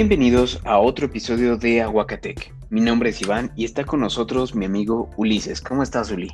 Bienvenidos 0.00 0.60
a 0.64 0.78
otro 0.78 1.06
episodio 1.06 1.56
de 1.56 1.82
Aguacatec. 1.82 2.54
Mi 2.70 2.80
nombre 2.80 3.10
es 3.10 3.20
Iván 3.20 3.50
y 3.56 3.64
está 3.64 3.82
con 3.82 3.98
nosotros 3.98 4.54
mi 4.54 4.64
amigo 4.64 5.10
Ulises. 5.16 5.60
¿Cómo 5.60 5.82
estás, 5.82 6.12
Uli? 6.12 6.32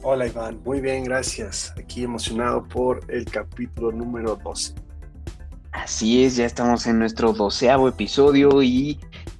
Hola, 0.00 0.26
Iván. 0.26 0.58
Muy 0.64 0.80
bien, 0.80 1.04
gracias. 1.04 1.74
Aquí 1.76 2.04
emocionado 2.04 2.66
por 2.66 3.00
el 3.08 3.26
capítulo 3.26 3.92
número 3.92 4.36
12. 4.36 4.72
Así 5.72 6.24
es, 6.24 6.36
ya 6.36 6.46
estamos 6.46 6.86
en 6.86 6.98
nuestro 6.98 7.34
doceavo 7.34 7.90
episodio 7.90 8.62
y 8.62 8.98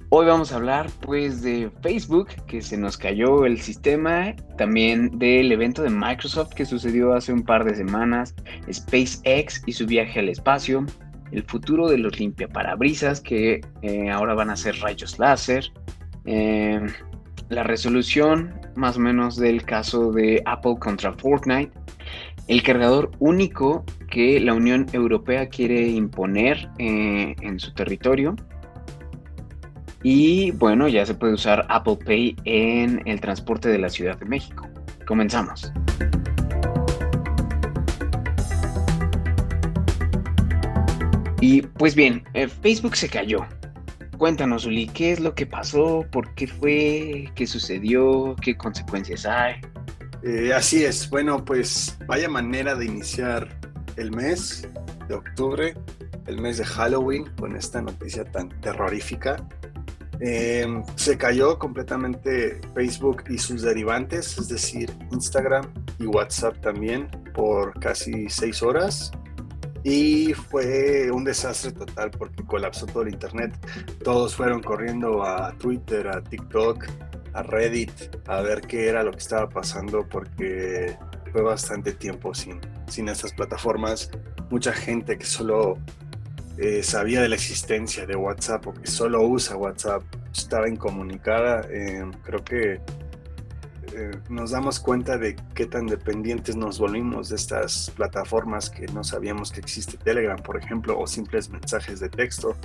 hoy 0.09 0.27
vamos 0.27 0.51
a 0.51 0.57
hablar 0.57 0.87
pues 1.01 1.41
de 1.41 1.71
Facebook, 1.81 2.27
que 2.45 2.61
se 2.61 2.77
nos 2.77 2.97
cayó 2.97 3.47
el 3.47 3.59
sistema, 3.59 4.35
también 4.59 5.17
del 5.17 5.51
evento 5.51 5.81
de 5.81 5.89
Microsoft 5.89 6.53
que 6.53 6.67
sucedió 6.67 7.13
hace 7.13 7.33
un 7.33 7.41
par 7.41 7.65
de 7.65 7.73
semanas, 7.73 8.35
SpaceX 8.71 9.63
y 9.65 9.73
su 9.73 9.87
viaje 9.87 10.19
al 10.19 10.29
espacio, 10.29 10.85
el 11.31 11.43
futuro 11.43 11.87
de 11.87 11.97
los 11.97 12.19
limpiaparabrisas 12.19 13.21
que 13.21 13.61
eh, 13.81 14.09
ahora 14.09 14.33
van 14.33 14.49
a 14.49 14.55
ser 14.55 14.77
rayos 14.79 15.19
láser, 15.19 15.71
eh, 16.25 16.81
la 17.49 17.63
resolución 17.63 18.53
más 18.75 18.97
o 18.97 18.99
menos 18.99 19.35
del 19.35 19.63
caso 19.63 20.11
de 20.11 20.41
Apple 20.45 20.75
contra 20.79 21.13
Fortnite, 21.13 21.71
el 22.47 22.63
cargador 22.63 23.11
único 23.19 23.83
que 24.09 24.39
la 24.39 24.53
Unión 24.53 24.87
Europea 24.93 25.49
quiere 25.49 25.87
imponer 25.87 26.69
eh, 26.79 27.35
en 27.41 27.59
su 27.59 27.73
territorio. 27.73 28.35
Y 30.01 30.51
bueno, 30.51 30.87
ya 30.87 31.05
se 31.05 31.13
puede 31.13 31.33
usar 31.33 31.65
Apple 31.69 31.97
Pay 32.05 32.35
en 32.45 33.01
el 33.05 33.19
transporte 33.19 33.69
de 33.69 33.77
la 33.77 33.89
Ciudad 33.89 34.17
de 34.17 34.25
México. 34.25 34.67
Comenzamos. 35.05 35.71
Y 41.41 41.61
pues 41.61 41.95
bien, 41.95 42.23
eh, 42.33 42.47
Facebook 42.47 42.95
se 42.95 43.07
cayó. 43.07 43.45
Cuéntanos, 44.17 44.65
Uli, 44.65 44.87
¿qué 44.87 45.13
es 45.13 45.21
lo 45.21 45.33
que 45.33 45.45
pasó? 45.45 46.05
¿Por 46.11 46.33
qué 46.35 46.47
fue? 46.47 47.31
¿Qué 47.35 47.47
sucedió? 47.47 48.35
¿Qué 48.41 48.57
consecuencias 48.57 49.25
hay? 49.25 49.61
Eh, 50.23 50.51
así 50.53 50.83
es. 50.83 51.09
Bueno, 51.09 51.45
pues 51.45 51.97
vaya 52.05 52.27
manera 52.27 52.75
de 52.75 52.85
iniciar 52.85 53.47
el 53.95 54.11
mes 54.11 54.67
de 55.07 55.15
octubre, 55.15 55.73
el 56.27 56.41
mes 56.41 56.57
de 56.57 56.65
Halloween, 56.65 57.25
con 57.39 57.55
esta 57.55 57.81
noticia 57.81 58.25
tan 58.25 58.49
terrorífica. 58.59 59.37
Em, 60.19 60.83
se 60.95 61.17
cayó 61.17 61.57
completamente 61.57 62.59
Facebook 62.75 63.23
y 63.29 63.37
sus 63.37 63.61
derivantes, 63.61 64.37
es 64.37 64.49
decir, 64.49 64.91
Instagram 65.13 65.65
y 65.97 66.07
WhatsApp 66.07 66.59
también, 66.59 67.07
por 67.33 67.79
casi 67.79 68.29
seis 68.29 68.61
horas 68.61 69.13
y 69.83 70.33
fue 70.33 71.09
un 71.11 71.23
desastre 71.23 71.71
total 71.71 72.11
porque 72.11 72.43
colapsó 72.43 72.85
todo 72.85 73.03
el 73.03 73.13
internet. 73.13 73.53
Todos 74.03 74.35
fueron 74.35 74.61
corriendo 74.61 75.23
a 75.23 75.53
Twitter, 75.57 76.07
a 76.07 76.21
TikTok, 76.21 76.85
a 77.33 77.43
Reddit 77.43 77.91
a 78.27 78.41
ver 78.41 78.61
qué 78.61 78.87
era 78.89 79.03
lo 79.03 79.11
que 79.11 79.19
estaba 79.19 79.49
pasando 79.49 80.07
porque 80.07 80.97
fue 81.31 81.41
bastante 81.41 81.93
tiempo 81.93 82.33
sin, 82.33 82.59
sin 82.87 83.09
estas 83.09 83.33
plataformas. 83.33 84.11
Mucha 84.49 84.73
gente 84.73 85.17
que 85.17 85.25
solo 85.25 85.77
eh, 86.57 86.83
sabía 86.83 87.21
de 87.21 87.29
la 87.29 87.35
existencia 87.35 88.05
de 88.05 88.15
WhatsApp 88.15 88.67
o 88.67 88.73
que 88.73 88.87
solo 88.87 89.21
usa 89.21 89.55
WhatsApp 89.55 90.03
estaba 90.33 90.67
incomunicada. 90.67 91.61
Eh, 91.69 92.03
creo 92.23 92.43
que 92.43 92.81
eh, 93.99 94.11
nos 94.29 94.51
damos 94.51 94.79
cuenta 94.79 95.17
de 95.17 95.35
qué 95.53 95.65
tan 95.65 95.85
dependientes 95.85 96.55
nos 96.55 96.79
volvimos 96.79 97.29
de 97.29 97.35
estas 97.35 97.91
plataformas 97.95 98.69
que 98.69 98.85
no 98.87 99.03
sabíamos 99.03 99.51
que 99.51 99.59
existe 99.59 99.97
Telegram, 99.97 100.41
por 100.41 100.57
ejemplo, 100.57 100.97
o 100.97 101.05
simples 101.05 101.49
mensajes 101.49 101.99
de 101.99 102.07
texto. 102.07 102.55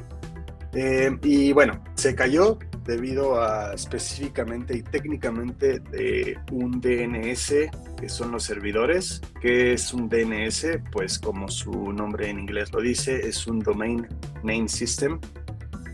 Eh, 0.75 1.17
y 1.23 1.53
bueno, 1.53 1.83
se 1.94 2.15
cayó 2.15 2.59
debido 2.84 3.41
a 3.43 3.75
específicamente 3.75 4.77
y 4.77 4.83
técnicamente 4.83 5.81
de 5.81 6.39
un 6.53 6.81
DNS, 6.81 7.71
que 7.97 8.09
son 8.09 8.31
los 8.31 8.44
servidores. 8.44 9.21
¿Qué 9.41 9.73
es 9.73 9.93
un 9.93 10.09
DNS? 10.09 10.78
Pues 10.93 11.19
como 11.19 11.49
su 11.49 11.93
nombre 11.93 12.31
en 12.31 12.39
inglés 12.39 12.73
lo 12.73 12.81
dice, 12.81 13.27
es 13.27 13.47
un 13.49 13.59
Domain 13.59 14.06
Name 14.44 14.69
System 14.69 15.19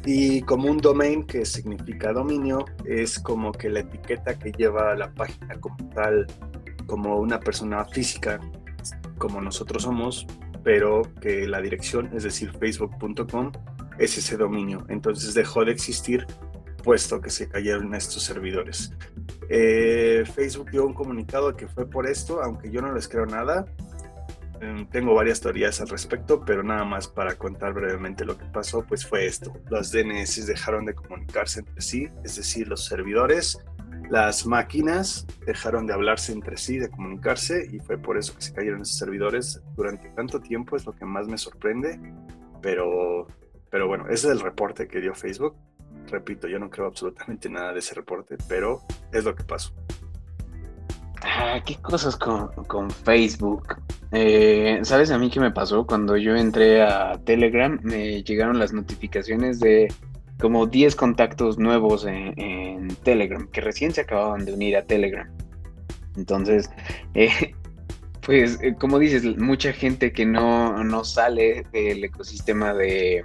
y 0.05 0.43
como 0.43 0.71
un 0.71 0.79
domain 0.79 1.25
que 1.25 1.45
significa 1.45 2.13
dominio, 2.13 2.65
es 2.85 3.19
como 3.19 3.53
que 3.53 3.69
la 3.69 3.81
etiqueta 3.81 4.39
que 4.39 4.53
lleva 4.53 4.95
la 4.95 5.13
página 5.13 5.61
como 5.61 5.77
tal, 5.91 6.27
como 6.87 7.19
una 7.19 7.39
persona 7.41 7.85
física, 7.85 8.41
como 9.19 9.41
nosotros 9.41 9.83
somos, 9.83 10.27
pero 10.63 11.03
que 11.21 11.47
la 11.47 11.61
dirección, 11.61 12.11
es 12.15 12.23
decir, 12.23 12.53
facebook.com, 12.59 13.53
es 13.99 14.17
ese 14.17 14.37
dominio. 14.37 14.85
Entonces 14.89 15.35
dejó 15.35 15.65
de 15.65 15.73
existir 15.73 16.27
puesto 16.83 17.21
que 17.21 17.31
se 17.31 17.49
cayeron 17.49 17.95
estos 17.95 18.23
servidores. 18.23 18.93
Eh, 19.49 20.25
Facebook 20.35 20.71
dio 20.71 20.87
un 20.87 20.95
comunicado 20.95 21.55
que 21.55 21.69
fue 21.69 21.89
por 21.89 22.07
esto, 22.07 22.43
aunque 22.43 22.71
yo 22.71 22.81
no 22.81 22.93
les 22.93 23.07
creo 23.07 23.27
nada, 23.27 23.67
tengo 24.91 25.15
varias 25.15 25.41
teorías 25.41 25.81
al 25.81 25.89
respecto, 25.89 26.45
pero 26.45 26.63
nada 26.63 26.85
más 26.85 27.09
para 27.09 27.37
contar 27.37 27.73
brevemente 27.73 28.25
lo 28.25 28.37
que 28.37 28.45
pasó, 28.47 28.85
pues 28.87 29.07
fue 29.07 29.27
esto. 29.27 29.53
Los 29.71 29.91
DNS 29.91 30.47
dejaron 30.47 30.85
de 30.85 30.95
comunicarse 30.95 31.61
entre 31.61 31.81
sí, 31.81 32.09
es 32.25 32.37
decir, 32.37 32.69
los 32.69 32.85
servidores, 32.85 33.59
las 34.11 34.45
máquinas 34.47 35.27
dejaron 35.47 35.87
de 35.87 35.95
hablarse 35.95 36.33
entre 36.33 36.57
sí, 36.57 36.79
de 36.79 36.91
comunicarse, 36.91 37.69
y 37.73 37.79
fue 37.79 37.97
por 37.97 38.19
eso 38.19 38.35
que 38.35 38.43
se 38.43 38.53
cayeron 38.53 38.83
esos 38.83 38.99
servidores 38.99 39.63
durante 39.77 40.09
tanto 40.11 40.41
tiempo, 40.41 40.77
es 40.77 40.85
lo 40.85 40.93
que 40.93 41.05
más 41.05 41.27
me 41.27 41.39
sorprende, 41.39 41.99
pero, 42.61 43.27
pero 43.71 43.87
bueno, 43.87 44.07
ese 44.09 44.27
es 44.27 44.33
el 44.33 44.41
reporte 44.41 44.89
que 44.89 45.01
dio 45.01 45.15
Facebook. 45.15 45.55
Repito, 46.09 46.49
yo 46.49 46.59
no 46.59 46.69
creo 46.69 46.87
absolutamente 46.87 47.49
nada 47.49 47.73
de 47.73 47.79
ese 47.79 47.95
reporte, 47.95 48.37
pero 48.49 48.81
es 49.13 49.25
lo 49.25 49.35
que 49.35 49.45
pasó. 49.45 49.73
Qué 51.65 51.77
cosas 51.77 52.17
con, 52.17 52.49
con 52.67 52.91
Facebook. 52.91 53.77
Eh, 54.13 54.81
¿Sabes 54.83 55.11
a 55.11 55.19
mí 55.19 55.31
qué 55.31 55.41
me 55.41 55.51
pasó? 55.51 55.87
Cuando 55.87 56.17
yo 56.17 56.35
entré 56.35 56.83
a 56.83 57.21
Telegram, 57.25 57.79
me 57.83 58.23
llegaron 58.23 58.59
las 58.59 58.73
notificaciones 58.73 59.61
de 59.61 59.89
como 60.41 60.67
10 60.67 60.97
contactos 60.97 61.59
nuevos 61.59 62.07
en, 62.07 62.89
Telegram, 63.03 63.47
que 63.49 63.61
recién 63.61 63.93
se 63.93 64.01
acababan 64.01 64.45
de 64.45 64.55
unir 64.55 64.77
a 64.77 64.85
Telegram. 64.85 65.31
Entonces, 66.17 66.71
eh, 67.15 67.55
pues 68.27 68.59
eh, 68.63 68.75
como 68.79 68.99
dices, 68.99 69.25
mucha 69.37 69.73
gente 69.73 70.13
que 70.13 70.25
no, 70.25 70.83
no 70.83 71.05
sale 71.05 71.67
del 71.73 72.03
ecosistema 72.03 72.73
de, 72.73 73.25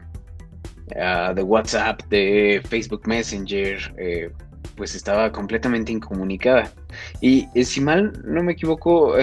ah, 0.99 1.33
de 1.33 1.41
WhatsApp, 1.41 2.01
de 2.09 2.61
Facebook 2.67 3.07
Messenger, 3.07 4.35
pues 4.75 4.95
estaba 4.95 5.31
completamente 5.31 5.91
incomunicada. 5.91 6.71
Y 7.21 7.47
si 7.63 7.81
mal 7.81 8.13
no 8.25 8.43
me 8.43 8.53
equivoco, 8.53 9.15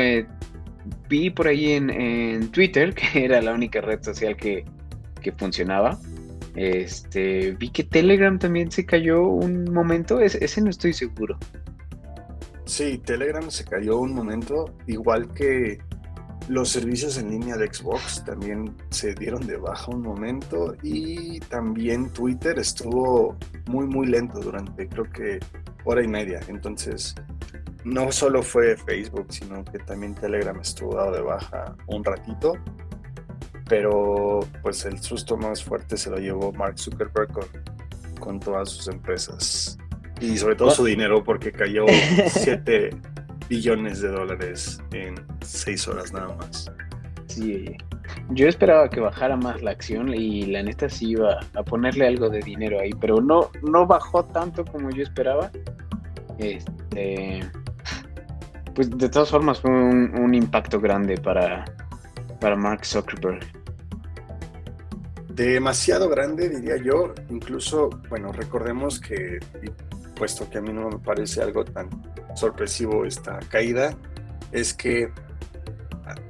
vi 1.08 1.31
por 1.31 1.46
ahí 1.46 1.72
en, 1.72 2.50
Twitter, 2.50 2.94
que 3.12 3.25
era 3.25 3.40
la 3.40 3.52
única 3.52 3.81
red 3.81 4.02
social 4.02 4.37
que, 4.37 4.64
funcionaba. 5.37 5.99
Este, 6.56 7.52
vi 7.52 7.70
que 7.70 7.84
Telegram 7.84 8.38
también 8.38 8.70
se 8.70 8.84
cayó 8.84 9.22
un 9.22 9.72
momento, 9.72 10.20
ese, 10.20 10.60
no 10.60 10.70
estoy 10.70 10.93
seguro. 10.93 11.38
Sí, 12.64 12.98
Telegram 12.98 13.50
se 13.50 13.64
cayó 13.64 13.98
un 13.98 14.14
momento, 14.14 14.75
igual 14.87 15.32
que 15.34 15.78
los 16.49 16.71
servicios 16.71 17.19
en 17.19 17.31
línea 17.31 17.56
de 17.56 17.73
Xbox 17.73 18.25
también 18.25 18.75
se 18.91 19.15
dieron 19.15 19.47
de 19.47 19.56
baja 19.56 19.91
un 19.91 20.03
momento 20.03 20.75
y 20.83 21.41
también 21.41 22.11
Twitter 22.11 22.59
estuvo 22.59 23.37
muy 23.67 23.87
muy 23.87 24.06
lento 24.06 24.41
durante 24.41 24.89
creo 24.89 25.11
que 25.11 25.39
hora 25.85 26.03
y 26.03 26.09
media. 26.09 26.41
Entonces 26.49 27.15
no 27.85 28.12
solo 28.12 28.43
fue 28.43 28.77
Facebook, 28.77 29.27
sino 29.31 29.65
que 29.65 29.79
también 29.79 30.15
Telegram 30.15 30.59
estuvo 30.61 30.97
dado 30.97 31.12
de 31.12 31.21
baja 31.23 31.77
un 31.87 32.05
ratito. 32.05 32.55
Pero 33.69 34.41
pues 34.62 34.85
el 34.85 35.00
susto 35.00 35.37
más 35.37 35.65
fuerte 35.65 35.97
se 35.97 36.11
lo 36.11 36.19
llevó 36.19 36.53
Mark 36.53 36.79
Zuckerberg 36.79 37.31
con, 38.21 38.39
todas 38.41 38.69
sus 38.69 38.89
empresas. 38.89 39.79
Y 40.21 40.37
sobre 40.37 40.55
todo 40.55 40.71
su 40.71 40.85
dinero 40.85 41.25
porque 41.25 41.50
cayó 41.50 41.87
7 42.29 42.91
billones 43.49 44.00
de 44.00 44.09
dólares 44.09 44.83
en 44.93 45.15
6 45.41 45.89
horas 45.89 46.12
nada 46.12 46.35
más. 46.37 46.71
Sí, 47.27 47.77
yo 48.31 48.49
esperaba 48.49 48.91
que 48.91 49.00
bajara 49.00 49.37
más 49.37 49.62
la 49.62 49.71
acción 49.71 50.12
y 50.12 50.47
la 50.47 50.62
neta 50.62 50.89
sí 50.89 51.11
iba 51.11 51.41
a 51.55 51.62
ponerle 51.62 52.06
algo 52.06 52.29
de 52.29 52.41
dinero 52.41 52.81
ahí, 52.81 52.91
pero 53.00 53.21
no, 53.21 53.50
no 53.62 53.87
bajó 53.87 54.25
tanto 54.25 54.65
como 54.65 54.91
yo 54.91 55.03
esperaba. 55.03 55.50
Este, 56.39 57.41
pues 58.75 58.91
de 58.91 59.09
todas 59.09 59.31
formas 59.31 59.61
fue 59.61 59.71
un, 59.71 60.35
impacto 60.35 60.81
grande 60.81 61.17
para, 61.17 61.65
para 62.41 62.56
Mark 62.56 62.85
Zuckerberg. 62.85 63.41
Demasiado 65.29 66.09
grande, 66.09 66.49
diría 66.49 66.77
yo. 66.77 67.15
Incluso, 67.31 67.91
bueno, 68.09 68.33
recordemos 68.33 69.00
que, 69.00 69.39
puesto 70.22 70.48
que 70.48 70.58
a 70.58 70.60
mí 70.60 70.72
no 70.72 70.88
me 70.88 70.98
parece 71.00 71.42
algo 71.42 71.64
tan 71.64 71.90
sorpresivo 72.36 73.04
esta 73.04 73.40
caída, 73.40 73.92
es 74.52 74.72
que 74.72 75.10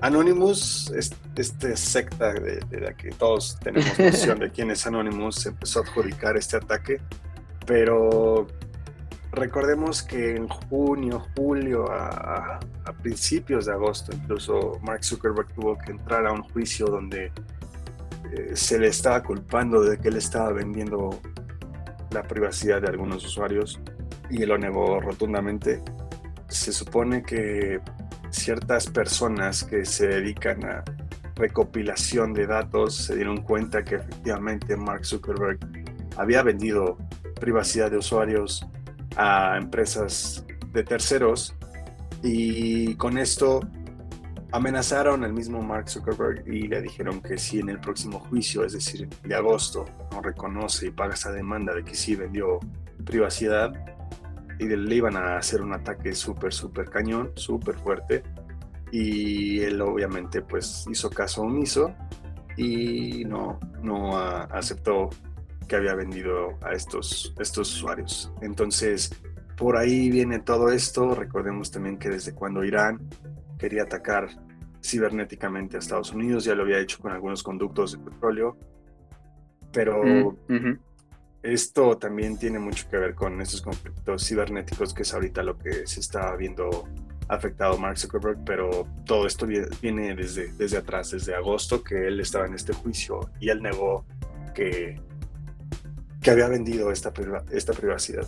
Anonymous, 0.00 0.90
este 1.36 1.76
secta 1.76 2.32
de, 2.32 2.80
la 2.80 2.94
que 2.94 3.10
todos 3.10 3.58
tenemos 3.60 3.98
noción 3.98 4.38
de 4.38 4.50
quién 4.50 4.70
es 4.70 4.86
Anonymous, 4.86 5.44
empezó 5.44 5.80
a 5.80 5.82
adjudicar 5.82 6.38
este 6.38 6.56
ataque, 6.56 7.02
pero 7.66 8.46
recordemos 9.30 10.02
que 10.02 10.36
en 10.36 10.48
junio, 10.48 11.26
julio, 11.36 11.92
a, 11.92 12.60
principios 13.02 13.66
de 13.66 13.72
agosto, 13.72 14.10
incluso 14.16 14.78
Mark 14.80 15.04
Zuckerberg 15.04 15.52
tuvo 15.52 15.76
que 15.76 15.90
entrar 15.90 16.26
a 16.26 16.32
un 16.32 16.44
juicio 16.44 16.86
donde 16.86 17.30
eh, 18.32 18.52
se 18.54 18.78
le 18.78 18.86
estaba 18.86 19.22
culpando 19.22 19.82
de 19.82 19.98
que 19.98 20.08
él 20.08 20.16
estaba 20.16 20.50
vendiendo 20.50 21.20
la 22.12 22.22
privacidad 22.22 22.80
de 22.80 22.88
algunos 22.88 23.24
usuarios 23.24 23.80
y 24.30 24.44
lo 24.44 24.58
negó 24.58 25.00
rotundamente. 25.00 25.82
Se 26.48 26.72
supone 26.72 27.22
que 27.22 27.80
ciertas 28.30 28.88
personas 28.88 29.64
que 29.64 29.84
se 29.84 30.06
dedican 30.06 30.64
a 30.64 30.84
recopilación 31.34 32.32
de 32.32 32.46
datos 32.46 32.94
se 32.94 33.16
dieron 33.16 33.42
cuenta 33.42 33.84
que 33.84 33.96
efectivamente 33.96 34.76
Mark 34.76 35.04
Zuckerberg 35.04 35.58
había 36.16 36.42
vendido 36.42 36.98
privacidad 37.40 37.90
de 37.90 37.98
usuarios 37.98 38.66
a 39.16 39.56
empresas 39.58 40.44
de 40.72 40.84
terceros 40.84 41.54
y 42.22 42.94
con 42.94 43.18
esto 43.18 43.60
amenazaron 44.52 45.24
al 45.24 45.32
mismo 45.32 45.62
Mark 45.62 45.88
Zuckerberg 45.88 46.46
y 46.46 46.68
le 46.68 46.82
dijeron 46.82 47.20
que 47.20 47.38
si 47.38 47.60
en 47.60 47.70
el 47.70 47.80
próximo 47.80 48.20
juicio, 48.20 48.64
es 48.64 48.72
decir, 48.72 49.08
de 49.08 49.34
agosto, 49.34 49.84
no 50.12 50.20
reconoce 50.20 50.86
y 50.86 50.90
paga 50.90 51.14
esa 51.14 51.32
demanda 51.32 51.74
de 51.74 51.84
que 51.84 51.94
sí 51.94 52.14
vendió 52.14 52.60
privacidad, 53.04 53.72
y 54.58 54.68
le 54.68 54.94
iban 54.94 55.16
a 55.16 55.36
hacer 55.36 55.60
un 55.62 55.72
ataque 55.72 56.14
súper, 56.14 56.52
súper 56.52 56.88
cañón, 56.88 57.32
súper 57.34 57.76
fuerte. 57.76 58.22
Y 58.90 59.60
él 59.60 59.80
obviamente 59.80 60.42
pues 60.42 60.84
hizo 60.90 61.10
caso 61.10 61.42
omiso 61.42 61.94
y 62.56 63.24
no, 63.24 63.58
no 63.82 64.18
aceptó 64.18 65.10
que 65.66 65.76
había 65.76 65.94
vendido 65.94 66.58
a 66.62 66.72
estos, 66.72 67.34
estos 67.40 67.74
usuarios. 67.74 68.32
Entonces, 68.42 69.10
por 69.56 69.76
ahí 69.76 70.10
viene 70.10 70.38
todo 70.38 70.70
esto. 70.70 71.14
Recordemos 71.14 71.70
también 71.70 71.98
que 71.98 72.10
desde 72.10 72.34
cuando 72.34 72.64
Irán 72.64 73.00
quería 73.62 73.84
atacar 73.84 74.28
cibernéticamente 74.82 75.76
a 75.76 75.78
Estados 75.78 76.12
Unidos, 76.12 76.44
ya 76.44 76.56
lo 76.56 76.64
había 76.64 76.80
hecho 76.80 76.98
con 76.98 77.12
algunos 77.12 77.44
conductos 77.44 77.92
de 77.92 77.98
petróleo, 77.98 78.56
pero 79.72 80.02
mm, 80.48 80.78
esto 81.44 81.96
también 81.96 82.36
tiene 82.36 82.58
mucho 82.58 82.88
que 82.90 82.96
ver 82.96 83.14
con 83.14 83.40
esos 83.40 83.62
conflictos 83.62 84.26
cibernéticos, 84.26 84.92
que 84.92 85.02
es 85.02 85.14
ahorita 85.14 85.44
lo 85.44 85.56
que 85.56 85.86
se 85.86 86.00
está 86.00 86.34
viendo 86.34 86.88
afectado 87.28 87.78
Mark 87.78 87.98
Zuckerberg, 87.98 88.38
pero 88.44 88.84
todo 89.06 89.28
esto 89.28 89.46
viene 89.46 90.16
desde, 90.16 90.52
desde 90.54 90.78
atrás, 90.78 91.12
desde 91.12 91.36
agosto, 91.36 91.84
que 91.84 92.08
él 92.08 92.18
estaba 92.18 92.46
en 92.46 92.54
este 92.54 92.72
juicio 92.72 93.30
y 93.38 93.48
él 93.48 93.62
negó 93.62 94.04
que, 94.56 95.00
que 96.20 96.30
había 96.32 96.48
vendido 96.48 96.90
esta, 96.90 97.12
esta 97.52 97.72
privacidad. 97.72 98.26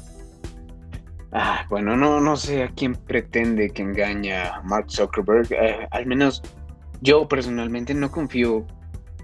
Ah, 1.37 1.67
bueno, 1.69 1.97
no, 1.97 2.21
no 2.21 2.37
sé 2.37 2.63
a 2.63 2.69
quién 2.69 2.95
pretende 2.95 3.69
que 3.71 3.83
engaña 3.83 4.63
Mark 4.63 4.87
Zuckerberg. 4.89 5.53
Eh, 5.53 5.89
al 5.91 6.07
menos 6.07 6.43
yo 7.01 7.27
personalmente 7.27 7.93
no 7.93 8.09
confío 8.11 8.65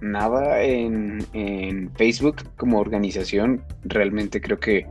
nada 0.02 0.60
en, 0.60 1.90
Facebook 1.96 2.42
como 2.56 2.80
organización. 2.80 3.62
Realmente 3.84 4.40
creo 4.40 4.58
que 4.58 4.86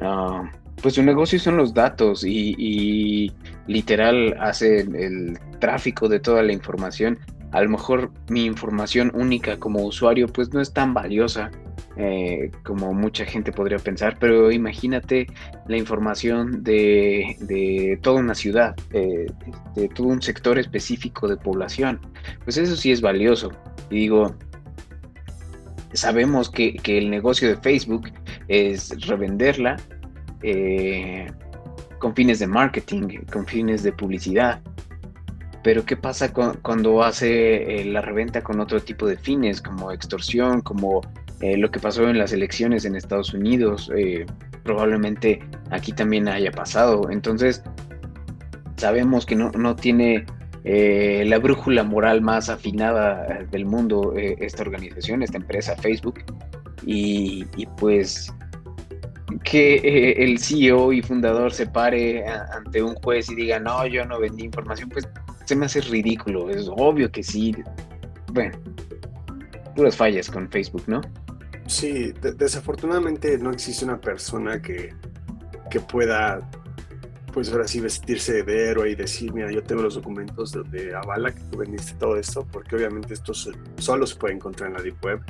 ah, 0.00 0.50
pues 0.82 0.94
su 0.94 1.02
negocio 1.02 1.38
son 1.38 1.56
los 1.56 1.72
datos 1.72 2.22
y, 2.24 3.32
literal 3.66 4.36
hace 4.38 4.80
el, 4.80 5.38
tráfico 5.60 6.06
de 6.06 6.20
toda 6.20 6.42
la 6.42 6.52
información. 6.52 7.18
A 7.52 7.62
lo 7.62 7.70
mejor 7.70 8.12
mi 8.28 8.44
información 8.44 9.10
única 9.14 9.58
como 9.58 9.82
usuario 9.84 10.28
pues 10.28 10.52
no 10.52 10.60
es 10.60 10.72
tan 10.72 10.92
valiosa 10.92 11.50
eh, 12.00 12.52
como 12.62 12.94
mucha 12.94 13.24
gente 13.24 13.50
podría 13.50 13.78
pensar, 13.78 14.18
pero 14.20 14.52
imagínate 14.52 15.26
la 15.66 15.76
información 15.76 16.62
de, 16.62 17.98
toda 18.02 18.20
una 18.20 18.36
ciudad, 18.36 18.76
eh, 18.92 19.26
de 19.74 19.88
todo 19.88 20.06
un 20.06 20.22
sector 20.22 20.60
específico 20.60 21.26
de 21.26 21.36
población. 21.36 22.00
Pues 22.44 22.56
eso 22.56 22.76
sí 22.76 22.92
es 22.92 23.00
valioso. 23.00 23.50
Y 23.90 23.96
digo, 23.96 24.36
sabemos 25.92 26.48
que, 26.48 26.80
el 26.84 27.10
negocio 27.10 27.48
de 27.48 27.56
Facebook 27.56 28.12
es 28.46 28.90
revenderla 29.08 29.76
eh, 30.44 31.26
con 31.98 32.14
fines 32.14 32.38
de 32.38 32.46
marketing, 32.46 33.24
con 33.32 33.44
fines 33.44 33.82
de 33.82 33.90
publicidad. 33.90 34.62
Pero 35.64 35.84
¿qué 35.84 35.96
pasa 35.96 36.32
cuando 36.32 37.02
hace 37.02 37.84
la 37.86 38.02
reventa 38.02 38.40
con 38.40 38.60
otro 38.60 38.80
tipo 38.80 39.04
de 39.08 39.16
fines, 39.16 39.60
como 39.60 39.90
extorsión, 39.90 40.60
como 40.60 41.02
eh, 41.40 41.56
lo 41.56 41.70
que 41.70 41.80
pasó 41.80 42.08
en 42.08 42.18
las 42.18 42.32
elecciones 42.32 42.84
en 42.84 42.96
Estados 42.96 43.34
Unidos? 43.34 43.90
probablemente 44.64 45.40
aquí 45.70 45.92
también 45.92 46.28
haya 46.28 46.52
pasado. 46.52 47.08
Entonces, 47.10 47.62
sabemos 48.76 49.24
que 49.24 49.34
no, 49.34 49.50
no 49.52 49.74
tiene 49.74 50.26
eh, 50.64 51.24
la 51.26 51.38
brújula 51.38 51.82
moral 51.82 52.20
más 52.20 52.50
afinada 52.50 53.26
eh, 53.26 53.46
del 53.50 53.64
mundo, 53.64 54.12
eh, 54.16 54.36
esta 54.40 54.62
organización, 54.62 55.22
esta 55.22 55.38
empresa, 55.38 55.76
Facebook. 55.76 56.20
Y, 56.84 57.44
pues 57.78 58.32
que 59.44 60.12
el 60.18 60.38
CEO 60.38 60.92
y 60.92 61.02
fundador 61.02 61.52
se 61.52 61.66
pare 61.66 62.24
ante 62.26 62.82
un 62.82 62.94
juez 62.96 63.30
y 63.30 63.34
diga, 63.34 63.58
no, 63.58 63.86
yo 63.86 64.04
no 64.04 64.18
vendí 64.18 64.44
información, 64.44 64.88
pues 64.88 65.08
se 65.44 65.56
me 65.56 65.66
hace 65.66 65.80
ridículo, 65.82 66.50
es 66.50 66.68
obvio 66.76 67.10
que 67.10 67.22
sí. 67.22 67.54
Bueno, 68.32 68.58
puras 69.74 69.96
fallas 69.96 70.30
con 70.30 70.50
Facebook, 70.50 70.84
¿no? 70.86 71.00
Sí, 71.68 72.14
desafortunadamente 72.36 73.36
no 73.36 73.50
existe 73.50 73.84
una 73.84 74.00
persona 74.00 74.60
que, 74.60 74.94
que 75.70 75.80
pueda 75.80 76.40
pues 77.32 77.52
ahora 77.52 77.68
sí 77.68 77.78
vestirse 77.78 78.42
de 78.42 78.70
héroe 78.70 78.90
y 78.90 78.94
decir, 78.94 79.32
mira, 79.34 79.52
yo 79.52 79.62
tengo 79.62 79.82
los 79.82 79.94
documentos 79.94 80.50
donde 80.50 80.94
avala 80.94 81.30
que 81.30 81.42
tú 81.50 81.58
vendiste 81.58 81.92
todo 81.98 82.16
esto, 82.16 82.46
porque 82.50 82.74
obviamente 82.74 83.12
esto 83.14 83.32
solo 83.34 84.06
se 84.06 84.16
puede 84.16 84.34
encontrar 84.34 84.70
en 84.70 84.76
la 84.76 84.82
Deep 84.82 84.96
Web, 85.04 85.20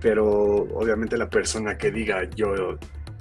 pero 0.00 0.26
obviamente 0.28 1.16
la 1.16 1.30
persona 1.30 1.78
que 1.78 1.90
diga, 1.90 2.28
yo 2.36 2.78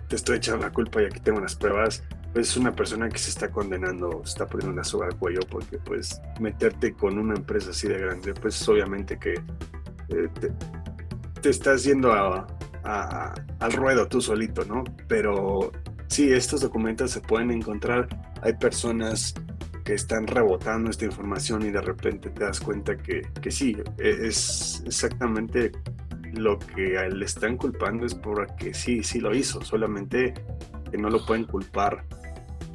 te 0.10 0.18
estoy 0.18 0.38
echando 0.38 0.66
la 0.66 0.74
culpa 0.74 1.02
y 1.02 1.06
aquí 1.06 1.22
tengo 1.22 1.40
las 1.40 1.56
pruebas, 1.56 2.04
pues 2.34 2.50
es 2.50 2.58
una 2.58 2.74
persona 2.74 3.08
que 3.08 3.18
se 3.18 3.30
está 3.30 3.50
condenando, 3.50 4.22
se 4.26 4.32
está 4.32 4.46
poniendo 4.46 4.74
una 4.74 4.84
soga 4.84 5.08
al 5.08 5.18
cuello, 5.18 5.40
porque 5.50 5.78
pues 5.78 6.22
meterte 6.40 6.94
con 6.94 7.18
una 7.18 7.36
empresa 7.36 7.72
así 7.72 7.88
de 7.88 7.98
grande, 7.98 8.34
pues 8.34 8.68
obviamente 8.68 9.18
que 9.18 9.36
eh, 10.10 10.30
te, 10.40 10.52
estás 11.50 11.84
yendo 11.84 12.12
al 12.14 13.74
ruedo 13.74 14.08
tú 14.08 14.22
solito, 14.22 14.66
¿no? 14.66 14.84
Pero 15.08 15.72
sí, 16.08 16.32
estos 16.32 16.62
documentos 16.62 17.12
se 17.12 17.22
pueden 17.22 17.52
encontrar. 17.52 18.08
Hay 18.42 18.54
personas 18.54 19.34
que 19.84 19.94
están 19.94 20.28
rebotando 20.28 20.90
esta 20.90 21.06
información 21.06 21.66
y 21.66 21.72
de 21.72 21.82
repente 21.82 22.30
te 22.30 22.44
das 22.44 22.60
cuenta 22.60 22.96
que, 22.98 23.22
que 23.42 23.52
sí, 23.52 23.76
e, 23.98 24.28
es 24.28 24.84
exactamente 24.86 25.72
lo 26.34 26.58
que 26.60 26.98
le 27.10 27.26
están 27.26 27.58
culpando 27.58 28.06
es 28.06 28.16
porque 28.16 28.74
sí, 28.74 29.04
sí 29.04 29.20
lo 29.20 29.36
hizo, 29.36 29.62
solamente 29.62 30.34
que 30.90 30.98
no 30.98 31.10
lo 31.10 31.26
pueden 31.26 31.46
culpar 31.46 32.04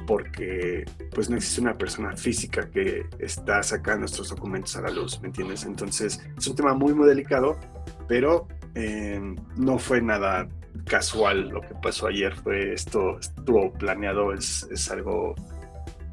porque 0.05 0.85
pues 1.13 1.29
no 1.29 1.35
existe 1.35 1.61
una 1.61 1.77
persona 1.77 2.15
física 2.15 2.69
que 2.69 3.05
está 3.19 3.61
sacando 3.61 4.05
estos 4.05 4.29
documentos 4.29 4.75
a 4.77 4.81
la 4.81 4.89
luz, 4.89 5.19
¿me 5.21 5.27
entiendes? 5.27 5.65
Entonces 5.65 6.25
es 6.37 6.47
un 6.47 6.55
tema 6.55 6.73
muy 6.73 6.93
muy 6.93 7.07
delicado, 7.07 7.59
pero 8.07 8.47
eh, 8.79 9.19
no 9.55 9.79
fue 9.79 10.01
nada 10.01 10.47
casual 10.85 11.49
lo 11.49 11.61
que 11.61 11.73
pasó 11.81 12.07
ayer 12.07 12.35
fue 12.35 12.73
esto 12.73 13.17
estuvo 13.17 13.73
planeado 13.73 14.33
es, 14.33 14.67
es 14.71 14.91
algo 14.91 15.33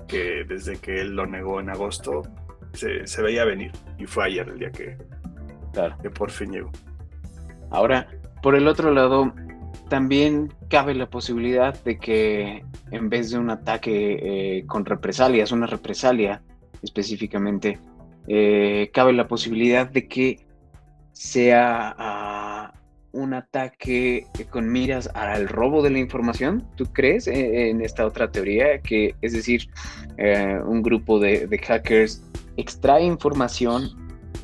que 0.08 0.44
desde 0.48 0.78
que 0.78 1.02
él 1.02 1.14
lo 1.14 1.26
negó 1.26 1.60
en 1.60 1.68
agosto 1.68 2.22
se, 2.72 3.06
se, 3.06 3.22
veía 3.22 3.44
venir 3.44 3.70
y 3.98 4.06
fue 4.06 4.24
ayer 4.24 4.48
el 4.48 4.58
día 4.58 4.70
que, 4.70 4.96
claro. 5.74 5.94
que 6.00 6.08
por 6.08 6.30
fin 6.30 6.52
llegó 6.52 6.70
ahora 7.70 8.08
por 8.42 8.54
el 8.54 8.66
otro 8.66 8.90
lado 8.92 9.34
también 9.90 10.50
cabe 10.70 10.94
la 10.94 11.10
posibilidad 11.10 11.78
de 11.84 11.98
que 11.98 12.64
en 12.90 13.10
vez 13.10 13.30
de 13.30 13.38
un 13.38 13.50
ataque 13.50 14.58
eh, 14.58 14.66
con 14.66 14.86
represalias 14.86 15.52
una 15.52 15.66
represalia 15.66 16.42
específicamente 16.82 17.78
eh, 18.26 18.90
cabe 18.94 19.12
la 19.12 19.28
posibilidad 19.28 19.86
de 19.86 20.08
que 20.08 20.46
sea 21.12 21.94
un 23.14 23.32
ataque 23.34 24.26
con 24.50 24.70
miras 24.70 25.08
al 25.14 25.48
robo 25.48 25.82
de 25.82 25.90
la 25.90 25.98
información? 25.98 26.66
¿Tú 26.76 26.86
crees 26.92 27.26
en, 27.26 27.80
esta 27.80 28.06
otra 28.06 28.30
teoría? 28.30 28.80
Que 28.80 29.14
es 29.22 29.32
decir, 29.32 29.68
eh, 30.18 30.58
un 30.66 30.82
grupo 30.82 31.18
de, 31.18 31.48
hackers 31.58 32.22
extrae 32.56 33.04
información 33.04 33.88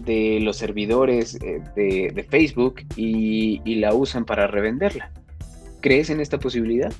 de 0.05 0.39
los 0.41 0.57
servidores 0.57 1.39
eh, 1.43 1.62
de, 1.77 2.27
Facebook 2.31 2.83
y, 2.97 3.61
la 3.77 3.93
usan 3.95 4.25
para 4.25 4.47
revenderla. 4.47 5.11
¿Crees 5.81 6.11
en 6.11 6.21
esta 6.21 6.39
posibilidad? 6.39 6.93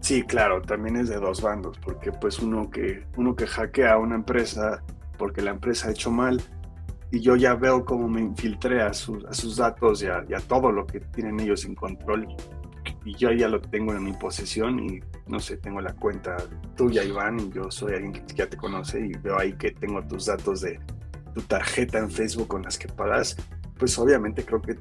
Sí, 0.00 0.22
claro, 0.22 0.62
también 0.62 0.96
es 0.96 1.08
de 1.08 1.16
dos 1.16 1.42
bandos, 1.42 1.78
porque 1.78 2.12
pues 2.12 2.38
uno 2.38 2.70
que, 2.70 3.02
uno 3.16 3.34
que 3.34 3.46
hackea 3.46 3.94
a 3.94 3.98
una 3.98 4.14
empresa 4.14 4.82
porque 5.18 5.42
la 5.42 5.50
empresa 5.50 5.88
ha 5.88 5.90
hecho 5.90 6.10
mal, 6.10 6.40
y 7.10 7.20
yo 7.20 7.36
ya 7.36 7.54
veo 7.54 7.84
cómo 7.84 8.08
me 8.08 8.20
infiltré 8.20 8.82
a, 8.82 8.92
sus, 8.92 9.24
a 9.24 9.32
sus 9.32 9.56
datos 9.56 10.02
y 10.02 10.06
a, 10.06 10.24
todo 10.46 10.70
lo 10.70 10.86
que 10.86 11.00
tienen 11.00 11.40
ellos 11.40 11.64
en 11.64 11.74
control. 11.74 12.28
Y 13.04 13.14
yo 13.14 13.32
ya 13.32 13.48
lo 13.48 13.60
tengo 13.60 13.94
en 13.94 14.04
mi 14.04 14.12
posesión 14.12 14.80
y 14.80 15.00
no 15.26 15.40
sé, 15.40 15.56
tengo 15.56 15.80
la 15.80 15.94
cuenta 15.94 16.36
tuya, 16.76 17.04
Iván, 17.04 17.40
y 17.40 17.50
yo 17.50 17.70
soy 17.70 17.94
alguien 17.94 18.12
que 18.12 18.34
ya 18.34 18.48
te 18.48 18.56
conoce 18.56 19.00
y 19.00 19.12
veo 19.18 19.38
ahí 19.38 19.54
que 19.54 19.70
tengo 19.70 20.02
tus 20.02 20.26
datos 20.26 20.60
de 20.60 20.78
tu 21.34 21.40
tarjeta 21.42 21.98
en 21.98 22.10
Facebook 22.10 22.48
con 22.48 22.62
las 22.62 22.78
que 22.78 22.88
pagas. 22.88 23.36
Pues 23.78 23.98
obviamente 23.98 24.44
creo 24.44 24.60
que 24.60 24.76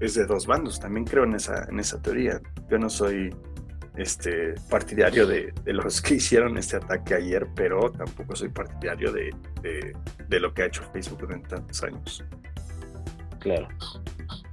es 0.00 0.14
de 0.14 0.24
dos 0.24 0.46
bandos. 0.46 0.80
También 0.80 1.04
creo 1.04 1.24
en 1.24 1.34
esa, 1.34 1.64
en 1.68 1.78
esa 1.78 2.00
teoría. 2.00 2.40
Yo 2.70 2.78
no 2.78 2.88
soy 2.88 3.34
este, 3.96 4.54
partidario 4.70 5.26
de, 5.26 5.52
los 5.66 6.00
que 6.02 6.14
hicieron 6.14 6.58
este 6.58 6.76
ataque 6.76 7.14
ayer, 7.14 7.46
pero 7.54 7.90
tampoco 7.90 8.36
soy 8.36 8.48
partidario 8.48 9.12
de, 9.12 9.30
lo 10.28 10.52
que 10.52 10.62
ha 10.62 10.66
hecho 10.66 10.82
Facebook 10.92 11.20
durante 11.20 11.48
tantos 11.48 11.82
años. 11.82 12.24
Claro. 13.40 13.68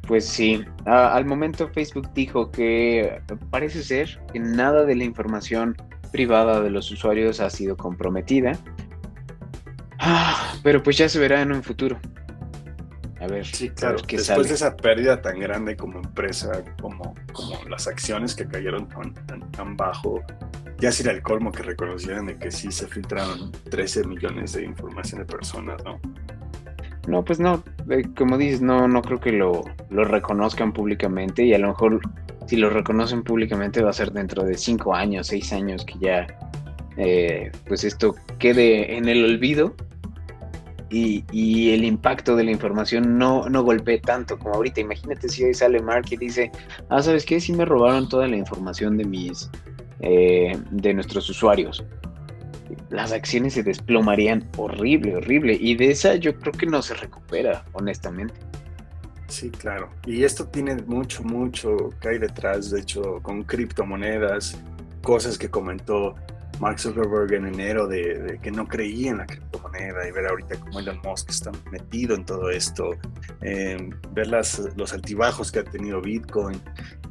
Pues 0.07 0.25
sí, 0.25 0.63
al 0.85 1.25
momento 1.25 1.69
Facebook 1.69 2.09
dijo 2.13 2.51
que 2.51 3.21
parece 3.49 3.83
ser 3.83 4.19
que 4.31 4.39
nada 4.39 4.83
de 4.85 4.95
la 4.95 5.03
información 5.05 5.75
privada 6.11 6.61
de 6.61 6.69
los 6.69 6.91
usuarios 6.91 7.39
ha 7.39 7.49
sido 7.49 7.77
comprometida. 7.77 8.57
Ah, 9.99 10.55
pero 10.63 10.83
pues 10.83 10.97
ya 10.97 11.07
se 11.07 11.19
verá 11.19 11.41
en 11.41 11.53
un 11.53 11.63
futuro. 11.63 11.99
A 13.23 13.27
ver, 13.27 13.45
sí, 13.45 13.69
claro. 13.69 13.99
Después 14.05 14.49
de 14.49 14.55
esa 14.55 14.75
pérdida 14.75 15.21
tan 15.21 15.39
grande 15.39 15.77
como 15.77 15.99
empresa, 15.99 16.61
como, 16.81 17.15
como 17.31 17.63
las 17.69 17.87
acciones 17.87 18.35
que 18.35 18.45
cayeron 18.45 18.89
tan, 18.89 19.13
tan, 19.51 19.77
bajo, 19.77 20.21
ya 20.77 20.91
sería 20.91 21.13
el 21.13 21.21
colmo 21.21 21.49
que 21.49 21.63
reconocieran 21.63 22.25
de 22.25 22.37
que 22.37 22.51
sí 22.51 22.69
se 22.69 22.85
filtraron 22.85 23.53
13 23.69 24.07
millones 24.07 24.51
de 24.51 24.65
información 24.65 25.21
de 25.21 25.25
personas, 25.25 25.81
¿no? 25.85 26.01
No, 27.07 27.23
pues 27.23 27.39
no, 27.39 27.63
eh, 27.89 28.03
como 28.17 28.37
dices, 28.37 28.61
no, 28.61 28.89
no 28.89 29.01
creo 29.01 29.21
que 29.21 29.31
lo, 29.31 29.63
lo, 29.89 30.03
reconozcan 30.03 30.73
públicamente 30.73 31.45
y 31.45 31.53
a 31.53 31.59
lo 31.59 31.69
mejor 31.69 32.01
si 32.47 32.57
lo 32.57 32.69
reconocen 32.69 33.23
públicamente 33.23 33.81
va 33.81 33.91
a 33.91 33.93
ser 33.93 34.11
dentro 34.11 34.43
de 34.43 34.57
5 34.57 34.93
años, 34.93 35.27
6 35.27 35.53
años 35.53 35.85
que 35.85 35.95
ya 35.99 36.27
eh, 36.97 37.51
pues 37.67 37.85
esto 37.85 38.15
quede 38.37 38.97
en 38.97 39.07
el 39.07 39.23
olvido 39.23 39.75
y, 40.93 41.71
el 41.71 41.83
impacto 41.83 42.35
de 42.35 42.43
la 42.43 42.51
información 42.51 43.17
no, 43.17 43.49
no 43.49 43.63
golpee 43.63 43.99
tanto 43.99 44.37
como 44.37 44.55
ahorita. 44.55 44.81
Imagínate 44.81 45.27
si 45.27 45.43
hoy 45.43 45.53
sale 45.53 45.81
Mark 45.81 46.05
y 46.11 46.17
dice, 46.17 46.51
ah, 46.89 47.01
¿sabes 47.01 47.25
qué? 47.25 47.39
Sí 47.39 47.53
me 47.53 47.65
robaron 47.65 48.07
toda 48.07 48.27
la 48.27 48.37
información 48.37 48.97
de 48.97 49.05
mis, 49.05 49.49
eh, 50.01 50.57
de 50.71 50.93
nuestros 50.93 51.29
usuarios. 51.29 51.83
Las 52.89 53.11
acciones 53.11 53.53
se 53.53 53.63
desplomarían 53.63 54.47
horrible, 54.57 55.15
horrible. 55.15 55.57
Y 55.59 55.75
de 55.75 55.91
esa 55.91 56.15
yo 56.15 56.37
creo 56.39 56.53
que 56.53 56.67
no 56.67 56.81
se 56.81 56.93
recupera, 56.93 57.65
honestamente. 57.73 58.35
Sí, 59.27 59.49
claro. 59.49 59.89
Y 60.05 60.23
esto 60.23 60.47
tiene 60.47 60.75
mucho, 60.85 61.23
mucho 61.23 61.89
que 61.99 62.09
hay 62.09 62.19
detrás, 62.19 62.69
de 62.69 62.81
hecho, 62.81 63.19
con 63.23 63.43
criptomonedas, 63.43 64.61
cosas 65.01 65.39
que 65.39 65.49
comentó 65.49 66.15
Mark 66.59 66.79
Zuckerberg 66.79 67.33
en 67.33 67.47
enero 67.47 67.87
de, 67.87 68.39
que 68.41 68.51
no 68.51 68.67
creía 68.67 69.11
en 69.11 69.17
la 69.17 69.25
criptomoneda 69.25 70.07
y 70.07 70.11
ver 70.11 70.27
ahorita 70.27 70.59
cómo 70.59 70.79
Elon 70.79 70.99
Musk 71.03 71.29
está 71.29 71.51
metido 71.71 72.15
en 72.15 72.25
todo 72.25 72.49
esto, 72.49 72.91
eh, 73.41 73.89
ver 74.11 74.27
las, 74.27 74.61
los 74.75 74.93
altibajos 74.93 75.51
que 75.51 75.59
ha 75.59 75.63
tenido 75.63 76.01
Bitcoin. 76.01 76.61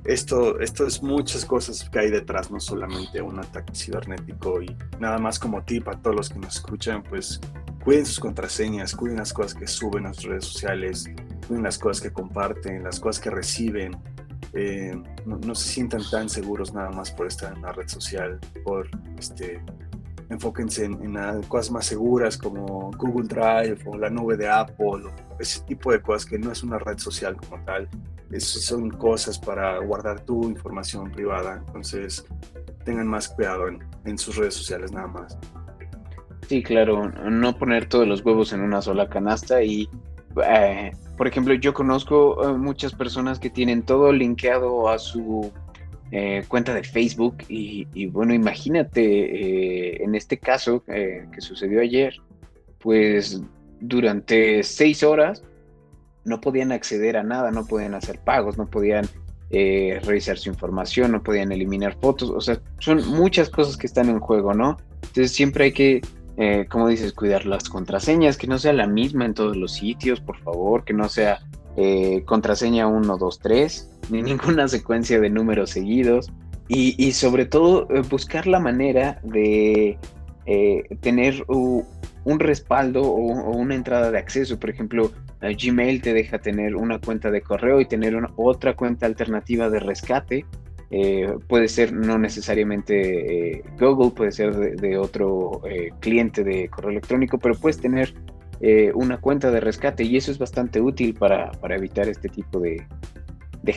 Esto, 0.04 0.58
esto 0.58 0.86
es 0.86 1.02
muchas 1.02 1.44
cosas 1.44 1.88
que 1.88 1.98
hay 1.98 2.10
detrás, 2.10 2.50
no 2.50 2.58
solamente 2.58 3.22
un 3.22 3.38
ataque 3.38 3.72
cibernético 3.74 4.60
y 4.60 4.76
nada 4.98 5.18
más 5.18 5.38
como 5.38 5.62
tip 5.62 5.86
a 5.88 5.92
todos 5.92 6.16
los 6.16 6.28
que 6.28 6.40
nos 6.40 6.56
escuchan, 6.56 7.02
pues 7.04 7.40
cuiden 7.84 8.06
sus 8.06 8.18
contraseñas, 8.18 8.96
cuiden 8.96 9.18
las 9.18 9.32
cosas 9.32 9.54
que 9.54 9.66
suben 9.66 10.06
a 10.06 10.14
sus 10.14 10.24
redes 10.24 10.46
sociales, 10.46 11.08
cuiden 11.46 11.62
las 11.62 11.78
cosas 11.78 12.02
que 12.02 12.12
comparten, 12.12 12.82
las 12.82 12.98
cosas 12.98 13.22
que 13.22 13.30
reciben, 13.30 13.96
eh, 14.54 15.00
no, 15.24 15.54
se 15.54 15.68
sientan 15.68 16.02
tan 16.10 16.28
seguros 16.28 16.74
nada 16.74 16.90
más 16.90 17.10
por 17.10 17.26
estar 17.26 17.54
en 17.54 17.62
la 17.62 17.72
red 17.72 17.88
social, 17.88 18.38
por 18.64 18.88
este, 19.18 19.62
enfóquense 20.28 20.84
en, 20.84 21.14
cosas 21.48 21.70
más 21.70 21.86
seguras 21.86 22.36
como 22.36 22.90
Google 22.98 23.28
Drive 23.28 23.78
o 23.86 23.96
la 23.96 24.10
nube 24.10 24.36
de 24.36 24.48
Apple, 24.48 25.06
o 25.06 25.40
ese 25.40 25.60
tipo 25.62 25.92
de 25.92 26.00
cosas 26.00 26.26
que 26.26 26.38
no 26.38 26.52
es 26.52 26.62
una 26.62 26.78
red 26.78 26.98
social 26.98 27.36
como 27.36 27.62
tal, 27.64 27.88
son 28.38 28.90
cosas 28.90 29.38
para 29.38 29.78
guardar 29.78 30.20
tu 30.20 30.44
información 30.48 31.10
privada, 31.10 31.62
entonces 31.66 32.24
tengan 32.84 33.06
más 33.06 33.28
cuidado 33.28 33.68
en, 33.68 33.78
en 34.04 34.18
sus 34.18 34.36
redes 34.36 34.54
sociales 34.54 34.92
nada 34.92 35.06
más. 35.06 35.38
Sí, 36.48 36.62
claro, 36.62 37.08
no 37.08 37.56
poner 37.56 37.88
todos 37.88 38.06
los 38.06 38.24
huevos 38.24 38.52
en 38.52 38.60
una 38.60 38.82
sola 38.82 39.08
canasta 39.08 39.62
y 39.62 39.88
eh, 40.44 40.92
por 41.16 41.26
ejemplo, 41.26 41.54
yo 41.54 41.74
conozco 41.74 42.48
eh, 42.48 42.56
muchas 42.56 42.92
personas 42.92 43.38
que 43.38 43.50
tienen 43.50 43.82
todo 43.82 44.12
linkeado 44.12 44.88
a 44.88 44.98
su 44.98 45.52
eh, 46.10 46.44
cuenta 46.48 46.74
de 46.74 46.82
Facebook 46.82 47.38
y, 47.48 48.06
bueno, 48.06 48.34
imagínate 48.34 50.02
en 50.02 50.14
este 50.14 50.38
caso 50.38 50.84
que 50.84 51.40
sucedió 51.40 51.80
ayer, 51.80 52.14
pues 52.78 53.42
durante 53.80 54.62
seis 54.62 55.02
horas 55.02 55.42
no 56.24 56.40
podían 56.40 56.70
acceder 56.72 57.16
a 57.16 57.22
nada, 57.22 57.50
no 57.50 57.66
podían 57.66 57.94
hacer 57.94 58.18
pagos, 58.18 58.58
no 58.58 58.68
podían 58.68 59.08
revisar 59.50 60.38
su 60.38 60.48
información, 60.48 61.12
no 61.12 61.22
podían 61.22 61.52
eliminar 61.52 61.96
fotos, 62.00 62.30
o 62.30 62.40
sea, 62.40 62.60
son 62.78 63.06
muchas 63.08 63.48
cosas 63.48 63.76
que 63.76 63.86
están 63.86 64.08
en 64.08 64.18
juego, 64.18 64.54
¿no? 64.54 64.76
Entonces 65.02 65.32
siempre 65.32 65.64
hay 65.64 65.72
que 65.72 66.00
eh, 66.38 66.66
como 66.68 66.88
dices, 66.88 67.12
cuidar 67.12 67.44
las 67.44 67.68
contraseñas, 67.68 68.38
que 68.38 68.46
no 68.46 68.58
sea 68.58 68.72
la 68.72 68.86
misma 68.86 69.26
en 69.26 69.34
todos 69.34 69.56
los 69.56 69.72
sitios, 69.72 70.20
por 70.20 70.38
favor, 70.38 70.84
que 70.84 70.94
no 70.94 71.08
sea 71.08 71.40
eh, 71.76 72.22
contraseña 72.24 72.86
1, 72.86 73.18
2, 73.18 73.38
3, 73.38 73.90
ni 74.10 74.22
ninguna 74.22 74.68
secuencia 74.68 75.20
de 75.20 75.30
números 75.30 75.70
seguidos. 75.70 76.32
Y, 76.68 77.12
sobre 77.12 77.44
todo 77.44 77.86
eh, 77.90 78.00
buscar 78.08 78.46
la 78.46 78.58
manera 78.58 79.20
de 79.24 79.98
tener 81.02 81.44
un 81.46 82.40
respaldo 82.40 83.02
o, 83.02 83.50
una 83.50 83.74
entrada 83.74 84.10
de 84.10 84.18
acceso. 84.18 84.58
Por 84.58 84.70
ejemplo, 84.70 85.12
Gmail 85.42 86.00
te 86.00 86.14
deja 86.14 86.38
tener 86.38 86.74
una 86.74 86.98
cuenta 86.98 87.30
de 87.30 87.42
correo 87.42 87.78
y 87.78 87.84
tener 87.84 88.16
otra 88.36 88.74
cuenta 88.74 89.04
alternativa 89.04 89.68
de 89.68 89.80
rescate 89.80 90.46
eh, 90.94 91.26
puede 91.48 91.68
ser 91.68 91.94
no 91.94 92.18
necesariamente 92.18 93.56
eh, 93.56 93.64
Google, 93.80 94.10
puede 94.10 94.30
ser 94.30 94.54
de, 94.54 94.98
otro 94.98 95.62
eh, 95.64 95.90
cliente 96.00 96.44
de 96.44 96.68
correo 96.68 96.90
electrónico, 96.90 97.38
pero 97.38 97.54
puedes 97.54 97.80
tener 97.80 98.14
una 98.94 99.16
cuenta 99.16 99.50
de 99.50 99.58
rescate 99.58 100.04
y 100.04 100.16
eso 100.16 100.30
es 100.30 100.38
bastante 100.38 100.80
útil 100.80 101.14
para, 101.14 101.50
evitar 101.70 102.08
este 102.08 102.28
tipo 102.28 102.60
de, 102.60 102.86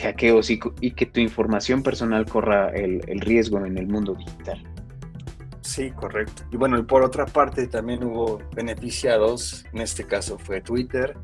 hackeos 0.00 0.48
y, 0.48 0.60
que 0.60 1.06
tu 1.06 1.18
información 1.18 1.82
personal 1.82 2.24
corra 2.24 2.68
el, 2.68 3.00
riesgo 3.20 3.66
en 3.66 3.78
el 3.78 3.88
mundo 3.88 4.14
digital. 4.14 4.62
Sí, 5.60 5.90
correcto. 5.90 6.44
Y 6.52 6.56
bueno, 6.56 6.86
por 6.86 7.02
otra 7.02 7.26
parte 7.26 7.66
también 7.66 8.04
hubo 8.04 8.38
beneficiados, 8.54 9.64
en 9.72 9.80
este 9.80 10.04
caso 10.04 10.38
fue 10.38 10.60
Twitter, 10.60 11.16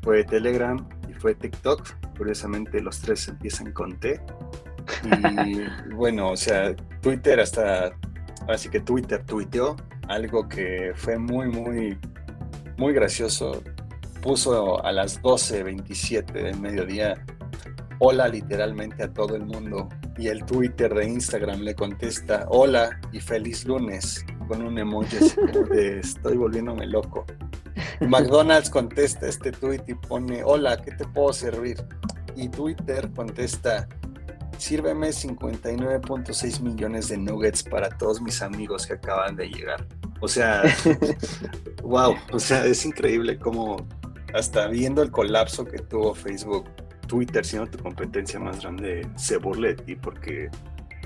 fue 0.00 0.24
Telegram 0.24 0.78
y 1.06 1.12
fue 1.12 1.34
TikTok. 1.34 2.16
Curiosamente 2.16 2.80
los 2.80 2.98
tres 2.98 3.28
empiezan 3.28 3.72
con 3.72 4.00
T. 4.00 4.18
Y 5.46 5.94
bueno, 5.94 6.30
o 6.30 6.36
sea, 6.36 6.74
Twitter 7.00 7.40
hasta, 7.40 7.92
así 8.48 8.68
que 8.68 8.80
Twitter 8.80 9.22
tuiteó 9.24 9.76
algo 10.08 10.48
que 10.48 10.92
fue 10.94 11.18
muy, 11.18 11.48
muy, 11.48 11.98
muy 12.76 12.92
gracioso. 12.92 13.62
Puso 14.22 14.84
a 14.84 14.92
las 14.92 15.20
12.27 15.22 16.32
del 16.32 16.60
mediodía, 16.60 17.24
hola 17.98 18.28
literalmente 18.28 19.02
a 19.02 19.12
todo 19.12 19.36
el 19.36 19.44
mundo. 19.44 19.88
Y 20.18 20.28
el 20.28 20.44
Twitter 20.44 20.94
de 20.94 21.08
Instagram 21.08 21.60
le 21.60 21.74
contesta, 21.74 22.46
hola 22.48 23.00
y 23.12 23.20
feliz 23.20 23.64
lunes, 23.64 24.24
con 24.46 24.62
un 24.62 24.78
emoji 24.78 25.16
de 25.70 25.98
estoy 26.00 26.36
volviéndome 26.36 26.86
loco. 26.86 27.24
McDonald's 28.00 28.68
contesta 28.70 29.26
este 29.26 29.52
tweet 29.52 29.82
y 29.86 29.94
pone, 29.94 30.42
hola, 30.44 30.76
¿qué 30.76 30.92
te 30.92 31.06
puedo 31.06 31.32
servir? 31.32 31.82
Y 32.36 32.48
Twitter 32.48 33.10
contesta, 33.14 33.88
sírveme 34.58 35.08
59.6 35.08 36.60
millones 36.60 37.08
de 37.08 37.18
nuggets 37.18 37.62
para 37.62 37.88
todos 37.88 38.20
mis 38.20 38.42
amigos 38.42 38.86
que 38.86 38.94
acaban 38.94 39.36
de 39.36 39.48
llegar. 39.48 39.86
O 40.20 40.28
sea, 40.28 40.62
wow, 41.82 42.14
o 42.32 42.38
sea, 42.38 42.64
es 42.64 42.84
increíble 42.84 43.38
cómo 43.38 43.86
hasta 44.34 44.66
viendo 44.68 45.02
el 45.02 45.10
colapso 45.10 45.64
que 45.64 45.78
tuvo 45.78 46.14
Facebook, 46.14 46.68
Twitter, 47.06 47.44
siendo 47.44 47.70
tu 47.70 47.78
competencia 47.82 48.38
más 48.40 48.60
grande, 48.60 49.06
se 49.16 49.36
burle 49.36 49.74
de 49.74 49.82
ti 49.82 49.96
porque 49.96 50.50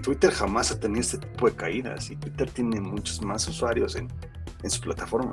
Twitter 0.03 0.31
jamás 0.31 0.71
ha 0.71 0.79
tenido 0.79 1.01
este 1.01 1.19
tipo 1.19 1.49
de 1.49 1.57
caídas 1.57 2.11
y 2.11 2.17
Twitter 2.17 2.51
tiene 2.51 2.81
muchos 2.81 3.23
más 3.23 3.49
usuarios 3.49 3.97
en, 3.97 4.09
en 4.63 4.71
su 4.71 4.81
plataforma. 4.81 5.33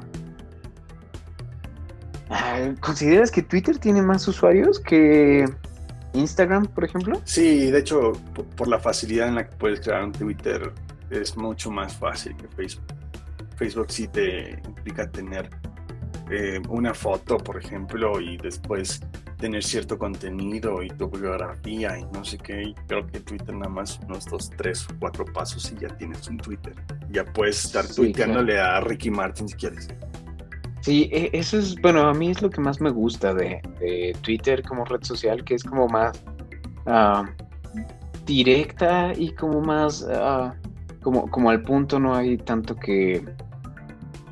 Ah, 2.30 2.74
¿Consideras 2.80 3.30
que 3.30 3.44
Twitter 3.44 3.78
tiene 3.78 4.02
más 4.02 4.28
usuarios 4.28 4.80
que 4.80 5.46
Instagram, 6.14 6.68
por 6.68 6.84
ejemplo? 6.84 7.22
Sí, 7.26 7.72
de 7.72 7.80
hecho, 7.80 8.14
por, 8.56 8.68
la 8.68 8.80
facilidad 8.80 9.28
en 9.28 9.36
la 9.36 9.50
que 9.50 9.56
puedes 9.56 9.82
crear 9.82 10.04
un 10.04 10.12
Twitter, 10.12 10.72
es 11.10 11.36
mucho 11.38 11.72
más 11.72 11.96
fácil 11.96 12.36
que 12.36 12.48
Facebook. 12.50 12.84
Facebook 13.56 13.88
sí 13.90 14.08
te 14.08 14.62
implica 14.66 15.10
tener 15.10 15.50
eh, 16.30 16.62
una 16.70 16.94
foto, 16.94 17.38
por 17.38 17.58
ejemplo, 17.58 18.20
y 18.20 18.38
después 18.38 19.02
tener 19.38 19.62
cierto 19.62 20.00
contenido 20.00 20.82
y 20.82 20.88
tu 20.88 21.10
biografía 21.10 21.98
y 22.00 22.06
no 22.14 22.24
sé 22.24 22.38
qué. 22.38 22.64
Y 22.64 22.74
creo 22.88 23.06
que 23.06 23.20
Twitter 23.20 23.54
nada 23.54 23.70
más 23.70 24.00
unos 24.08 24.26
dos, 24.26 24.50
tres 24.50 24.88
o 24.90 24.96
cuatro 25.00 25.26
pasos 25.26 25.70
y 25.72 25.82
ya 25.82 25.90
tienes 25.98 26.28
un 26.30 26.38
Twitter. 26.38 26.74
Ya 27.10 27.26
puedes 27.26 27.66
estar 27.66 27.86
tuiteándole 27.86 28.58
a 28.60 28.80
Ricky 28.80 29.12
Martin 29.12 29.50
si 29.50 29.56
quieres. 29.56 29.90
Sí, 30.84 31.10
e, 31.14 31.30
eso 31.32 31.58
es, 31.58 31.80
bueno, 31.82 32.02
a 32.02 32.14
mí 32.14 32.30
es 32.30 32.42
lo 32.42 32.50
que 32.50 32.60
más 32.60 32.82
me 32.82 32.90
gusta 32.90 33.34
de, 33.34 33.62
Twitter 34.22 34.62
como 34.64 34.84
red 34.84 35.02
social, 35.04 35.42
que 35.46 35.56
es 35.56 35.64
como 35.64 35.88
más 35.88 36.22
ah, 36.86 37.24
directa 38.26 39.14
y 39.16 39.32
como 39.32 39.62
más, 39.62 40.06
ah, 40.12 40.54
como, 41.02 41.32
como 41.32 41.50
al 41.50 41.62
punto, 41.62 42.00
no 42.00 42.14
hay 42.14 42.38
tanto 42.38 42.76
que, 42.76 43.24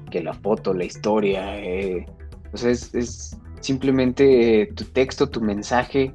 que 0.10 0.22
la 0.22 0.34
foto, 0.34 0.74
la 0.74 0.84
historia. 0.84 1.58
Eh, 1.58 2.06
o 2.52 2.58
sea, 2.58 2.72
es, 2.72 3.38
simplemente 3.62 4.74
tu 4.76 4.84
texto, 4.84 5.30
tu 5.30 5.40
mensaje. 5.40 6.14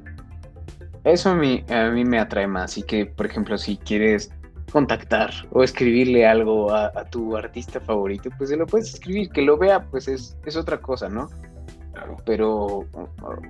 Eso 1.03 1.31
a 1.31 1.35
mí, 1.35 1.63
a 1.67 1.89
mí 1.89 2.05
me 2.05 2.19
atrae 2.19 2.45
más. 2.45 2.65
Así 2.65 2.83
que, 2.83 3.07
por 3.07 3.25
ejemplo, 3.25 3.57
si 3.57 3.77
quieres 3.77 4.31
contactar 4.71 5.31
o 5.51 5.63
escribirle 5.63 6.25
algo 6.25 6.73
a, 6.73 7.05
tu 7.05 7.35
artista 7.35 7.79
favorito, 7.79 8.29
pues 8.37 8.49
se 8.49 8.57
lo 8.57 8.65
puedes 8.65 8.93
escribir. 8.93 9.29
Que 9.29 9.41
lo 9.41 9.57
vea, 9.57 9.83
pues 9.89 10.07
es, 10.07 10.37
es 10.45 10.55
otra 10.55 10.79
cosa, 10.79 11.09
¿no? 11.09 11.29
Pero 12.25 12.85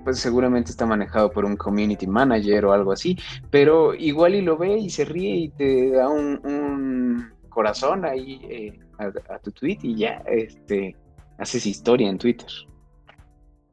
pues 0.04 0.20
seguramente 0.20 0.72
está 0.72 0.86
manejado 0.86 1.32
por 1.32 1.44
un 1.46 1.58
community 1.58 2.08
manager 2.08 2.66
o 2.66 2.74
algo 2.74 2.92
así. 2.92 3.18
Pero 3.52 3.94
igual 3.94 4.36
y 4.36 4.42
lo 4.42 4.58
ve 4.58 4.78
y 4.78 4.90
se 4.90 5.06
ríe 5.06 5.36
y 5.36 5.50
te 5.50 5.92
da 5.92 6.10
un, 6.10 7.32
corazón 7.50 8.06
ahí 8.06 8.40
eh, 8.50 8.80
a, 9.00 9.40
tu 9.40 9.52
tweet 9.52 9.80
y 9.82 9.96
ya 9.96 10.24
este, 10.28 10.96
haces 11.40 11.66
historia 11.66 12.10
en 12.10 12.18
Twitter. 12.18 12.48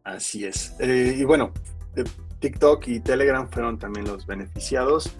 Así 0.05 0.45
es. 0.45 0.75
Eh, 0.81 1.17
y 1.19 1.25
bueno, 1.25 1.53
eh, 1.97 2.05
TikTok 2.41 2.89
y 2.89 3.01
Telegram 3.01 3.49
fueron 3.49 3.79
también 3.79 4.07
los 4.07 4.27
beneficiados. 4.27 5.17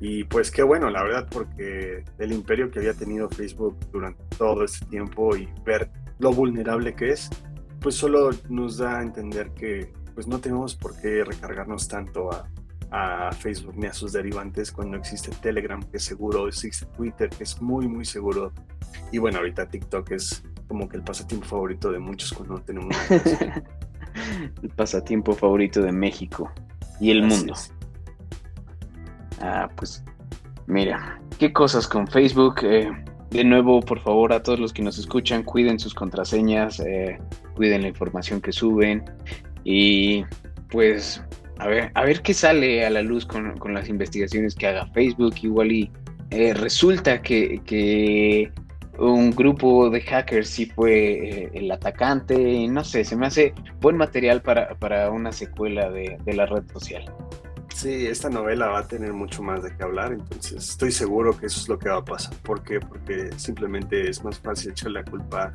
Y 0.00 0.24
pues 0.24 0.50
qué 0.50 0.62
bueno, 0.62 0.88
la 0.88 1.02
verdad, 1.02 1.28
porque 1.30 2.04
el 2.18 2.32
imperio 2.32 2.70
que 2.70 2.78
había 2.78 2.94
tenido 2.94 3.28
Facebook 3.28 3.78
durante 3.92 4.22
todo 4.36 4.64
este 4.64 4.86
tiempo 4.86 5.36
y 5.36 5.48
ver 5.64 5.90
lo 6.18 6.32
vulnerable 6.32 6.94
que 6.94 7.10
es, 7.10 7.28
pues 7.80 7.96
solo 7.96 8.30
nos 8.48 8.78
da 8.78 8.98
a 8.98 9.02
entender 9.02 9.50
que 9.52 9.92
pues 10.14 10.26
no 10.26 10.38
tenemos 10.38 10.74
por 10.74 10.98
qué 11.00 11.22
recargarnos 11.24 11.86
tanto 11.86 12.32
a, 12.32 12.48
a 12.90 13.32
Facebook 13.32 13.76
ni 13.76 13.86
a 13.86 13.92
sus 13.92 14.12
derivantes 14.12 14.72
cuando 14.72 14.96
existe 14.96 15.30
Telegram, 15.40 15.82
que 15.82 15.98
es 15.98 16.04
seguro, 16.04 16.48
existe 16.48 16.86
Twitter, 16.86 17.28
que 17.28 17.44
es 17.44 17.60
muy, 17.60 17.86
muy 17.86 18.04
seguro. 18.04 18.52
Y 19.12 19.18
bueno, 19.18 19.38
ahorita 19.38 19.68
TikTok 19.68 20.10
es 20.12 20.42
como 20.66 20.88
que 20.88 20.96
el 20.96 21.02
pasatiempo 21.02 21.46
favorito 21.46 21.90
de 21.90 21.98
muchos 21.98 22.32
cuando 22.32 22.54
no 22.54 22.62
tenemos 22.62 22.96
el 24.62 24.70
pasatiempo 24.70 25.34
favorito 25.34 25.82
de 25.82 25.92
México 25.92 26.50
y 27.00 27.10
el 27.10 27.22
mundo. 27.22 27.54
Ah, 29.40 29.68
pues 29.76 30.04
mira, 30.66 31.20
qué 31.38 31.52
cosas 31.52 31.88
con 31.88 32.06
Facebook. 32.06 32.60
Eh, 32.62 32.90
de 33.30 33.44
nuevo, 33.44 33.80
por 33.80 34.00
favor, 34.00 34.32
a 34.32 34.42
todos 34.42 34.60
los 34.60 34.72
que 34.72 34.82
nos 34.82 34.98
escuchan, 34.98 35.42
cuiden 35.42 35.78
sus 35.78 35.94
contraseñas, 35.94 36.80
eh, 36.80 37.18
cuiden 37.54 37.82
la 37.82 37.88
información 37.88 38.40
que 38.40 38.52
suben 38.52 39.04
y 39.64 40.24
pues 40.70 41.22
a 41.58 41.68
ver, 41.68 41.90
a 41.94 42.04
ver 42.04 42.22
qué 42.22 42.34
sale 42.34 42.84
a 42.84 42.90
la 42.90 43.02
luz 43.02 43.26
con, 43.26 43.54
las 43.72 43.88
investigaciones 43.88 44.54
que 44.54 44.66
haga 44.66 44.86
Facebook. 44.92 45.34
Igual 45.42 45.72
y 45.72 45.90
eh, 46.30 46.54
resulta 46.54 47.22
que, 47.22 48.50
un 48.98 49.30
grupo 49.30 49.88
de 49.88 50.02
hackers 50.02 50.50
sí 50.50 50.66
fue 50.66 51.50
el 51.54 51.70
atacante. 51.70 52.68
No 52.68 52.84
sé, 52.84 53.04
se 53.04 53.16
me 53.16 53.26
hace 53.26 53.54
buen 53.80 53.96
material 53.96 54.42
para, 54.42 55.10
una 55.10 55.32
secuela 55.32 55.90
de 55.90 56.32
la 56.34 56.46
red 56.46 56.64
social. 56.72 57.04
Sí, 57.80 58.06
esta 58.06 58.28
novela 58.28 58.66
va 58.66 58.80
a 58.80 58.86
tener 58.86 59.14
mucho 59.14 59.42
más 59.42 59.62
de 59.62 59.74
qué 59.74 59.82
hablar, 59.82 60.12
entonces 60.12 60.68
estoy 60.68 60.92
seguro 60.92 61.34
que 61.34 61.46
eso 61.46 61.60
es 61.62 61.66
lo 61.70 61.78
que 61.78 61.88
va 61.88 61.96
a 61.96 62.04
pasar. 62.04 62.34
¿Por 62.42 62.62
qué? 62.62 62.78
Porque 62.78 63.30
simplemente 63.38 64.10
es 64.10 64.22
más 64.22 64.38
fácil 64.38 64.72
echar 64.72 64.90
la 64.90 65.02
culpa 65.02 65.54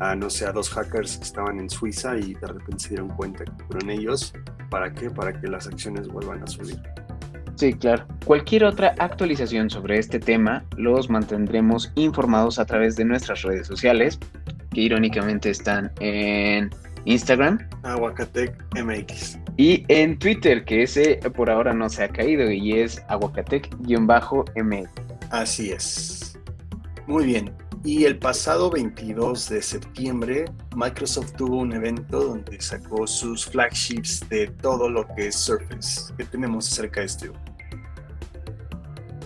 a, 0.00 0.16
no 0.16 0.28
sé, 0.28 0.46
a 0.46 0.50
dos 0.50 0.68
hackers 0.70 1.18
que 1.18 1.22
estaban 1.22 1.60
en 1.60 1.70
Suiza 1.70 2.18
y 2.18 2.34
de 2.34 2.44
repente 2.48 2.80
se 2.80 2.88
dieron 2.88 3.10
cuenta 3.10 3.44
que 3.44 3.64
fueron 3.68 3.88
ellos. 3.88 4.34
¿Para 4.68 4.92
qué? 4.92 5.10
Para 5.10 5.32
que 5.32 5.46
las 5.46 5.68
acciones 5.68 6.08
vuelvan 6.08 6.42
a 6.42 6.48
subir. 6.48 6.82
Sí, 7.54 7.72
claro. 7.74 8.04
Cualquier 8.24 8.64
otra 8.64 8.96
actualización 8.98 9.70
sobre 9.70 10.00
este 10.00 10.18
tema 10.18 10.64
los 10.76 11.08
mantendremos 11.08 11.92
informados 11.94 12.58
a 12.58 12.66
través 12.66 12.96
de 12.96 13.04
nuestras 13.04 13.42
redes 13.42 13.68
sociales, 13.68 14.18
que 14.74 14.80
irónicamente 14.80 15.50
están 15.50 15.92
en 16.00 16.70
Instagram. 17.04 17.58
Aguacatec 17.82 18.54
MX. 18.74 19.38
Y 19.56 19.84
en 19.88 20.18
Twitter, 20.18 20.64
que 20.64 20.82
ese 20.84 21.16
por 21.34 21.50
ahora 21.50 21.74
no 21.74 21.88
se 21.88 22.04
ha 22.04 22.08
caído 22.08 22.50
y 22.50 22.80
es 22.80 23.02
aguacatec-mx. 23.08 24.88
Así 25.30 25.70
es. 25.70 26.38
Muy 27.06 27.26
bien. 27.26 27.52
Y 27.82 28.04
el 28.04 28.18
pasado 28.18 28.70
22 28.70 29.48
de 29.48 29.62
septiembre, 29.62 30.44
Microsoft 30.76 31.32
tuvo 31.32 31.56
un 31.58 31.72
evento 31.72 32.24
donde 32.24 32.60
sacó 32.60 33.06
sus 33.06 33.46
flagships 33.46 34.28
de 34.28 34.48
todo 34.48 34.90
lo 34.90 35.06
que 35.14 35.28
es 35.28 35.36
Surface. 35.36 36.12
¿Qué 36.18 36.24
tenemos 36.24 36.70
acerca 36.70 37.00
de 37.00 37.06
esto? 37.06 37.32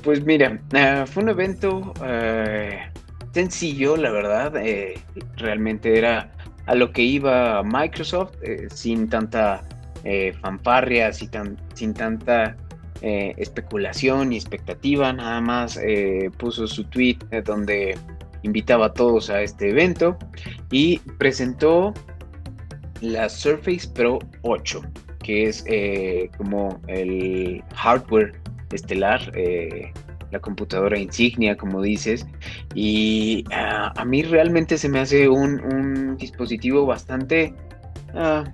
Pues 0.05 0.25
mira, 0.25 0.61
ah, 0.75 1.05
fue 1.07 1.25
un 1.25 1.31
evento 1.31 1.93
eh, 2.05 2.79
sencillo, 3.33 3.97
la 3.97 4.11
verdad. 4.13 4.55
Eh, 4.57 5.03
realmente 5.37 5.99
era 5.99 6.31
a 6.67 6.75
lo 6.75 6.93
que 6.93 7.03
iba 7.03 7.63
Microsoft, 7.63 8.33
eh, 8.43 8.69
sin 8.73 9.09
tanta 9.09 9.63
eh, 10.05 10.33
fanfarria, 10.41 11.13
sin, 11.13 11.31
tan, 11.31 11.57
sin 11.75 11.95
tanta 11.95 12.57
eh, 13.03 13.35
especulación 13.37 14.33
y 14.33 14.37
expectativa, 14.37 15.13
nada 15.13 15.41
más 15.41 15.79
puso 16.39 16.67
su 16.67 16.85
tweet 16.85 17.19
donde 17.45 17.99
invitaba 18.43 18.87
a 18.87 18.93
todos 18.93 19.31
a 19.31 19.43
este 19.43 19.71
evento 19.71 20.17
y 20.71 20.99
presentó 21.19 21.93
la 23.01 23.29
Surface 23.29 23.89
Pro 23.89 24.19
8, 24.43 24.81
que 25.23 25.49
es 25.49 25.65
como 26.39 26.81
el 26.87 27.63
hardware 27.75 28.33
estelar 28.73 29.21
la 30.35 30.41
computadora 30.41 30.99
insignia, 30.99 31.57
como 31.57 31.81
dices, 31.81 32.27
y 32.75 33.45
ah, 33.53 33.93
a 33.97 34.05
mí 34.05 34.23
realmente 34.23 34.77
se 34.77 34.89
me 34.89 34.99
hace 34.99 35.29
un, 35.29 36.17
dispositivo 36.19 36.87
bastante 36.87 37.55
ah, 38.15 38.45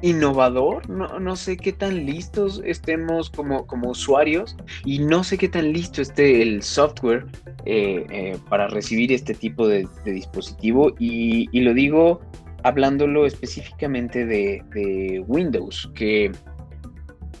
innovador, 0.00 0.88
no, 0.88 1.36
sé 1.36 1.56
qué 1.56 1.72
tan 1.72 2.06
listos 2.06 2.62
estemos 2.64 3.30
como, 3.30 3.66
como 3.66 3.90
usuarios 3.90 4.56
y 4.84 4.98
no 4.98 5.22
sé 5.22 5.36
qué 5.38 5.48
tan 5.48 5.72
listo 5.72 6.00
esté 6.02 6.42
el 6.42 6.62
software 6.62 7.26
eh, 7.66 8.04
eh, 8.10 8.38
para 8.48 8.66
recibir 8.68 9.12
este 9.12 9.34
tipo 9.34 9.68
de, 9.68 9.86
dispositivo. 10.04 10.94
Y, 10.98 11.60
lo 11.60 11.74
digo 11.74 12.20
hablándolo 12.64 13.26
específicamente 13.26 14.24
de, 14.24 14.62
de 14.72 15.24
Windows, 15.26 15.90
que 15.94 16.32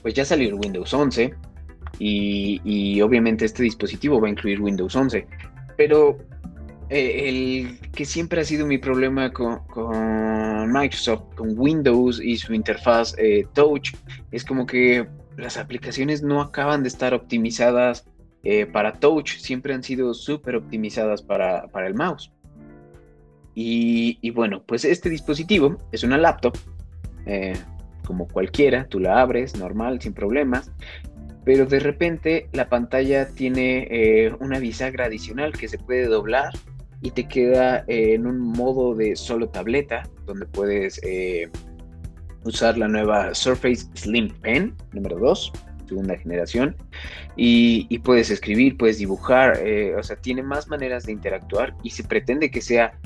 pues 0.02 0.14
ya 0.14 0.24
salió 0.24 0.48
el 0.48 0.54
Windows 0.54 0.92
11, 0.92 1.32
y, 1.98 3.00
obviamente 3.00 3.44
este 3.44 3.62
dispositivo 3.62 4.20
va 4.20 4.28
a 4.28 4.30
incluir 4.30 4.60
Windows 4.60 4.94
11. 4.94 5.26
Pero 5.76 6.18
eh, 6.90 7.28
el 7.28 7.90
que 7.90 8.04
siempre 8.04 8.40
ha 8.40 8.44
sido 8.44 8.66
mi 8.66 8.78
problema 8.78 9.32
con, 9.32 9.60
Microsoft, 10.72 11.34
con 11.34 11.58
Windows 11.58 12.20
y 12.22 12.36
su 12.36 12.54
interfaz 12.54 13.14
eh, 13.18 13.46
Touch, 13.54 13.92
es 14.30 14.44
como 14.44 14.66
que 14.66 15.06
las 15.36 15.56
aplicaciones 15.56 16.22
no 16.22 16.40
acaban 16.40 16.82
de 16.82 16.88
estar 16.88 17.14
optimizadas 17.14 18.04
eh, 18.44 18.66
para 18.66 18.94
Touch, 18.94 19.38
siempre 19.38 19.72
han 19.72 19.82
sido 19.82 20.14
súper 20.14 20.56
optimizadas 20.56 21.22
para, 21.22 21.68
el 21.86 21.94
mouse. 21.94 22.32
Y, 23.54 24.18
y, 24.22 24.30
bueno, 24.30 24.62
pues 24.64 24.84
este 24.84 25.10
dispositivo 25.10 25.76
es 25.92 26.02
una 26.04 26.16
laptop, 26.16 26.56
como 28.04 28.26
cualquiera, 28.26 28.86
tú 28.88 28.98
la 28.98 29.20
abres 29.20 29.56
normal, 29.56 30.00
sin 30.00 30.12
problemas, 30.12 30.72
pero 31.44 31.66
de 31.66 31.80
repente 31.80 32.48
la 32.52 32.68
pantalla 32.68 33.28
tiene 33.28 33.88
eh, 33.90 34.32
una 34.40 34.58
bisagra 34.58 35.06
adicional 35.06 35.52
que 35.52 35.68
se 35.68 35.78
puede 35.78 36.06
doblar 36.06 36.50
y 37.00 37.10
te 37.10 37.26
queda 37.26 37.84
eh, 37.88 38.14
en 38.14 38.26
un 38.26 38.38
modo 38.38 38.94
de 38.94 39.16
solo 39.16 39.48
tableta 39.48 40.08
donde 40.24 40.46
puedes 40.46 41.00
eh, 41.02 41.50
usar 42.44 42.78
la 42.78 42.86
nueva 42.86 43.34
Surface 43.34 43.86
Slim 43.94 44.28
Pen 44.40 44.74
número 44.92 45.18
2 45.18 45.52
segunda 45.88 46.16
generación 46.16 46.76
y, 47.36 47.86
y 47.90 47.98
puedes 47.98 48.30
escribir, 48.30 48.78
puedes 48.78 48.98
dibujar, 48.98 49.58
o 49.98 50.02
sea, 50.02 50.16
tiene 50.16 50.42
más 50.42 50.68
maneras 50.68 51.04
de 51.04 51.12
interactuar 51.12 51.74
y 51.82 51.90
se 51.90 52.04
pretende 52.04 52.50
que 52.50 52.62
sea 52.62 52.98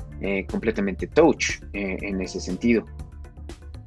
completamente 0.49 1.05
touch 1.07 1.59
en 1.73 2.21
ese 2.21 2.39
sentido. 2.39 2.85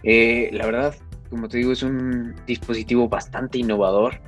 la 0.02 0.66
verdad, 0.66 0.94
como 1.30 1.48
te 1.48 1.58
digo, 1.58 1.72
es 1.72 1.82
un 1.82 2.34
dispositivo 2.46 3.08
bastante 3.08 3.58
innovador 3.58 4.20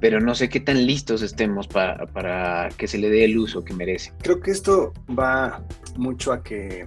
pero 0.00 0.20
no 0.20 0.34
sé 0.34 0.48
qué 0.48 0.60
tan 0.60 0.86
listos 0.86 1.22
estemos 1.22 1.66
para, 1.66 2.68
que 2.76 2.86
se 2.86 2.98
le 2.98 3.10
dé 3.10 3.24
el 3.24 3.38
uso 3.38 3.64
que 3.64 3.74
merece. 3.74 4.12
Creo 4.22 4.40
que 4.40 4.50
esto 4.50 4.92
va 5.18 5.62
mucho 5.96 6.32
a 6.32 6.42
que 6.42 6.86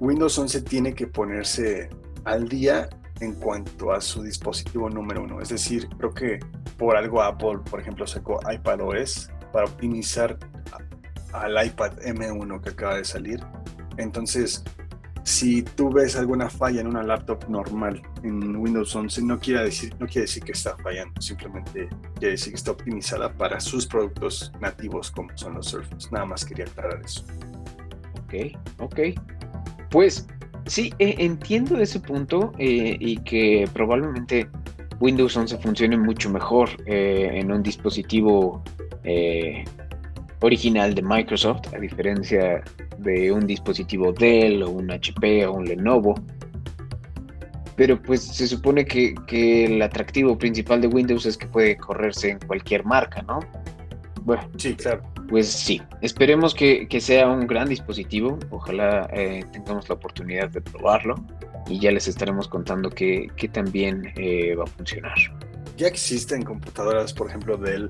Windows 0.00 0.38
11 0.38 0.62
tiene 0.62 0.94
que 0.94 1.06
ponerse 1.06 1.88
al 2.24 2.48
día 2.48 2.88
en 3.20 3.34
cuanto 3.34 3.92
a 3.92 4.00
su 4.00 4.22
dispositivo 4.22 4.90
número 4.90 5.22
uno. 5.22 5.40
Es 5.40 5.50
decir, 5.50 5.88
creo 5.98 6.12
que 6.12 6.40
por 6.78 6.96
algo 6.96 7.22
Apple, 7.22 7.60
por 7.70 7.80
ejemplo, 7.80 8.06
sacó 8.06 8.40
iPadOS 8.50 9.30
para 9.52 9.66
optimizar 9.66 10.36
al 11.32 11.66
iPad 11.66 11.92
M1 12.00 12.60
que 12.60 12.70
acaba 12.70 12.96
de 12.96 13.04
salir. 13.04 13.40
Entonces, 13.98 14.64
si 15.24 15.62
tú 15.62 15.90
ves 15.90 16.16
alguna 16.16 16.50
falla 16.50 16.82
en 16.82 16.86
una 16.86 17.02
laptop 17.02 17.48
normal 17.48 18.02
en 18.22 18.56
Windows 18.56 18.94
11, 18.94 19.22
no 19.22 19.40
quiere 19.40 19.64
decir, 19.64 19.94
no 19.98 20.06
quiere 20.06 20.22
decir 20.22 20.44
que 20.44 20.52
está 20.52 20.76
fallando, 20.76 21.18
simplemente 21.20 21.88
quiere 22.18 22.32
decir 22.32 22.52
que 22.52 22.58
está 22.58 22.72
optimizada 22.72 23.32
para 23.32 23.58
sus 23.58 23.86
productos 23.86 24.52
nativos 24.60 25.10
como 25.10 25.30
son 25.36 25.54
los 25.54 25.66
Surface. 25.68 26.08
Nada 26.12 26.26
más 26.26 26.44
quería 26.44 26.66
aclarar 26.66 27.00
eso. 27.02 27.24
Ok, 28.24 28.54
ok. 28.78 29.00
Pues 29.90 30.26
sí, 30.66 30.92
eh, 30.98 31.14
entiendo 31.18 31.80
ese 31.80 32.00
punto 32.00 32.52
eh, 32.58 32.96
y 33.00 33.16
que 33.18 33.66
probablemente 33.72 34.46
Windows 35.00 35.34
11 35.34 35.56
funcione 35.58 35.96
mucho 35.96 36.28
mejor 36.28 36.68
eh, 36.86 37.30
en 37.32 37.50
un 37.50 37.62
dispositivo 37.62 38.62
original 40.44 40.94
de 40.94 41.02
Microsoft, 41.02 41.72
a 41.74 41.78
diferencia 41.78 42.62
de 42.98 43.32
un 43.32 43.46
dispositivo 43.46 44.12
Dell 44.12 44.62
o 44.62 44.70
un 44.70 44.90
HP 44.90 45.46
o 45.46 45.52
un 45.52 45.64
Lenovo. 45.64 46.14
Pero 47.76 48.00
pues 48.00 48.22
se 48.22 48.46
supone 48.46 48.84
que, 48.84 49.14
el 49.64 49.82
atractivo 49.82 50.38
principal 50.38 50.80
de 50.80 50.88
Windows 50.88 51.26
es 51.26 51.36
que 51.36 51.46
puede 51.46 51.76
correrse 51.76 52.30
en 52.30 52.38
cualquier 52.40 52.84
marca, 52.84 53.22
¿no? 53.22 53.40
Bueno, 54.22 54.48
sí, 54.56 54.74
claro. 54.74 55.02
Pues 55.28 55.48
sí, 55.48 55.82
esperemos 56.02 56.54
que, 56.54 56.86
sea 57.00 57.26
un 57.26 57.46
gran 57.46 57.68
dispositivo, 57.68 58.38
ojalá 58.50 59.08
eh, 59.12 59.44
tengamos 59.52 59.88
la 59.88 59.96
oportunidad 59.96 60.50
de 60.50 60.60
probarlo 60.60 61.16
y 61.66 61.80
ya 61.80 61.90
les 61.90 62.06
estaremos 62.06 62.46
contando 62.46 62.90
que, 62.90 63.28
también 63.52 64.12
eh, 64.16 64.54
va 64.54 64.64
a 64.64 64.66
funcionar. 64.66 65.16
Ya 65.76 65.88
existen 65.88 66.42
computadoras, 66.42 67.12
por 67.12 67.28
ejemplo, 67.28 67.56
Dell, 67.56 67.88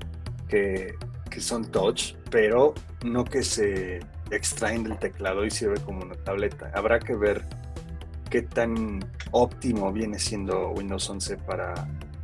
que 0.48 0.94
que 1.34 1.40
son 1.40 1.64
touch, 1.64 2.14
pero 2.30 2.74
no 3.04 3.24
que 3.24 3.42
se 3.42 3.98
extraen 4.30 4.84
del 4.84 4.96
teclado 4.98 5.44
y 5.44 5.50
sirve 5.50 5.80
como 5.80 6.02
una 6.02 6.14
tableta. 6.14 6.70
Habrá 6.74 7.00
que 7.00 7.16
ver 7.16 7.44
qué 8.30 8.42
tan 8.42 9.04
óptimo 9.32 9.92
viene 9.92 10.20
siendo 10.20 10.70
Windows 10.70 11.10
11 11.10 11.38
para, 11.38 11.74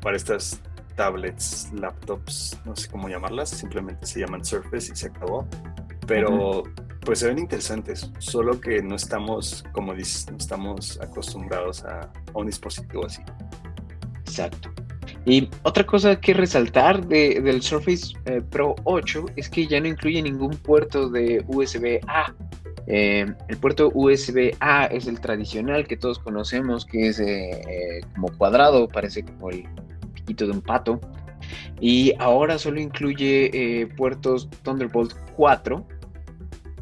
para 0.01 0.17
estas 0.17 0.61
tablets, 0.95 1.73
laptops, 1.73 2.57
no 2.65 2.77
sé 2.77 2.89
cómo 2.89 3.09
llamarlas, 3.09 3.51
simplemente 3.51 4.07
se 4.07 4.21
llaman 4.21 4.45
Surface 4.45 4.93
y 4.93 4.97
se 4.97 5.09
acabó. 5.09 5.45
Pero 6.07 6.63
pues 7.05 7.19
se 7.19 7.27
ven 7.27 7.41
interesantes, 7.41 8.13
solo 8.19 8.61
que 8.61 8.81
no 8.81 8.95
estamos, 8.95 9.65
como 9.73 9.93
dices, 9.93 10.31
no 10.31 10.37
estamos 10.37 11.01
acostumbrados 11.01 11.83
a, 11.83 12.03
a 12.03 12.11
un 12.35 12.47
dispositivo 12.47 13.07
así. 13.07 13.23
Exacto. 14.21 14.71
Y 15.27 15.49
otra 15.63 15.85
cosa 15.85 16.21
que 16.21 16.35
resaltar 16.35 17.07
del 17.07 17.63
Surface 17.63 18.15
eh, 18.25 18.43
Pro 18.51 18.75
8 18.85 19.27
es 19.37 19.49
que 19.49 19.67
ya 19.67 19.81
no 19.81 19.89
incluye 19.89 20.23
ningún 20.23 20.57
puerto 20.57 21.09
de 21.09 21.45
USB-A. 21.47 22.35
Eh, 22.87 23.27
el 23.49 23.57
puerto 23.59 23.91
USB-A 23.95 24.87
es 24.87 25.07
el 25.07 25.21
tradicional 25.21 25.87
que 25.87 25.97
todos 25.97 26.19
conocemos, 26.19 26.85
que 26.85 27.09
es 27.09 27.21
eh, 27.21 28.01
como 28.15 28.29
cuadrado, 28.37 28.89
parece 28.89 29.25
como 29.25 29.51
el 29.51 29.65
piquito 30.15 30.47
de 30.47 30.53
un 30.53 30.63
pato. 30.63 31.01
Y 31.81 32.13
ahora 32.19 32.59
solo 32.59 32.81
incluye 32.81 33.89
puertos 33.97 34.49
Thunderbolt 34.63 35.15
4. 35.37 35.87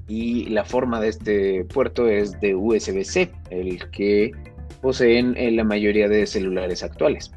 Y 0.08 0.46
la 0.46 0.64
forma 0.64 1.00
de 1.00 1.08
este 1.08 1.64
puerto 1.64 2.08
es 2.08 2.40
de 2.40 2.54
USB-C, 2.54 3.30
el 3.50 3.90
que 3.90 4.32
poseen 4.80 5.34
la 5.54 5.64
mayoría 5.64 6.08
de 6.08 6.26
celulares 6.26 6.82
actuales. 6.82 7.30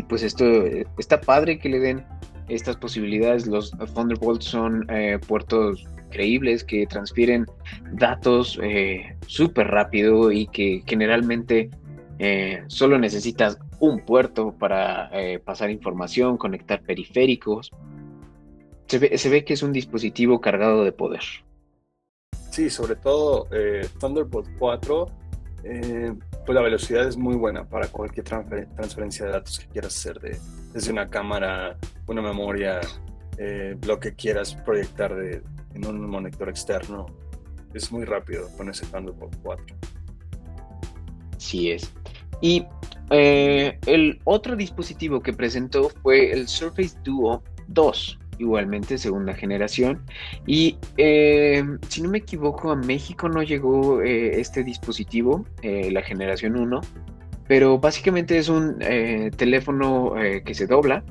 Y 0.00 0.02
pues 0.02 0.22
esto 0.22 0.64
está 0.96 1.20
padre 1.20 1.58
que 1.58 1.68
le 1.68 1.78
den 1.78 2.06
estas 2.48 2.74
posibilidades. 2.76 3.46
Los 3.46 3.70
Thunderbolt 3.70 4.40
son 4.40 4.86
eh, 4.88 5.18
puertos 5.28 5.86
creíbles 6.08 6.64
que 6.64 6.86
transfieren 6.86 7.44
datos 7.92 8.58
eh, 8.62 9.14
súper 9.26 9.66
rápido 9.66 10.32
y 10.32 10.46
que 10.46 10.82
generalmente 10.86 11.68
eh, 12.18 12.64
solo 12.68 12.98
necesitas 12.98 13.58
un 13.78 14.00
puerto 14.06 14.54
para 14.58 15.10
pasar 15.44 15.68
información, 15.68 16.38
conectar 16.38 16.80
periféricos. 16.80 17.70
Se 18.86 18.98
ve, 18.98 19.18
se 19.18 19.28
ve, 19.28 19.44
que 19.44 19.52
es 19.52 19.62
un 19.62 19.74
dispositivo 19.74 20.40
cargado 20.40 20.82
de 20.82 20.92
poder. 20.92 21.20
Sí, 22.50 22.70
sobre 22.70 22.96
todo 22.96 23.48
Thunderbolt 24.00 24.48
4 24.58 25.19
eh, 25.64 26.12
pues 26.46 26.54
la 26.54 26.62
velocidad 26.62 27.06
es 27.06 27.16
muy 27.16 27.36
buena 27.36 27.64
para 27.64 27.88
cualquier 27.88 28.24
transferencia 28.24 29.26
de 29.26 29.32
datos 29.32 29.58
que 29.58 29.66
quieras 29.66 29.96
hacer 29.96 30.20
de, 30.20 30.38
desde 30.72 30.92
una 30.92 31.08
cámara, 31.08 31.76
una 32.06 32.22
memoria, 32.22 32.80
eh, 33.38 33.76
lo 33.86 33.98
que 33.98 34.14
quieras 34.14 34.54
proyectar 34.54 35.12
en 35.74 35.86
un 35.86 36.08
monitor 36.08 36.48
externo. 36.48 37.06
Es 37.74 37.92
muy 37.92 38.04
rápido 38.04 38.48
con 38.56 38.68
ese 38.68 38.86
Thunderbolt 38.86 39.36
4. 39.42 39.76
Sí 41.38 41.70
es. 41.70 41.92
Y 42.40 42.66
eh, 43.10 43.78
el 43.86 44.20
otro 44.24 44.56
dispositivo 44.56 45.20
que 45.20 45.32
presentó 45.32 45.90
fue 46.02 46.32
el 46.32 46.48
Surface 46.48 46.96
Duo 47.02 47.42
2 47.68 48.19
igualmente 48.40 48.98
segunda 48.98 49.34
generación. 49.34 50.00
Y 50.46 50.76
eh, 50.96 51.62
si 51.88 52.02
no 52.02 52.10
me 52.10 52.18
equivoco, 52.18 52.70
a 52.70 52.76
México 52.76 53.28
no 53.28 53.42
llegó 53.42 54.02
eh, 54.02 54.40
este 54.40 54.64
dispositivo, 54.64 55.44
eh, 55.62 55.90
la 55.90 56.02
generación 56.02 56.56
1, 56.56 56.80
pero 57.46 57.78
básicamente 57.78 58.38
es 58.38 58.48
un 58.48 58.78
teléfono 59.36 60.14
que 60.44 60.54
se 60.54 60.68
dobla 60.68 61.02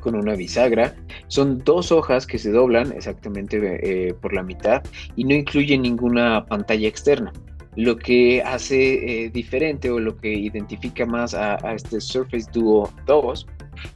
con 0.00 0.14
una 0.14 0.34
bisagra. 0.34 0.94
Son 1.28 1.58
dos 1.58 1.92
hojas 1.92 2.26
que 2.26 2.38
se 2.38 2.50
doblan 2.50 2.90
exactamente 2.92 4.14
por 4.22 4.32
la 4.32 4.42
mitad 4.42 4.82
y 5.14 5.24
no 5.24 5.34
incluye 5.34 5.76
ninguna 5.76 6.46
pantalla 6.46 6.88
externa. 6.88 7.34
Lo 7.76 7.98
que 7.98 8.42
hace 8.42 9.30
diferente 9.34 9.90
o 9.90 10.00
lo 10.00 10.16
que 10.16 10.32
identifica 10.32 11.04
más 11.04 11.34
a, 11.34 11.58
a, 11.66 11.74
este 11.74 12.00
Surface 12.00 12.50
Duo 12.50 12.90
2 13.04 13.46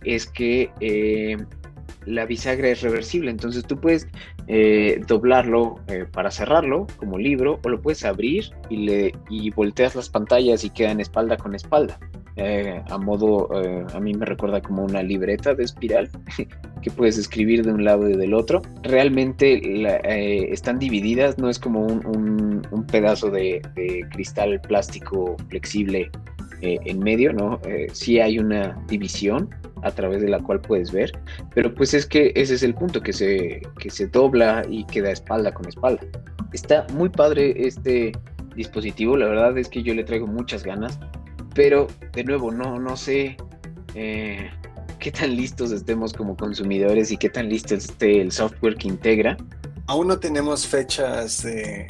es 0.05 0.27
que 0.27 0.69
la 2.07 2.25
bisagra 2.25 2.69
es 2.69 2.83
reversible, 2.83 3.31
entonces 3.31 3.65
tú 3.65 3.79
puedes 3.79 4.07
eh, 4.47 5.01
doblarlo 5.07 5.81
eh, 5.89 6.07
para 6.11 6.31
cerrarlo 6.31 6.87
como 6.97 7.19
libro 7.19 7.59
o 7.65 7.69
lo 7.69 7.83
puedes 7.83 8.05
abrir 8.05 8.51
y, 8.71 9.51
volteas 9.51 9.95
las 9.95 10.09
pantallas 10.09 10.65
y 10.65 10.71
quedan 10.71 11.01
espalda 11.01 11.37
con 11.37 11.55
espalda. 11.55 11.99
Eh, 12.39 12.83
a 12.91 12.99
modo, 12.99 13.49
a 13.95 13.99
mí 13.99 14.13
me 14.13 14.27
recuerda 14.27 14.61
como 14.61 14.85
una 14.85 15.03
libreta 15.03 15.55
de 15.55 15.65
espiral 15.65 16.11
que 16.83 16.91
puedes 16.91 17.17
escribir 17.17 17.65
de 17.65 17.73
un 17.73 17.85
lado 17.85 18.09
y 18.09 18.17
del 18.17 18.35
otro. 18.35 18.61
Realmente 18.83 20.53
están 20.53 20.79
divididas, 20.79 21.39
no 21.39 21.49
es 21.49 21.59
como 21.59 21.87
un, 21.87 22.87
pedazo 22.93 23.31
de, 23.31 23.63
de, 23.75 24.07
cristal 24.13 24.61
plástico 24.61 25.37
flexible 25.49 26.11
en 26.61 26.99
medio, 27.01 27.33
¿no? 27.33 27.61
sí 27.93 28.21
hay 28.21 28.39
una 28.39 28.79
división 28.87 29.51
a 29.87 29.91
través 29.93 30.21
de 30.21 30.29
la 30.29 30.41
cual 30.41 30.61
puedes 30.61 30.93
ver, 30.93 31.13
pero 31.55 31.73
pues 31.75 31.95
es 31.95 32.07
que 32.07 32.33
ese 32.35 32.55
es 32.55 32.63
el 32.63 32.75
punto, 32.75 33.01
que 33.01 33.13
se, 33.13 33.63
que 33.79 33.91
se 33.91 34.07
dobla 34.09 34.65
y 34.69 34.85
queda 34.85 35.11
espalda 35.11 35.53
con 35.53 35.69
espalda. 35.69 36.03
Está 36.53 36.87
muy 36.93 37.09
padre 37.09 37.55
este 37.67 38.13
dispositivo, 38.55 39.17
la 39.17 39.27
verdad 39.27 39.57
es 39.59 39.69
que 39.69 39.83
yo 39.83 39.95
le 39.95 40.05
traigo 40.05 40.27
muchas 40.27 40.65
ganas, 40.65 40.99
pero 41.55 41.87
de 42.13 42.25
nuevo, 42.25 42.51
no, 42.51 42.79
no 42.79 42.97
sé 42.97 43.37
eh, 43.95 44.51
qué 44.99 45.13
tan 45.13 45.37
listos 45.37 45.71
estemos 45.71 46.13
como 46.13 46.37
consumidores 46.37 47.13
y 47.13 47.17
qué 47.17 47.31
tan 47.31 47.49
listo 47.49 47.75
esté 47.75 48.21
el 48.21 48.33
software 48.33 48.77
que 48.77 48.89
integra. 48.89 49.37
Aún 49.87 50.09
no 50.09 50.19
tenemos 50.19 50.67
fechas 50.67 51.45
de 51.45 51.87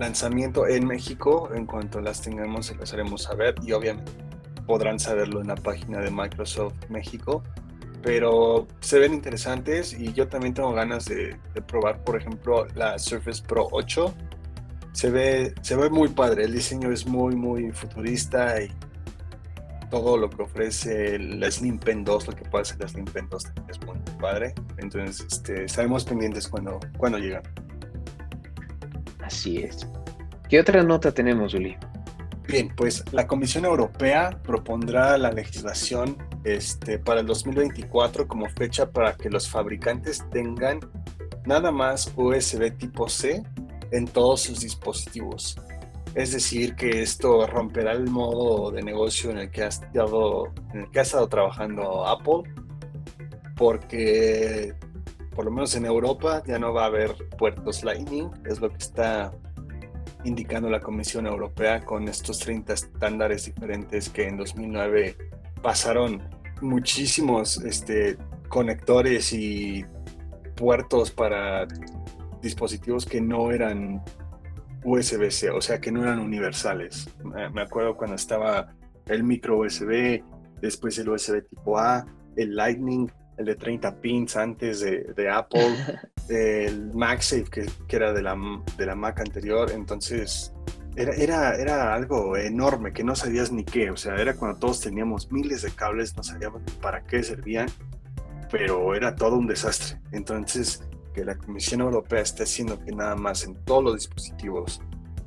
lanzamiento 0.00 0.66
en 0.66 0.86
México, 0.86 1.50
en 1.54 1.66
cuanto 1.66 2.00
las 2.00 2.22
tengamos 2.22 2.66
se 2.66 2.76
las 2.76 2.92
haremos 2.94 3.22
saber 3.22 3.54
y 3.62 3.72
obviamente 3.72 4.10
podrán 4.66 4.98
saberlo 4.98 5.40
en 5.40 5.48
la 5.48 5.56
página 5.56 6.00
de 6.00 6.10
Microsoft 6.10 6.74
México. 6.88 7.42
Pero 8.02 8.66
se 8.80 8.98
ven 8.98 9.14
interesantes 9.14 9.98
y 9.98 10.12
yo 10.12 10.28
también 10.28 10.52
tengo 10.52 10.72
ganas 10.72 11.06
de, 11.06 11.36
probar, 11.66 12.04
por 12.04 12.16
ejemplo, 12.20 12.66
la 12.74 12.98
Surface 12.98 13.42
Pro 13.42 13.68
8. 13.72 14.14
Se 14.92 15.10
ve, 15.10 15.54
se 15.62 15.74
ve 15.74 15.88
muy 15.88 16.08
padre, 16.08 16.44
el 16.44 16.52
diseño 16.52 16.92
es 16.92 17.06
muy, 17.06 17.34
muy 17.34 17.72
futurista 17.72 18.62
y 18.62 18.70
todo 19.90 20.16
lo 20.16 20.28
que 20.28 20.42
ofrece 20.42 21.18
la 21.18 21.50
Slim 21.50 21.78
Pen 21.78 22.04
2, 22.04 22.26
lo 22.26 22.32
que 22.34 22.44
puede 22.44 22.62
hacer 22.62 22.80
la 22.80 22.88
Slim 22.88 23.04
Pen 23.06 23.28
2 23.30 23.44
es 23.68 23.80
muy 23.86 23.96
padre. 24.20 24.54
Entonces, 24.78 25.26
este, 25.30 25.64
estaremos 25.64 26.04
pendientes 26.04 26.48
cuando, 26.48 26.80
cuando 26.98 27.18
llegan. 27.18 27.42
Así 29.22 29.58
es. 29.58 29.88
¿Qué 30.48 30.60
otra 30.60 30.82
nota 30.82 31.12
tenemos, 31.12 31.54
Uli? 31.54 31.76
Bien, 32.46 32.70
pues 32.76 33.02
la 33.12 33.26
Comisión 33.26 33.64
Europea 33.64 34.38
propondrá 34.42 35.16
la 35.16 35.32
legislación 35.32 36.18
este, 36.44 36.98
para 36.98 37.20
el 37.20 37.26
2024 37.26 38.28
como 38.28 38.48
fecha 38.50 38.90
para 38.90 39.16
que 39.16 39.30
los 39.30 39.48
fabricantes 39.48 40.22
tengan 40.30 40.80
nada 41.46 41.70
más 41.70 42.12
USB 42.16 42.76
tipo 42.76 43.08
C 43.08 43.42
en 43.90 44.06
todos 44.06 44.42
sus 44.42 44.60
dispositivos. 44.60 45.56
Es 46.14 46.32
decir, 46.32 46.76
que 46.76 47.02
esto 47.02 47.46
romperá 47.46 47.92
el 47.92 48.08
modo 48.08 48.70
de 48.70 48.82
negocio 48.82 49.30
en 49.30 49.38
el 49.38 49.50
que 49.50 49.62
ha 49.62 49.70
en 49.94 50.80
el 50.80 50.90
que 50.90 50.98
ha 50.98 51.02
estado 51.02 51.28
trabajando 51.28 52.06
Apple, 52.06 52.42
porque 53.56 54.74
por 55.34 55.46
lo 55.46 55.50
menos 55.50 55.74
en 55.74 55.86
Europa 55.86 56.42
ya 56.46 56.58
no 56.58 56.72
va 56.72 56.84
a 56.84 56.86
haber 56.86 57.14
puertos 57.38 57.82
Lightning, 57.82 58.30
es 58.44 58.60
lo 58.60 58.70
que 58.70 58.78
está 58.78 59.32
indicando 60.24 60.68
la 60.70 60.80
Comisión 60.80 61.26
Europea 61.26 61.84
con 61.84 62.08
estos 62.08 62.38
30 62.40 62.72
estándares 62.72 63.46
diferentes 63.46 64.08
que 64.08 64.26
en 64.26 64.36
2009 64.36 65.16
pasaron 65.62 66.22
muchísimos 66.60 67.58
este, 67.58 68.16
conectores 68.48 69.32
y 69.32 69.84
puertos 70.56 71.10
para 71.10 71.66
dispositivos 72.40 73.06
que 73.06 73.20
no 73.20 73.50
eran 73.50 74.02
USB-C, 74.84 75.50
o 75.50 75.60
sea, 75.60 75.80
que 75.80 75.90
no 75.90 76.02
eran 76.02 76.20
universales. 76.20 77.08
Me 77.52 77.62
acuerdo 77.62 77.96
cuando 77.96 78.16
estaba 78.16 78.74
el 79.06 79.24
micro 79.24 79.58
USB, 79.58 80.22
después 80.60 80.98
el 80.98 81.08
USB 81.08 81.42
tipo 81.48 81.78
A, 81.78 82.06
el 82.36 82.54
Lightning, 82.54 83.10
el 83.38 83.46
de 83.46 83.56
30 83.56 84.00
pins 84.00 84.36
antes 84.36 84.80
de, 84.80 85.30
Apple, 85.30 85.74
el 86.28 86.92
MagSafe 86.94 87.44
que, 87.44 87.70
que, 87.86 87.96
era 87.96 88.12
de 88.12 88.22
la, 88.22 88.36
de 88.76 88.86
la 88.86 88.94
Mac 88.94 89.20
anterior. 89.20 89.70
Entonces, 89.70 90.52
era, 90.96 91.12
era, 91.14 91.56
era 91.56 91.94
algo 91.94 92.36
enorme 92.36 92.92
que 92.92 93.04
no 93.04 93.14
sabías 93.16 93.52
ni 93.52 93.64
qué. 93.64 93.90
O 93.90 93.96
sea, 93.96 94.16
era 94.16 94.34
cuando 94.34 94.58
todos 94.58 94.80
teníamos 94.80 95.30
miles 95.30 95.62
de 95.62 95.70
cables, 95.70 96.16
no 96.16 96.22
sabíamos 96.22 96.62
para 96.80 97.02
qué 97.04 97.22
servían, 97.22 97.68
pero 98.50 98.94
era 98.94 99.14
todo 99.14 99.36
un 99.36 99.46
desastre. 99.46 100.00
Entonces, 100.12 100.82
que 101.14 101.24
la 101.24 101.36
Comisión 101.36 101.80
Europea 101.80 102.20
esté 102.20 102.42
haciendo 102.42 102.78
que 102.80 102.92
nada 102.92 103.16
más 103.16 103.44
en 103.44 103.54
todos 103.64 103.84
los 103.84 103.94
dispositivos 103.94 104.80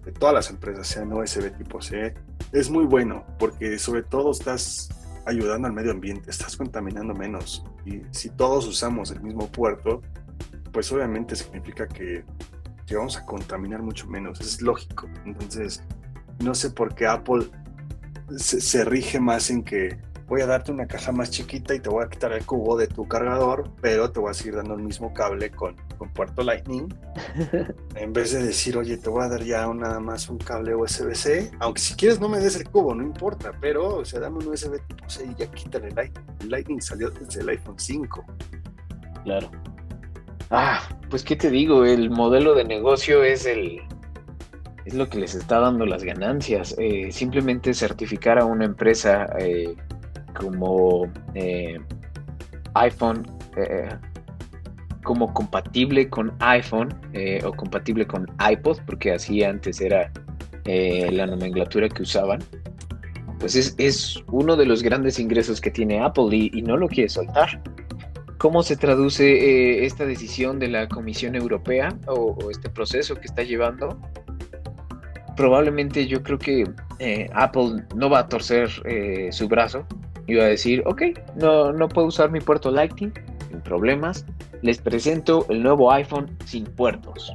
de 0.06 0.12
todas 0.12 0.34
las 0.34 0.50
empresas 0.50 0.88
sean 0.88 1.12
USB 1.12 1.52
tipo 1.58 1.82
C, 1.82 2.14
es 2.54 2.70
muy 2.70 2.86
bueno, 2.86 3.26
porque 3.40 3.78
sobre 3.78 4.04
todo 4.04 4.32
estás 4.32 4.90
ayudando 5.26 5.68
al 5.68 5.74
medio 5.74 5.92
ambiente, 5.92 6.30
estás 6.30 6.56
contaminando 6.56 7.14
menos. 7.14 7.66
Y 7.86 8.02
si 8.12 8.30
todos 8.30 8.66
usamos 8.68 9.12
el 9.12 9.22
mismo 9.22 9.48
puerto, 9.48 10.02
pues 10.78 10.92
obviamente 10.92 11.36
significa 11.36 11.88
que, 11.88 12.24
vamos 12.92 13.18
a 13.18 13.26
contaminar 13.26 13.82
mucho 13.82 14.06
menos, 14.06 14.40
es 14.42 14.62
lógico. 14.62 15.10
Entonces, 15.26 15.82
no 16.38 16.54
sé 16.54 16.70
por 16.70 16.94
qué 16.94 17.08
Apple 17.08 17.48
se, 18.38 18.86
rige 18.86 19.20
más 19.20 19.50
en 19.50 19.64
que 19.64 19.98
voy 20.28 20.42
a 20.42 20.46
darte 20.46 20.72
una 20.72 20.86
caja 20.86 21.12
más 21.12 21.32
chiquita 21.32 21.74
y 21.74 21.80
te 21.80 21.90
voy 21.90 22.06
a 22.06 22.10
quitar 22.10 22.32
el 22.32 22.46
cubo 22.46 22.78
de 22.78 22.86
tu 22.86 23.08
cargador, 23.08 23.72
pero 23.82 24.12
te 24.12 24.20
voy 24.20 24.30
a 24.30 24.36
seguir 24.36 24.56
dando 24.56 24.76
el 24.76 24.84
mismo 24.84 25.12
cable 25.16 25.50
con, 25.50 25.76
con 25.98 26.14
puerto 26.14 26.44
Lightning. 26.44 26.94
en 27.96 28.14
vez 28.14 28.34
de 28.34 28.44
decir, 28.44 28.78
oye, 28.78 28.98
te 28.98 29.10
voy 29.10 29.24
a 29.24 29.30
dar 29.30 29.44
ya 29.44 29.66
nada 29.74 30.00
más 30.00 30.30
un 30.30 30.38
cable 30.38 30.76
USB-C, 30.76 31.54
aunque 31.58 31.82
si 31.82 31.96
quieres 31.96 32.20
no 32.20 32.30
me 32.30 32.40
des 32.40 32.56
el 32.56 32.70
cubo, 32.70 32.94
no 32.94 33.02
importa, 33.02 33.52
pero, 33.60 33.96
o 33.96 34.06
sea, 34.06 34.20
dame 34.20 34.38
un 34.38 34.48
USB 34.50 34.80
tipo 34.86 35.10
C 35.10 35.26
y 35.26 35.34
ya 35.40 35.48
quítale 35.50 35.88
el 35.88 35.96
Lightning. 35.96 36.26
El 36.42 36.50
Lightning 36.50 36.82
salió 36.82 37.10
desde 37.10 37.42
el 37.42 37.50
iPhone 37.50 37.80
5. 37.80 38.26
Claro. 39.24 39.50
Ah, 40.50 40.82
pues 41.10 41.24
qué 41.24 41.36
te 41.36 41.50
digo, 41.50 41.84
el 41.86 42.10
modelo 42.10 42.56
de 42.56 42.64
negocio 42.64 43.22
es 43.24 43.46
el, 43.46 43.82
es 44.86 44.94
lo 44.94 45.10
que 45.10 45.20
les 45.20 45.36
está 45.36 45.60
dando 45.60 45.86
las 45.86 46.04
ganancias. 46.04 46.74
Eh, 46.78 47.12
simplemente 47.12 47.74
certificar 47.74 48.40
a 48.40 48.46
una 48.46 48.66
empresa 48.66 49.28
eh, 49.38 49.76
como 50.34 51.12
eh, 51.34 51.78
iPhone, 52.76 53.26
como 55.04 55.34
compatible 55.34 56.10
con 56.10 56.32
iPhone 56.40 56.94
o 57.44 57.52
compatible 57.54 58.06
con 58.06 58.28
iPod, 58.52 58.78
porque 58.86 59.14
así 59.14 59.44
antes 59.44 59.82
era 59.82 60.12
la 60.66 61.26
nomenclatura 61.26 61.90
que 61.90 62.04
usaban. 62.04 62.40
Pues 63.40 63.56
es, 63.56 64.24
uno 64.32 64.56
de 64.56 64.66
los 64.66 64.84
grandes 64.84 65.18
ingresos 65.18 65.60
que 65.60 65.72
tiene 65.72 66.00
Apple 66.02 66.28
y 66.32 66.62
no 66.62 66.78
lo 66.78 66.88
quiere 66.88 67.10
soltar. 67.10 67.60
¿Cómo 68.38 68.62
se 68.62 68.78
traduce 68.78 69.26
eh, 69.26 69.86
esta 69.86 70.06
decisión 70.06 70.60
de 70.60 70.68
la 70.68 70.88
Comisión 70.88 71.34
Europea 71.34 71.98
o, 72.06 72.38
este 72.52 72.70
proceso 72.70 73.16
que 73.16 73.26
está 73.26 73.42
llevando? 73.42 74.00
Probablemente 75.36 76.06
yo 76.06 76.22
creo 76.22 76.38
que 76.38 76.66
eh, 77.00 77.30
Apple 77.34 77.84
no 77.96 78.12
va 78.12 78.20
a 78.20 78.30
torcer 78.30 78.70
eh, 78.86 79.30
su 79.32 79.48
brazo 79.48 79.88
y 80.28 80.36
va 80.36 80.44
a 80.44 80.48
decir, 80.48 80.84
ok, 80.86 81.02
no, 81.36 81.74
no 81.74 81.90
puedo 81.90 82.08
usar 82.08 82.30
mi 82.30 82.40
puerto 82.40 82.70
Lightning, 82.70 83.12
sin 83.50 83.62
problemas, 83.62 84.24
les 84.62 84.78
presento 84.78 85.48
el 85.50 85.64
nuevo 85.64 85.92
iPhone 85.92 86.38
sin 86.46 86.66
puertos. 86.66 87.34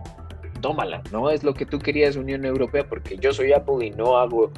Tómala, 0.61 1.03
no 1.11 1.31
es 1.31 1.43
lo 1.43 1.53
que 1.53 1.67
tú 1.67 1.81
querías 1.81 2.15
Unión 2.15 2.45
Europea 2.45 2.87
porque 2.89 3.17
yo 3.17 3.33
soy 3.33 3.53
Apple 3.53 3.87
y 3.87 3.91
no 3.91 4.19
hago 4.19 4.53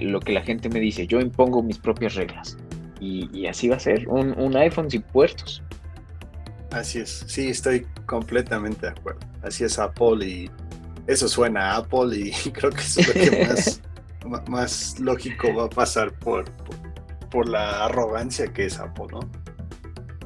lo 0.00 0.20
que 0.20 0.32
la 0.32 0.40
gente 0.40 0.70
me 0.70 0.80
dice, 0.80 1.06
yo 1.06 1.20
impongo 1.20 1.62
mis 1.62 1.78
propias 1.78 2.14
reglas. 2.14 2.56
Y, 3.00 3.46
así 3.46 3.68
va 3.68 3.76
a 3.76 3.80
ser, 3.80 4.08
un, 4.08 4.56
iPhone 4.56 4.90
sin 4.90 5.02
puertos. 5.02 5.62
Así 6.70 6.98
es, 6.98 7.24
sí, 7.26 7.48
estoy 7.48 7.86
completamente 8.06 8.86
de 8.86 8.92
acuerdo. 8.92 9.20
Así 9.42 9.64
es 9.64 9.78
Apple 9.78 10.26
y 10.26 10.50
eso 11.06 11.28
suena 11.28 11.72
a 11.72 11.76
Apple 11.78 12.16
y 12.16 12.32
creo 12.52 12.70
que 12.70 12.80
es 12.80 13.06
lo 13.06 13.14
que 13.14 13.80
más, 14.48 14.98
lógico 15.00 15.54
va 15.54 15.64
a 15.64 15.68
pasar 15.68 16.12
por, 16.12 16.44
por, 17.30 17.48
la 17.48 17.86
arrogancia 17.86 18.52
que 18.52 18.66
es 18.66 18.78
Apple, 18.78 19.06
¿no? 19.12 19.20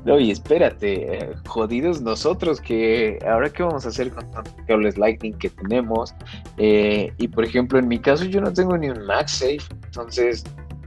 No, 0.05 0.19
y 0.19 0.33
espérate, 0.33 1.17
eh, 1.17 1.33
jodidos 1.47 2.03
nosotros 2.03 2.61
que 2.61 3.21
ahora 3.25 3.51
qué 3.51 3.63
vamos 3.63 3.87
a 3.87 3.91
hacer 3.91 4.11
con 4.11 4.29
tantos 4.33 4.55
cables 4.67 4.99
Lightning 4.99 5.35
que 5.35 5.49
tenemos. 5.51 6.13
Eh, 6.57 7.13
y 7.19 7.29
por 7.29 7.45
ejemplo, 7.45 7.79
en 7.79 7.87
mi 7.87 8.01
caso 8.01 8.25
yo 8.25 8.41
no 8.41 8.53
tengo 8.53 8.77
ni 8.77 8.89
un 8.89 9.07
MagSafe, 9.07 9.63
entonces 9.85 10.43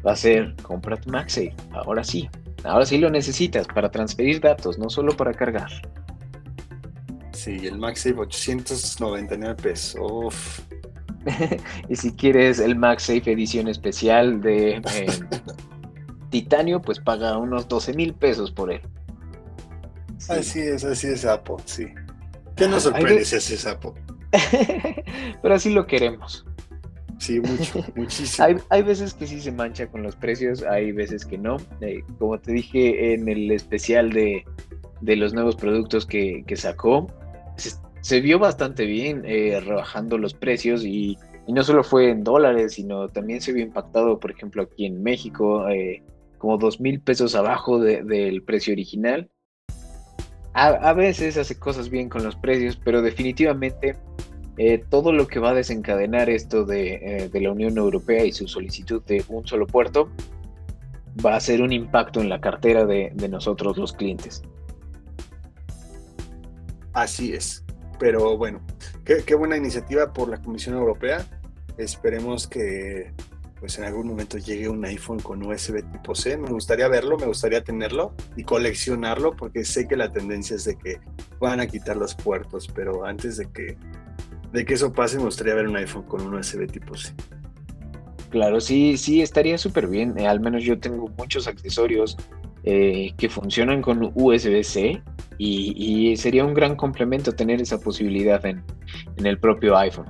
va 0.06 0.14
a 0.14 0.16
ser, 0.16 0.56
compra 0.62 0.98
tu 0.98 1.10
MagSafe, 1.10 1.54
ahora 1.72 2.04
sí, 2.04 2.30
ahora 2.64 2.86
sí 2.86 2.98
lo 2.98 3.10
necesitas 3.10 3.68
para 3.68 3.90
transferir 3.90 4.40
datos, 4.40 4.78
no 4.78 4.90
solo 4.90 5.16
para 5.16 5.34
cargar. 5.34 5.70
Sí, 7.34 7.68
el 7.68 7.78
MagSafe 7.78 8.16
899 8.16 9.56
pesos. 9.56 10.64
y 11.90 11.96
si 11.96 12.12
quieres 12.14 12.60
el 12.60 12.76
MagSafe 12.76 13.32
edición 13.32 13.68
especial 13.68 14.42
de 14.42 14.78
eh, 14.78 15.08
titanio, 16.30 16.82
pues 16.82 17.00
paga 17.00 17.38
unos 17.38 17.68
12 17.68 17.94
mil 17.94 18.14
pesos 18.14 18.52
por 18.52 18.72
él. 18.72 18.82
Así 20.30 20.60
es, 20.60 20.84
así 20.84 21.08
es 21.08 21.26
Apple, 21.26 21.58
sí. 21.66 21.88
¿Qué 22.56 22.68
nos 22.68 22.84
sorprende 22.84 23.26
si 23.26 23.36
es 23.36 23.66
Apple? 23.66 23.92
Pero 25.42 25.56
así 25.56 25.72
lo 25.72 25.86
queremos. 25.86 26.46
Sí, 27.20 27.40
mucho, 27.40 27.84
muchísimo. 27.96 28.60
hay, 28.70 28.84
veces 28.84 29.14
que 29.14 29.28
sí 29.28 29.40
se 29.40 29.52
mancha 29.52 29.88
con 29.88 30.04
los 30.04 30.16
precios, 30.16 30.64
hay 30.64 30.92
veces 30.92 31.26
que 31.26 31.38
no. 31.38 31.58
Eh, 31.82 32.04
como 32.20 32.40
te 32.40 32.52
dije 32.52 33.14
en 33.14 33.28
el 33.30 33.52
especial 33.52 34.12
de, 34.12 34.46
los 35.02 35.34
nuevos 35.34 35.56
productos 35.56 36.06
que, 36.06 36.44
sacó, 36.56 37.08
se, 38.02 38.22
vio 38.22 38.40
bastante 38.40 38.86
bien 38.86 39.24
eh, 39.26 39.60
rebajando 39.60 40.18
los 40.18 40.34
precios 40.34 40.84
y, 40.84 41.18
no 41.48 41.64
solo 41.64 41.84
fue 41.84 42.10
en 42.10 42.24
dólares, 42.24 42.74
sino 42.74 43.08
también 43.10 43.40
se 43.40 43.54
vio 43.54 43.64
impactado, 43.64 44.20
por 44.20 44.32
ejemplo, 44.32 44.64
aquí 44.64 44.88
en 44.88 45.04
México, 45.04 45.70
eh, 45.70 46.02
como 46.40 46.58
dos 46.58 46.82
mil 46.82 47.00
pesos 47.02 47.36
abajo 47.36 47.80
del 47.80 48.42
precio 48.42 48.74
original. 48.74 49.30
a 50.54 50.94
veces 50.94 51.38
hace 51.38 51.60
cosas 51.60 51.90
bien 51.90 52.10
con 52.10 52.24
los 52.24 52.36
precios, 52.36 52.80
pero 52.84 53.04
definitivamente 53.04 53.96
eh, 54.58 54.84
todo 54.90 55.12
lo 55.12 55.28
que 55.28 55.40
va 55.40 55.50
a 55.50 55.54
desencadenar 55.54 56.30
esto 56.30 56.66
eh, 56.72 57.30
de, 57.32 57.42
la 57.42 57.52
Unión 57.52 57.78
Europea 57.78 58.24
y 58.24 58.32
su 58.32 58.48
solicitud 58.48 59.02
de 59.04 59.24
un 59.28 59.46
solo 59.46 59.68
puerto 59.68 60.10
va 61.24 61.36
a 61.36 61.40
ser 61.42 61.62
un 61.62 61.74
impacto 61.74 62.22
en 62.22 62.30
la 62.30 62.40
cartera 62.40 62.86
de, 62.86 63.12
nosotros 63.30 63.78
los 63.78 63.92
clientes. 63.92 64.44
Así 66.94 67.34
es. 67.34 67.66
Pero 68.00 68.38
bueno, 68.38 68.62
qué, 69.04 69.36
buena 69.36 69.58
iniciativa 69.58 70.14
por 70.14 70.30
la 70.30 70.42
Comisión 70.42 70.76
Europea. 70.76 71.26
Esperemos 71.78 72.48
que 72.48 73.12
pues 73.60 73.78
en 73.78 73.86
algún 73.86 74.08
momento 74.08 74.38
llegue 74.38 74.70
un 74.70 74.84
iPhone 74.86 75.20
con 75.20 75.46
USB 75.46 75.82
tipo 75.92 76.14
C. 76.14 76.38
Me 76.38 76.50
gustaría 76.50 76.88
verlo, 76.88 77.18
me 77.18 77.26
gustaría 77.26 77.64
tenerlo 77.64 78.14
y 78.36 78.44
coleccionarlo 78.44 79.36
porque 79.36 79.66
sé 79.66 79.88
que 79.88 79.96
la 79.96 80.12
tendencia 80.12 80.56
es 80.56 80.66
de 80.66 80.78
que 80.78 81.00
van 81.40 81.60
a 81.60 81.68
quitar 81.68 81.98
los 81.98 82.16
puertos, 82.16 82.70
pero 82.74 83.06
antes 83.06 83.38
de 83.38 83.46
que 83.48 83.78
de 84.56 84.66
que 84.66 84.74
eso 84.74 84.92
pase, 84.94 85.18
me 85.18 85.26
gustaría 85.26 85.54
ver 85.54 85.68
un 85.68 85.76
iPhone 85.76 86.04
con 86.04 86.22
un 86.22 86.34
USB 86.34 86.66
tipo 86.72 86.96
C. 86.96 87.14
Claro, 88.30 88.60
sí, 88.60 88.98
sí, 88.98 89.22
estaría 89.22 89.58
súper 89.58 89.88
bien. 89.88 90.18
Eh, 90.18 90.28
al 90.28 90.40
menos 90.40 90.64
yo 90.64 90.80
tengo 90.80 91.08
muchos 91.18 91.48
accesorios 91.48 92.18
eh, 92.64 93.14
que 93.18 93.30
funcionan 93.30 93.82
con 93.82 94.12
USB-C 94.16 95.02
y, 95.38 96.16
sería 96.18 96.46
un 96.46 96.54
gran 96.54 96.76
complemento 96.76 97.34
tener 97.34 97.62
esa 97.62 97.78
posibilidad 97.80 98.44
en, 98.46 98.64
el 99.18 99.38
propio 99.38 99.78
iPhone. 99.78 100.08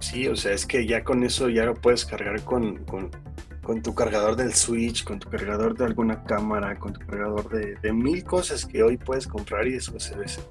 Sí, 0.00 0.26
o 0.26 0.36
sea, 0.36 0.52
es 0.52 0.66
que 0.66 0.86
ya 0.86 1.02
con 1.02 1.22
eso 1.22 1.48
ya 1.48 1.64
lo 1.64 1.74
puedes 1.74 2.04
cargar 2.04 2.42
con, 2.42 2.84
con, 2.84 3.82
tu 3.82 3.94
cargador 3.94 4.36
del 4.36 4.52
Switch, 4.52 5.04
con 5.04 5.18
tu 5.18 5.30
cargador 5.30 5.76
de 5.76 5.84
alguna 5.86 6.24
cámara, 6.24 6.76
con 6.78 6.92
tu 6.92 7.00
cargador 7.06 7.48
de, 7.48 7.76
de 7.76 7.92
mil 7.92 8.22
cosas 8.24 8.66
que 8.66 8.82
hoy 8.82 8.96
puedes 8.96 9.26
comprar 9.26 9.66
y 9.66 9.76
es 9.76 9.88
USB-C. 9.88 10.42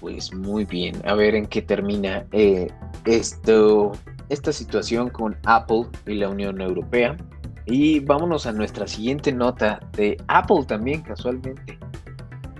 Pues 0.00 0.32
muy 0.32 0.64
bien, 0.64 1.00
a 1.04 1.14
ver 1.14 1.34
en 1.34 1.46
qué 1.46 1.60
termina. 1.60 2.24
Eh, 2.32 2.68
esto, 3.04 3.92
esta 4.30 4.52
situación 4.52 5.10
con 5.10 5.36
Apple 5.44 5.86
y 6.06 6.14
la 6.14 6.30
Unión 6.30 6.60
Europea. 6.60 7.16
Y 7.66 8.00
vámonos 8.00 8.46
a 8.46 8.52
nuestra 8.52 8.86
siguiente 8.86 9.32
nota 9.32 9.80
de 9.92 10.16
Apple 10.28 10.64
también, 10.66 11.02
casualmente. 11.02 11.78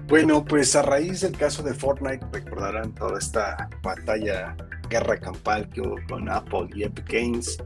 Bueno, 0.07 0.45
pues 0.45 0.75
a 0.77 0.83
raíz 0.83 1.21
del 1.21 1.37
caso 1.37 1.63
de 1.63 1.73
Fortnite, 1.73 2.27
recordarán 2.33 2.95
toda 2.95 3.19
esta 3.19 3.71
batalla, 3.83 4.57
guerra 4.89 5.17
campal 5.19 5.69
que 5.69 5.81
hubo 5.81 5.97
con 6.09 6.29
Apple 6.29 6.69
y 6.75 6.83
Epic 6.83 7.11
Games. 7.11 7.57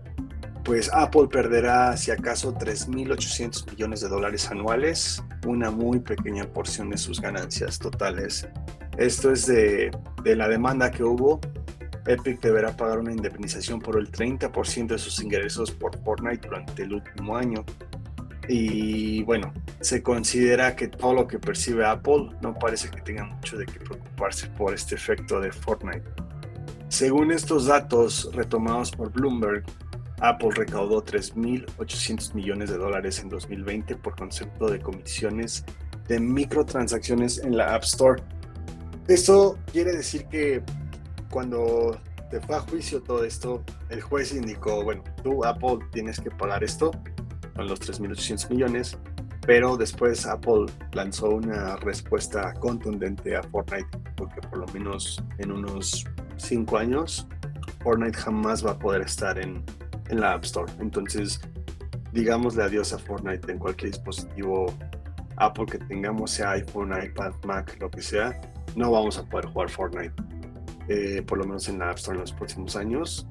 Pues 0.63 0.91
Apple 0.93 1.27
perderá, 1.31 1.97
si 1.97 2.11
acaso, 2.11 2.55
3.800 2.55 3.71
millones 3.71 4.03
de 4.03 4.09
dólares 4.09 4.51
anuales, 4.51 5.23
una 5.47 5.71
muy 5.71 6.01
pequeña 6.01 6.45
porción 6.45 6.91
de 6.91 6.99
sus 6.99 7.21
ganancias 7.21 7.79
totales. 7.79 8.47
Esto 8.97 9.33
es 9.33 9.47
de, 9.47 9.91
la 10.25 10.49
demanda 10.49 10.91
que 10.91 11.03
hubo 11.03 11.41
Epic 12.07 12.41
deberá 12.41 12.77
pagar 12.77 12.99
una 12.99 13.13
indemnización 13.13 13.81
por 13.81 13.99
el 13.99 14.11
30% 14.11 14.87
de 14.89 14.99
sus 14.99 15.21
ingresos 15.23 15.71
por 15.71 15.99
Fortnite 16.03 16.47
durante 16.47 16.83
el 16.83 16.95
último 16.95 17.37
año. 17.37 17.65
Y 18.47 19.23
bueno, 19.23 19.55
se 19.81 20.03
considera 20.03 20.77
que 20.77 20.89
todo 20.89 21.15
lo 21.15 21.27
que 21.27 21.39
percibe 21.39 21.87
Apple 21.87 22.31
no 22.43 22.55
parece 22.55 22.91
que 22.91 23.01
tenga 23.01 23.25
mucho 23.25 23.57
de 23.57 23.65
qué 23.65 23.81
preocuparse 23.81 24.49
por 24.49 24.75
este 24.75 24.97
efecto 24.97 25.41
de 25.41 25.51
Fortnite. 25.51 26.05
Según 26.89 27.33
estos 27.33 27.67
datos 27.67 28.31
retomados 28.35 28.91
por 28.91 29.11
Bloomberg, 29.11 29.65
Apple 30.21 30.51
recaudó 30.55 31.05
3.800 31.05 32.35
millones 32.35 32.71
de 32.71 32.77
dólares 32.77 33.19
en 33.19 33.31
2020 33.31 33.97
por 33.97 34.15
concepto 34.15 34.69
de 34.69 34.79
comisiones 34.79 35.65
de 36.07 36.21
microtransacciones 36.21 37.39
en 37.39 37.57
la 37.57 37.75
App 37.75 37.85
Store. 37.85 38.23
Esto 39.09 39.59
quiere 39.71 39.93
decir 39.93 40.27
que 40.27 40.63
cuando 41.31 41.99
te 42.31 42.41
fue 42.41 42.57
a 42.57 42.61
juicio 42.61 43.03
todo 43.03 43.25
esto, 43.25 43.63
el 43.91 44.01
juez 44.01 44.33
indicó, 44.33 44.83
bueno, 44.83 45.05
tú 45.23 45.45
Apple 45.45 45.79
tienes 45.93 46.19
que 46.19 46.31
pagar 46.31 46.65
esto, 46.65 46.91
con 47.55 47.69
los 47.69 47.81
3.800 47.81 48.51
millones, 48.51 48.99
pero 49.47 49.77
después 49.77 50.27
Apple 50.27 50.67
lanzó 50.93 51.29
una 51.31 51.77
respuesta 51.77 52.55
contundente 52.55 53.37
a 53.37 53.43
Fortnite, 53.43 53.87
porque 54.17 54.41
por 54.49 54.59
lo 54.59 54.67
menos 54.69 55.23
en 55.39 55.53
unos 55.53 56.07
5 56.37 56.79
años, 56.79 57.29
Fortnite 57.83 58.17
jamás 58.17 58.65
va 58.65 58.73
a 58.73 58.79
poder 58.79 59.03
estar 59.03 59.39
en, 59.39 59.63
en 60.09 60.21
la 60.21 60.33
App 60.33 60.45
Store. 60.45 60.73
Entonces, 60.81 61.41
digámosle 62.13 62.63
adiós 62.63 62.93
a 62.95 62.99
Fortnite 62.99 63.53
en 63.53 63.59
cualquier 63.59 63.91
dispositivo 63.91 64.73
Apple 65.37 65.67
que 65.67 65.79
tengamos, 65.79 66.31
sea 66.31 66.53
iPhone, 66.53 66.93
iPad, 67.01 67.33
Mac, 67.45 67.77
lo 67.81 67.91
que 67.91 68.01
sea, 68.01 68.41
no 68.77 68.91
vamos 68.91 69.19
a 69.19 69.25
poder 69.25 69.47
jugar 69.47 69.71
Fortnite. 69.71 70.15
Eh, 70.89 71.23
por 71.23 71.39
lo 71.39 71.45
menos 71.45 71.69
en 71.69 71.79
la 71.79 71.91
App 71.91 71.97
Store 71.97 72.17
en 72.17 72.21
los 72.21 72.33
próximos 72.33 72.77
años. 72.77 73.27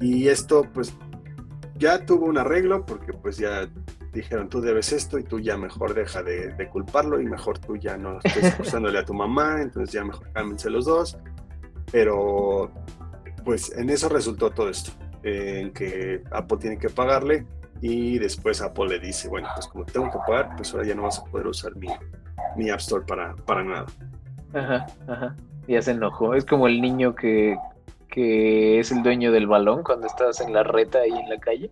Y 0.00 0.28
esto 0.28 0.66
pues 0.72 0.94
ya 1.76 2.04
tuvo 2.06 2.26
un 2.26 2.38
arreglo 2.38 2.86
porque 2.86 3.12
pues 3.12 3.36
ya 3.36 3.68
dijeron 4.12 4.48
tú 4.48 4.60
debes 4.60 4.92
esto 4.92 5.18
y 5.18 5.24
tú 5.24 5.40
ya 5.40 5.56
mejor 5.56 5.92
deja 5.92 6.22
de, 6.22 6.68
culparlo 6.70 7.20
y 7.20 7.26
mejor 7.26 7.58
tú 7.58 7.76
ya 7.76 7.96
no 7.96 8.18
estés 8.22 8.44
acusándole 8.54 8.98
a 8.98 9.04
tu 9.04 9.12
mamá, 9.12 9.60
entonces 9.60 9.92
ya 9.92 10.04
mejor 10.04 10.30
cámbiense 10.32 10.70
los 10.70 10.86
dos. 10.86 11.18
Pero 11.92 12.70
pues 13.44 13.72
en 13.76 13.90
eso 13.90 14.08
resultó 14.08 14.50
todo 14.50 14.70
esto, 14.70 14.92
en 15.22 15.72
que 15.72 16.22
Apple 16.30 16.58
tiene 16.58 16.78
que 16.78 16.88
pagarle 16.88 17.46
y 17.82 18.18
después 18.18 18.62
Apple 18.62 18.88
le 18.88 18.98
dice, 18.98 19.28
bueno, 19.28 19.48
pues 19.54 19.66
como 19.66 19.84
tengo 19.84 20.10
que 20.10 20.18
pagar, 20.26 20.56
pues 20.56 20.72
ahora 20.72 20.86
ya 20.86 20.94
no 20.94 21.02
vas 21.02 21.18
a 21.18 21.24
poder 21.24 21.48
usar 21.48 21.76
mi, 21.76 21.88
mi 22.56 22.70
App 22.70 22.80
Store 22.80 23.04
para, 23.06 23.36
para 23.36 23.62
nada. 23.62 23.86
Ajá, 24.54 24.86
ajá 25.08 25.36
ya 25.68 25.82
se 25.82 25.92
enojó. 25.92 26.34
Es 26.34 26.44
como 26.44 26.66
el 26.66 26.80
niño 26.80 27.14
que, 27.14 27.56
que 28.08 28.80
es 28.80 28.92
el 28.92 29.02
dueño 29.02 29.32
del 29.32 29.46
balón 29.46 29.82
cuando 29.82 30.06
estás 30.06 30.40
en 30.40 30.52
la 30.52 30.62
reta 30.62 31.00
ahí 31.00 31.12
en 31.12 31.28
la 31.28 31.38
calle. 31.38 31.70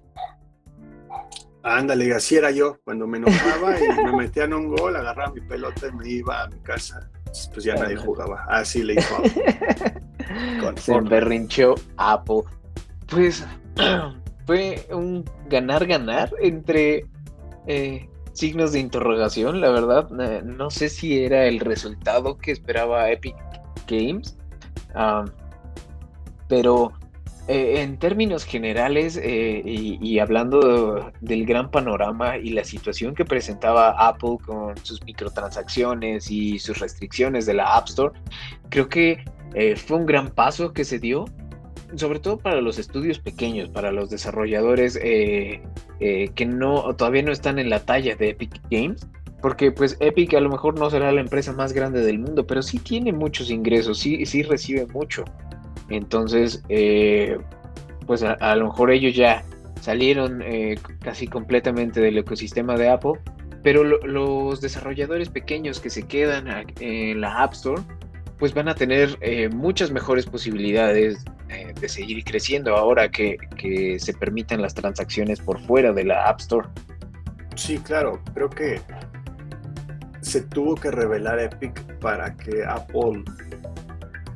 Ándale, 1.63 2.13
así 2.13 2.37
era 2.37 2.51
yo. 2.51 2.79
Cuando 2.85 3.07
me 3.07 3.19
enojaba 3.19 3.77
y 3.79 4.05
me 4.05 4.17
metían 4.17 4.53
un 4.53 4.75
gol, 4.75 4.97
agarraba 4.97 5.33
mi 5.33 5.41
pelota 5.41 5.89
y 5.89 5.93
me 5.93 6.09
iba 6.09 6.43
a 6.43 6.49
mi 6.49 6.59
casa. 6.61 7.09
Pues 7.53 7.65
ya 7.65 7.75
nadie 7.77 7.97
jugaba. 7.97 8.45
Así 8.49 8.83
le 8.83 8.95
hizo 8.95 9.17
Con 10.61 10.77
Se 10.77 11.01
berrinchó 11.01 11.75
Apple. 11.97 12.43
Pues 13.09 13.47
fue 14.47 14.87
un 14.91 15.25
ganar-ganar 15.49 16.33
entre 16.41 17.07
eh, 17.67 18.09
signos 18.33 18.73
de 18.73 18.81
interrogación, 18.81 19.61
la 19.61 19.71
verdad. 19.71 20.11
No 20.11 20.71
sé 20.71 20.89
si 20.89 21.23
era 21.23 21.47
el 21.47 21.61
resultado 21.61 22.37
que 22.39 22.53
esperaba 22.53 23.11
Epic 23.11 23.37
Games. 23.87 24.37
pero 26.49 26.93
eh, 27.49 27.83
en 27.83 27.99
términos 27.99 28.45
generales 28.45 29.19
eh, 29.21 29.63
y, 29.65 30.19
hablando 30.21 31.11
del 31.21 31.45
gran 31.45 31.73
panorama 31.73 32.39
y 32.39 32.51
la 32.51 32.63
situación 32.63 33.17
que 33.17 33.25
presentaba 33.25 33.91
Apple 33.99 34.37
con 34.47 34.77
sus 34.85 35.03
microtransacciones 35.03 36.31
y 36.31 36.61
sus 36.61 36.79
restricciones 36.79 37.45
de 37.45 37.55
la 37.55 37.77
App 37.77 37.89
Store, 37.89 38.13
creo 38.69 38.89
que 38.89 39.25
eh, 39.55 39.75
fue 39.75 39.97
un 39.97 40.07
gran 40.07 40.31
paso 40.31 40.73
que 40.73 40.85
se 40.85 41.01
dio, 41.01 41.25
sobre 41.97 42.19
todo 42.19 42.39
para 42.39 42.61
los 42.61 42.79
estudios 42.79 43.19
pequeños, 43.19 43.69
para 43.69 43.93
los 43.93 44.11
desarrolladores 44.11 44.99
que 44.99 46.47
no 46.47 46.95
todavía 46.97 47.23
no 47.23 47.33
están 47.33 47.59
en 47.59 47.71
la 47.71 47.81
talla 47.85 48.17
de 48.17 48.31
Epic 48.31 48.61
Games 48.71 49.07
porque 49.43 49.73
pues 49.73 49.97
Epic 50.01 50.33
a 50.35 50.41
lo 50.41 50.49
mejor 50.49 50.79
no 50.79 50.89
será 50.89 51.11
la 51.13 51.21
empresa 51.21 51.53
más 51.53 51.73
grande 51.73 52.01
del 52.01 52.21
mundo, 52.21 52.47
pero 52.47 52.63
sí 52.63 52.79
tiene 52.79 53.13
muchos 53.13 53.51
ingresos, 53.51 53.99
sí, 53.99 54.25
sí 54.25 54.45
recibe 54.45 54.87
mucho. 54.87 55.25
Entonces, 55.91 56.63
eh, 56.69 57.37
pues 58.07 58.23
a, 58.23 58.57
lo 58.57 58.67
mejor 58.67 58.93
ellos 58.93 59.15
ya 59.15 59.45
salieron 59.81 60.43
eh, 60.43 60.77
casi 61.01 61.27
completamente 61.27 62.01
del 62.01 62.17
ecosistema 62.19 62.77
de 62.77 62.89
Apple, 62.89 63.15
pero 63.65 63.83
los 63.83 64.61
desarrolladores 64.61 65.29
pequeños 65.29 65.81
que 65.81 65.91
se 65.91 66.05
quedan 66.05 66.47
en 66.79 67.21
la 67.21 67.43
App 67.43 67.53
Store, 67.53 67.83
pues 68.39 68.55
van 68.55 68.69
a 68.69 68.77
tener 68.77 69.19
eh, 69.21 69.49
muchas 69.49 69.91
mejores 69.91 70.25
posibilidades 70.27 71.25
de 71.79 71.89
seguir 71.89 72.25
creciendo 72.25 72.77
ahora 72.77 73.11
que, 73.11 73.37
que 73.57 73.99
se 73.99 74.15
permitan 74.15 74.63
las 74.63 74.75
transacciones 74.75 75.41
por 75.41 75.61
fuera 75.61 75.93
de 75.93 76.05
la 76.05 76.29
App 76.29 76.41
Store. 76.41 76.69
Sí, 77.55 77.79
claro, 77.79 78.21
creo 78.35 78.49
que 78.49 78.81
se 80.23 80.41
tuvo 80.43 80.75
que 80.75 80.91
revelar 80.91 81.39
Epic 81.41 81.99
para 81.99 82.35
que 82.37 82.65
Apple, 82.65 83.25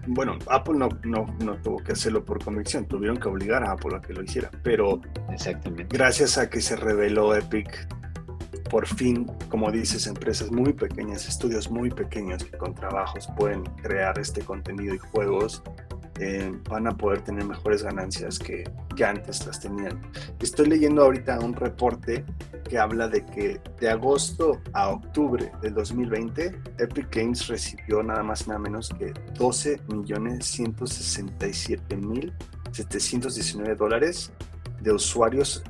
bueno, 0.09 0.37
Apple 0.49 0.75
no, 0.77 0.89
no, 1.05 1.27
no 1.43 1.57
tuvo 1.63 1.79
que 1.79 1.93
hacerlo 1.93 2.25
por 2.25 2.45
convicción, 2.45 2.87
tuvieron 2.87 3.17
que 3.17 3.29
obligar 3.29 3.65
a 3.65 3.73
Apple 3.73 3.97
a 3.97 4.01
que 4.01 4.13
lo 4.13 4.23
hiciera, 4.23 4.51
pero 4.63 5.01
Exactamente. 5.33 5.87
gracias 5.97 6.39
a 6.39 6.51
que 6.51 6.61
se 6.61 6.77
reveló 6.77 7.35
Epic, 7.35 7.89
por 8.69 8.87
fin, 8.87 9.27
como 9.49 9.71
dices, 9.71 10.07
empresas 10.09 10.51
muy 10.51 10.73
pequeñas, 10.73 11.29
estudios 11.29 11.71
muy 11.71 11.89
pequeños 11.89 12.45
que 12.45 12.57
con 12.59 12.75
trabajos 12.75 13.29
pueden 13.37 13.63
crear 13.83 14.19
este 14.19 14.43
contenido 14.43 14.95
y 14.95 14.99
juegos, 14.99 15.63
eh, 16.19 16.53
van 16.69 16.87
a 16.87 16.97
poder 16.97 17.21
tener 17.23 17.45
mejores 17.45 17.83
ganancias 17.83 18.39
que, 18.39 18.65
que, 18.95 19.05
antes 19.05 19.47
las 19.47 19.61
tenían. 19.61 20.01
Estoy 20.41 20.69
leyendo 20.69 21.03
ahorita 21.03 21.39
un 21.41 21.55
reporte 21.55 22.25
que 22.69 22.79
habla 22.79 23.09
de 23.09 23.25
que 23.25 23.61
de 23.81 23.91
agosto 23.91 24.61
a 24.73 24.89
octubre 24.89 25.53
del 25.61 25.75
2020, 25.75 26.59
Epic 26.79 27.15
Games 27.15 27.47
recibió 27.49 28.03
nada 28.03 28.23
más 28.23 28.49
nada 28.49 28.59
menos 28.59 28.89
que 28.99 29.13
12 29.35 29.81
millones 29.89 30.47
167 30.47 31.97
mil 31.97 32.33
719 32.73 33.75
dólares 33.75 34.33
de 34.81 34.93
usuarios 34.93 35.63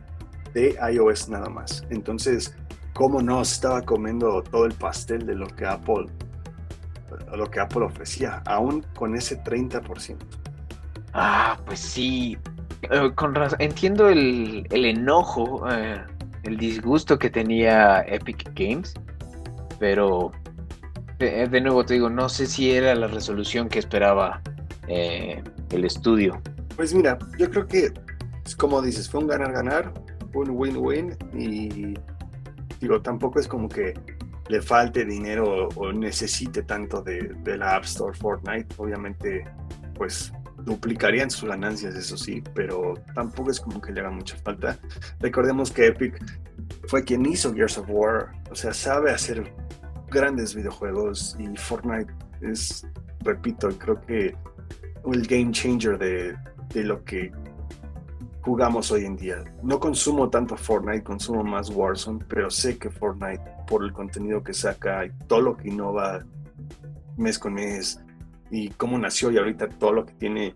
de 0.54 0.76
iOS 0.92 1.28
nada 1.28 1.48
más. 1.48 1.84
Entonces, 1.90 2.54
¿cómo 2.94 3.20
no 3.20 3.42
estaba 3.42 3.82
comiendo 3.82 4.42
todo 4.42 4.64
el 4.64 4.72
pastel 4.72 5.26
de 5.26 5.34
lo 5.34 5.46
que 5.48 5.66
Apple 5.66 6.06
lo 7.36 7.50
que 7.50 7.60
Apple 7.60 7.84
ofrecía, 7.84 8.42
aún 8.46 8.84
con 8.94 9.14
ese 9.14 9.42
30%. 9.42 10.16
Ah, 11.12 11.58
pues 11.64 11.80
sí. 11.80 12.36
Eh, 12.82 13.10
con 13.14 13.34
razón. 13.34 13.58
Entiendo 13.60 14.08
el, 14.08 14.66
enojo, 14.70 15.66
eh, 15.70 16.02
el 16.42 16.56
disgusto 16.56 17.18
que 17.18 17.30
tenía 17.30 18.02
Epic 18.02 18.50
Games, 18.54 18.94
pero 19.78 20.30
de, 21.18 21.60
nuevo 21.60 21.84
te 21.84 21.94
digo, 21.94 22.10
no 22.10 22.28
sé 22.28 22.46
si 22.46 22.70
era 22.70 22.94
la 22.94 23.06
resolución 23.06 23.68
que 23.68 23.78
esperaba 23.78 24.42
eh, 24.88 25.42
el 25.70 25.84
estudio. 25.84 26.40
Pues 26.76 26.94
mira, 26.94 27.18
yo 27.38 27.50
creo 27.50 27.66
que, 27.66 27.92
como 28.58 28.82
dices, 28.82 29.08
fue 29.08 29.20
un 29.20 29.26
ganar-ganar, 29.26 29.92
un 30.34 30.50
win-win 30.50 31.16
y 31.32 31.94
digo, 32.80 33.00
tampoco 33.00 33.40
es 33.40 33.48
como 33.48 33.68
que 33.68 33.94
le 34.48 34.62
falte 34.62 35.04
dinero 35.04 35.68
o 35.74 35.92
necesite 35.92 36.62
tanto 36.62 37.02
de, 37.02 37.34
la 37.56 37.76
App 37.76 37.84
Store 37.84 38.16
Fortnite. 38.16 38.74
Obviamente, 38.78 39.44
pues 39.94 40.32
duplicarían 40.64 41.30
sus 41.30 41.48
ganancias, 41.48 41.94
eso 41.94 42.16
sí, 42.16 42.42
pero 42.54 42.94
tampoco 43.14 43.50
es 43.50 43.60
como 43.60 43.80
que 43.80 43.92
le 43.92 44.00
haga 44.00 44.10
mucha 44.10 44.36
falta. 44.38 44.78
Recordemos 45.20 45.70
que 45.70 45.86
Epic 45.88 46.20
fue 46.88 47.04
quien 47.04 47.24
hizo 47.26 47.54
Gears 47.54 47.78
of 47.78 47.86
War, 47.88 48.32
o 48.50 48.54
sea, 48.54 48.72
sabe 48.72 49.12
hacer 49.12 49.52
grandes 50.10 50.54
videojuegos 50.54 51.36
y 51.38 51.56
Fortnite 51.56 52.12
es, 52.40 52.86
repito, 53.20 53.68
creo 53.78 54.00
que 54.00 54.34
el 55.12 55.26
game 55.26 55.52
changer 55.52 55.98
de, 55.98 56.36
que 56.70 56.82
lo 56.82 57.04
que 57.04 57.32
jugamos 58.46 58.92
hoy 58.92 59.04
en 59.04 59.16
día. 59.16 59.42
No 59.64 59.80
consumo 59.80 60.30
tanto 60.30 60.56
Fortnite, 60.56 61.02
consumo 61.02 61.42
más 61.42 61.68
Warzone, 61.68 62.24
pero 62.28 62.48
sé 62.48 62.78
que 62.78 62.88
Fortnite, 62.88 63.42
por 63.66 63.82
el 63.82 63.92
contenido 63.92 64.40
que 64.44 64.54
saca 64.54 65.04
y 65.04 65.10
todo 65.26 65.40
lo 65.40 65.56
que 65.56 65.68
innova 65.68 66.24
mes 67.16 67.40
con 67.40 67.54
mes 67.54 68.00
y 68.52 68.68
cómo 68.70 68.98
nació 68.98 69.32
y 69.32 69.38
ahorita 69.38 69.68
todo 69.68 69.92
lo 69.92 70.06
que 70.06 70.14
tiene, 70.14 70.54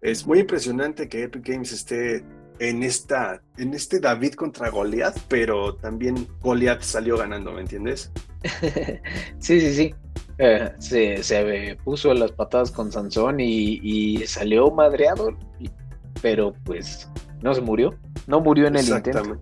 es 0.00 0.26
muy 0.26 0.40
impresionante 0.40 1.08
que 1.08 1.22
Epic 1.22 1.46
Games 1.46 1.70
esté 1.70 2.24
en 2.58 2.82
esta 2.82 3.40
en 3.58 3.74
este 3.74 4.00
David 4.00 4.34
contra 4.34 4.68
Goliath, 4.68 5.16
pero 5.28 5.76
también 5.76 6.26
Goliath 6.40 6.82
salió 6.82 7.16
ganando, 7.16 7.52
¿me 7.52 7.60
entiendes? 7.60 8.10
sí, 9.38 9.60
sí, 9.60 9.72
sí. 9.72 9.94
Eh, 10.38 10.72
se, 10.78 11.22
se, 11.22 11.78
puso 11.84 12.12
las 12.12 12.32
patadas 12.32 12.72
con 12.72 12.90
Sansón 12.90 13.38
y, 13.38 13.78
y 13.82 14.26
salió 14.26 14.70
madreado, 14.72 15.36
pero 16.22 16.52
pues 16.64 17.08
no 17.42 17.54
se 17.54 17.60
murió, 17.60 17.94
no 18.26 18.40
murió 18.40 18.66
en 18.66 18.76
el 18.76 18.88
intento. 18.88 19.38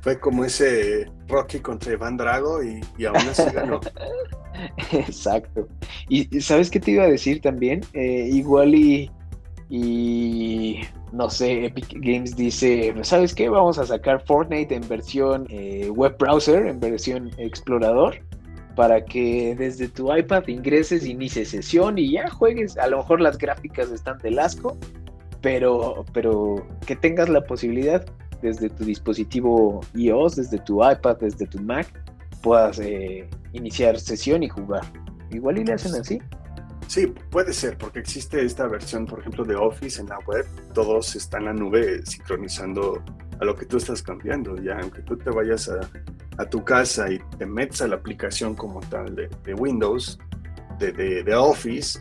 Fue 0.00 0.20
como 0.20 0.44
ese 0.44 1.10
Rocky 1.26 1.58
contra 1.58 1.92
Iván 1.92 2.16
Drago 2.16 2.62
y, 2.62 3.04
aún 3.04 3.16
así 3.16 3.42
ganó. 3.52 3.80
Exacto. 4.92 5.66
Y, 6.08 6.40
¿sabes 6.40 6.70
qué 6.70 6.78
te 6.78 6.92
iba 6.92 7.04
a 7.04 7.08
decir 7.08 7.40
también? 7.40 7.80
Eh, 7.92 8.28
igual 8.32 8.74
y, 8.74 9.10
y 9.68 10.80
no 11.12 11.30
sé, 11.30 11.64
Epic 11.66 11.94
Games 11.94 12.36
dice, 12.36 12.94
¿sabes 13.02 13.34
qué? 13.34 13.48
Vamos 13.48 13.78
a 13.78 13.86
sacar 13.86 14.22
Fortnite 14.24 14.74
en 14.74 14.86
versión 14.88 15.46
eh, 15.50 15.90
web 15.90 16.16
browser, 16.18 16.66
en 16.66 16.78
versión 16.78 17.30
explorador, 17.38 18.20
para 18.76 19.04
que 19.04 19.54
desde 19.56 19.88
tu 19.88 20.14
iPad 20.14 20.46
ingreses, 20.46 21.06
inicies 21.06 21.50
sesión 21.50 21.98
y 21.98 22.12
ya 22.12 22.28
juegues. 22.30 22.76
A 22.78 22.86
lo 22.86 22.98
mejor 22.98 23.20
las 23.20 23.38
gráficas 23.38 23.90
están 23.90 24.18
del 24.18 24.38
asco, 24.38 24.76
pero, 25.40 26.04
pero 26.12 26.66
que 26.86 26.96
tengas 26.96 27.28
la 27.28 27.42
posibilidad 27.42 28.04
desde 28.42 28.68
tu 28.70 28.84
dispositivo 28.84 29.80
iOS, 29.94 30.36
desde 30.36 30.58
tu 30.58 30.84
iPad, 30.88 31.16
desde 31.18 31.46
tu 31.46 31.60
Mac, 31.60 31.86
puedas 32.42 32.78
eh, 32.78 33.28
iniciar 33.52 33.98
sesión 33.98 34.42
y 34.42 34.48
jugar. 34.48 34.82
Igual 35.30 35.58
y 35.58 35.64
le 35.64 35.72
hacen 35.72 35.94
así. 36.00 36.20
Sí, 36.86 37.12
puede 37.30 37.52
ser, 37.52 37.76
porque 37.76 37.98
existe 37.98 38.44
esta 38.44 38.66
versión, 38.68 39.06
por 39.06 39.20
ejemplo, 39.20 39.44
de 39.44 39.56
Office 39.56 40.00
en 40.00 40.08
la 40.08 40.18
web. 40.20 40.46
Todos 40.72 41.16
están 41.16 41.42
en 41.42 41.46
la 41.46 41.52
nube 41.54 42.06
sincronizando 42.06 43.02
a 43.40 43.44
lo 43.44 43.56
que 43.56 43.66
tú 43.66 43.78
estás 43.78 44.02
cambiando. 44.02 44.56
Ya, 44.56 44.78
aunque 44.78 45.02
tú 45.02 45.16
te 45.16 45.30
vayas 45.30 45.68
a, 45.68 46.44
tu 46.50 46.62
casa 46.64 47.10
y 47.10 47.18
te 47.38 47.46
metas 47.46 47.82
a 47.82 47.88
la 47.88 47.96
aplicación 47.96 48.54
como 48.54 48.80
tal 48.80 49.16
de, 49.16 49.54
Windows, 49.54 50.18
de, 50.78 50.92
de 50.92 51.34
Office, 51.34 51.98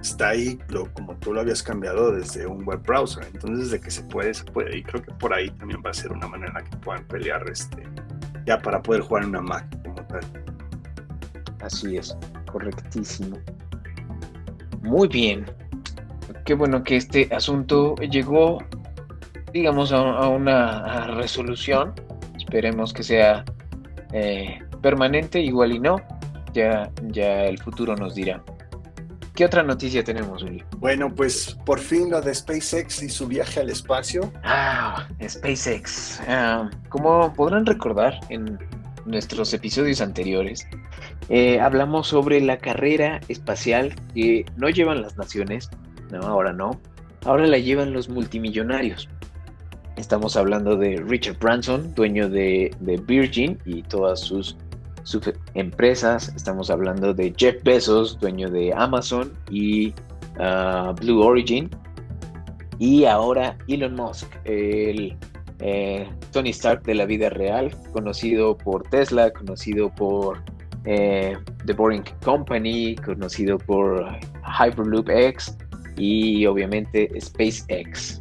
está 0.00 0.28
ahí 0.28 0.58
lo, 0.68 0.92
como 0.92 1.14
tú 1.16 1.32
lo 1.32 1.40
habías 1.40 1.62
cambiado 1.62 2.12
desde 2.12 2.46
un 2.46 2.64
web 2.64 2.82
browser. 2.82 3.26
Entonces, 3.32 3.70
de 3.70 3.80
que 3.80 3.90
se 3.90 4.02
puede, 4.02 4.34
se 4.34 4.44
puede. 4.44 4.78
Y 4.78 4.82
creo 4.82 5.02
que 5.02 5.12
por 5.12 5.32
ahí 5.32 5.50
también 5.50 5.82
va 5.84 5.90
a 5.90 5.94
ser 5.94 6.12
una 6.12 6.26
manera 6.26 6.62
que 6.62 6.76
puedan 6.78 7.04
pelear 7.04 7.48
este, 7.50 7.82
ya 8.46 8.58
para 8.58 8.82
poder 8.82 9.02
jugar 9.02 9.24
en 9.24 9.30
una 9.30 9.42
Mac 9.42 9.66
como 9.82 10.02
tal. 10.06 10.20
Así 11.60 11.96
es, 11.96 12.16
correctísimo. 12.50 13.38
Muy 14.82 15.08
bien. 15.08 15.44
Qué 16.44 16.54
bueno 16.54 16.84
que 16.84 16.96
este 16.96 17.28
asunto 17.34 17.96
llegó, 17.96 18.58
digamos, 19.52 19.92
a, 19.92 20.28
una 20.28 21.08
resolución. 21.08 21.92
Esperemos 22.36 22.92
que 22.92 23.02
sea 23.02 23.44
eh, 24.12 24.60
permanente, 24.80 25.40
igual 25.40 25.72
y 25.72 25.80
no. 25.80 25.96
Ya, 26.52 26.90
ya 27.08 27.46
el 27.46 27.58
futuro 27.58 27.96
nos 27.96 28.14
dirá. 28.14 28.42
¿Qué 29.36 29.44
otra 29.44 29.62
noticia 29.62 30.02
tenemos, 30.02 30.42
Uli? 30.42 30.64
Bueno, 30.78 31.14
pues 31.14 31.58
por 31.66 31.78
fin 31.78 32.08
lo 32.08 32.22
de 32.22 32.34
SpaceX 32.34 33.02
y 33.02 33.10
su 33.10 33.26
viaje 33.28 33.60
al 33.60 33.68
espacio. 33.68 34.32
Ah, 34.42 35.06
SpaceX. 35.22 36.22
Ah, 36.26 36.70
como 36.88 37.34
podrán 37.34 37.66
recordar 37.66 38.18
en 38.30 38.58
nuestros 39.04 39.52
episodios 39.52 40.00
anteriores, 40.00 40.66
eh, 41.28 41.60
hablamos 41.60 42.08
sobre 42.08 42.40
la 42.40 42.56
carrera 42.56 43.20
espacial 43.28 43.94
que 44.14 44.46
no 44.56 44.70
llevan 44.70 45.02
las 45.02 45.18
naciones, 45.18 45.68
no, 46.10 46.20
ahora 46.20 46.54
no, 46.54 46.80
ahora 47.26 47.46
la 47.46 47.58
llevan 47.58 47.92
los 47.92 48.08
multimillonarios. 48.08 49.06
Estamos 49.98 50.38
hablando 50.38 50.78
de 50.78 50.96
Richard 50.96 51.38
Branson, 51.38 51.94
dueño 51.94 52.30
de, 52.30 52.74
de 52.80 52.96
Virgin 52.96 53.58
y 53.66 53.82
todas 53.82 54.20
sus 54.20 54.56
empresas. 55.54 56.32
Estamos 56.34 56.70
hablando 56.70 57.14
de 57.14 57.32
Jeff 57.36 57.62
Bezos, 57.62 58.18
dueño 58.18 58.50
de 58.50 58.72
Amazon 58.74 59.32
y 59.50 59.92
ah, 60.38 60.94
Blue 61.00 61.22
Origin. 61.22 61.70
Y 62.78 63.04
ahora 63.04 63.56
Elon 63.68 63.94
Musk, 63.94 64.28
el 64.44 65.16
eh, 65.60 66.08
Tony 66.32 66.50
Stark 66.50 66.82
de 66.82 66.94
la 66.94 67.06
vida 67.06 67.30
real, 67.30 67.74
conocido 67.92 68.56
por 68.56 68.82
Tesla, 68.90 69.30
conocido 69.30 69.94
por 69.94 70.42
eh, 70.84 71.36
The 71.64 71.72
Boring 71.72 72.04
Company, 72.22 72.96
conocido 72.96 73.58
por 73.58 74.06
Hyperloop 74.60 75.08
X 75.08 75.56
y 75.96 76.44
obviamente 76.44 77.10
SpaceX. 77.18 78.20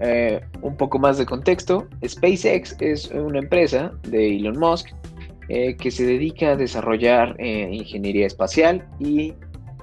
Eh, 0.00 0.40
un 0.62 0.76
poco 0.76 1.00
más 1.00 1.18
de 1.18 1.26
contexto, 1.26 1.88
SpaceX 2.06 2.76
es 2.78 3.10
una 3.10 3.40
empresa 3.40 3.92
de 4.04 4.36
Elon 4.36 4.56
Musk 4.56 4.90
eh, 5.48 5.76
que 5.76 5.90
se 5.90 6.04
dedica 6.04 6.50
a 6.52 6.56
desarrollar 6.56 7.34
eh, 7.38 7.68
ingeniería 7.72 8.26
espacial 8.26 8.86
y 8.98 9.34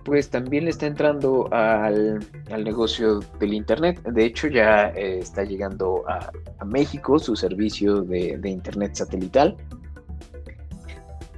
pues 0.03 0.29
también 0.29 0.67
está 0.67 0.85
entrando 0.85 1.49
al, 1.51 2.19
negocio 2.63 3.21
del 3.39 3.53
Internet. 3.55 4.01
De 4.03 4.25
hecho 4.25 4.47
ya 4.47 4.89
eh, 4.89 5.19
está 5.19 5.43
llegando 5.43 6.03
a, 6.07 6.31
México 6.65 7.19
su 7.19 7.35
servicio 7.35 8.01
de 8.01 8.49
Internet 8.49 8.95
satelital 8.95 9.57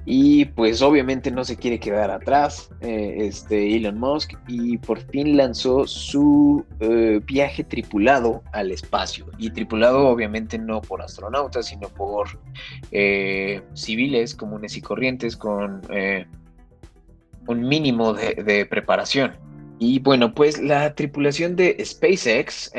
y 0.09 0.45
pues 0.45 0.81
obviamente 0.81 1.31
no 1.31 1.43
se 1.43 1.57
quiere 1.57 1.81
quedar 1.81 2.11
atrás 2.11 2.69
eh, 2.79 3.15
este 3.19 3.75
Elon 3.75 3.99
Musk 3.99 4.35
y 4.47 4.77
por 4.77 5.01
fin 5.11 5.35
lanzó 5.35 5.85
su 5.85 6.63
eh, 6.79 7.19
viaje 7.25 7.65
tripulado 7.65 8.41
al 8.53 8.71
espacio. 8.71 9.25
Y 9.37 9.49
tripulado 9.49 10.07
obviamente 10.07 10.57
no 10.57 10.79
por 10.79 11.01
astronautas, 11.01 11.65
sino 11.65 11.89
por 11.89 12.39
eh, 12.93 13.61
civiles 13.73 14.33
comunes 14.33 14.77
y 14.77 14.81
corrientes 14.81 15.35
con 15.35 15.81
un 17.47 17.67
mínimo 17.67 18.13
de, 18.13 18.35
de, 18.35 18.65
preparación. 18.65 19.35
Y 19.77 19.99
bueno, 19.99 20.33
pues 20.33 20.61
la 20.61 20.95
tripulación 20.95 21.57
de 21.57 21.83
SpaceX 21.83 22.71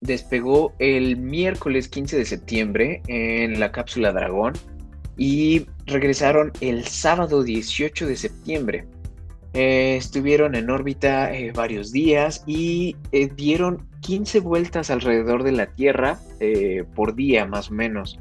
despegó 0.00 0.74
el 0.80 1.16
miércoles 1.16 1.88
15 1.88 2.16
de 2.18 2.24
septiembre 2.24 3.02
en 3.06 3.60
la 3.60 3.70
cápsula 3.70 4.12
Dragón 4.12 4.54
y 5.16 5.66
regresaron 5.88 6.52
el 6.60 6.84
sábado 6.84 7.42
18 7.42 8.06
de 8.06 8.16
septiembre. 8.16 8.86
Eh, 9.54 9.96
estuvieron 9.96 10.54
en 10.54 10.68
órbita 10.70 11.34
eh, 11.34 11.52
varios 11.52 11.90
días 11.90 12.44
y 12.46 12.96
eh, 13.12 13.28
dieron 13.34 13.88
15 14.02 14.40
vueltas 14.40 14.90
alrededor 14.90 15.42
de 15.42 15.52
la 15.52 15.66
Tierra 15.74 16.18
por 16.94 17.16
día 17.16 17.46
más 17.46 17.68
o 17.68 17.74
menos. 17.74 18.20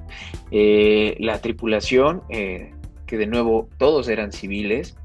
la 0.50 1.40
tripulación, 1.40 2.24
que 2.30 3.18
de 3.18 3.28
nuevo 3.28 3.70
todos 3.78 4.08
eran 4.08 4.32
civiles, 4.32 4.98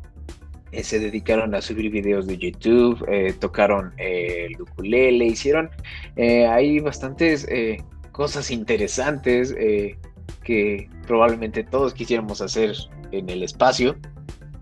se 0.72 0.98
dedicaron 0.98 1.54
a 1.54 1.60
subir 1.60 1.90
videos 1.90 2.26
de 2.26 2.38
YouTube, 2.38 3.04
tocaron 3.38 3.92
el 3.98 4.58
ukulele, 4.58 5.26
hicieron 5.26 5.68
hay 6.16 6.80
bastantes 6.80 7.46
cosas 8.12 8.50
interesantes 8.50 9.54
que 10.44 10.88
probablemente 11.06 11.64
todos 11.64 11.94
quisiéramos 11.94 12.40
hacer 12.40 12.74
en 13.10 13.28
el 13.28 13.42
espacio 13.42 13.96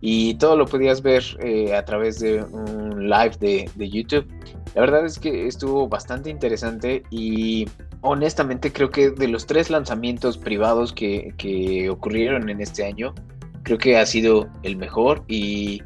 y 0.01 0.35
todo 0.35 0.57
lo 0.57 0.67
podías 0.67 1.03
ver 1.03 1.23
eh, 1.41 1.75
a 1.75 1.85
través 1.85 2.21
de 2.21 2.43
un 2.43 3.09
live 3.09 3.37
de, 3.39 3.89
YouTube. 3.89 4.27
La 4.75 4.83
verdad 4.83 5.05
es 5.05 5.19
que 5.19 5.47
estuvo 5.47 5.89
bastante 5.89 6.31
interesante 6.31 7.03
y 7.11 7.69
honestamente 8.01 8.73
creo 8.73 8.91
que 8.91 9.11
de 9.11 9.29
los 9.29 9.47
tres 9.47 9.69
lanzamientos 9.69 10.39
privados 10.39 10.93
que, 10.93 11.89
ocurrieron 11.91 12.49
en 12.49 12.61
este 12.61 12.85
año, 12.85 13.15
creo 13.63 13.79
que 13.79 13.99
ha 13.99 14.07
sido 14.07 14.49
el 14.63 14.77
mejor 14.77 15.23
y, 15.29 15.83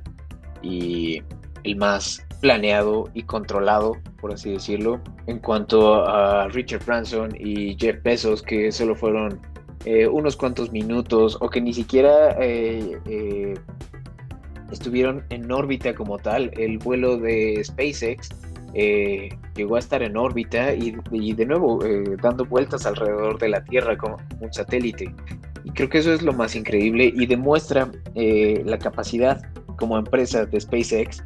y 0.62 1.22
el 1.64 1.76
más 1.76 2.24
planeado 2.40 3.10
y 3.14 3.22
controlado, 3.22 3.96
por 4.20 4.32
así 4.32 4.52
decirlo, 4.52 5.00
en 5.26 5.38
cuanto 5.38 6.04
a 6.06 6.46
Richard 6.48 6.84
Branson 6.84 7.34
y 7.38 7.76
Jeff 7.80 8.02
Bezos, 8.02 8.42
que 8.42 8.70
solo 8.70 8.94
fueron 8.94 9.40
eh, 9.84 10.08
unos 10.08 10.36
cuantos 10.36 10.72
minutos 10.72 11.36
o 11.40 11.50
que 11.50 11.60
ni 11.60 11.74
siquiera 11.74 12.36
eh, 12.40 12.98
eh, 13.06 13.54
estuvieron 14.72 15.24
en 15.28 15.50
órbita 15.52 15.94
como 15.94 16.18
tal. 16.18 16.50
El 16.56 16.78
vuelo 16.78 17.18
de 17.18 17.62
SpaceX 17.62 18.30
llegó 19.54 19.76
a 19.76 19.78
estar 19.78 20.02
en 20.02 20.16
órbita 20.16 20.74
y, 20.74 21.32
de 21.32 21.46
nuevo 21.46 21.78
dando 22.20 22.44
vueltas 22.44 22.86
alrededor 22.86 23.38
de 23.38 23.50
la 23.50 23.62
Tierra 23.64 23.96
como 23.96 24.16
un 24.40 24.52
satélite. 24.52 25.14
Y 25.64 25.70
creo 25.70 25.88
que 25.88 25.98
eso 25.98 26.12
es 26.12 26.22
lo 26.22 26.32
más 26.32 26.56
increíble 26.56 27.12
y 27.14 27.26
demuestra 27.26 27.88
la 28.16 28.78
capacidad 28.78 29.40
como 29.78 29.96
empresa 29.96 30.44
de 30.46 30.60
SpaceX 30.60 31.22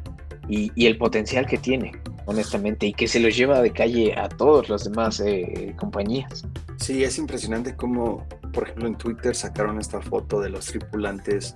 y, 0.47 0.71
y 0.75 0.85
el 0.85 0.97
potencial 0.97 1.47
que 1.47 1.57
tiene. 1.57 1.91
Honestamente, 2.29 2.85
y 2.85 2.93
que 2.93 3.07
se 3.07 3.19
los 3.19 3.35
lleva 3.35 3.61
de 3.61 3.71
calle 3.71 4.13
a 4.15 4.29
todas 4.29 4.69
las 4.69 4.83
demás 4.83 5.19
eh, 5.19 5.73
compañías. 5.77 6.45
Sí, 6.77 7.03
es 7.03 7.17
impresionante 7.17 7.75
cómo, 7.75 8.27
por 8.53 8.63
ejemplo, 8.63 8.87
en 8.87 8.95
Twitter 8.95 9.35
sacaron 9.35 9.79
esta 9.79 9.99
foto 9.99 10.39
de 10.39 10.49
los 10.49 10.67
tripulantes 10.67 11.53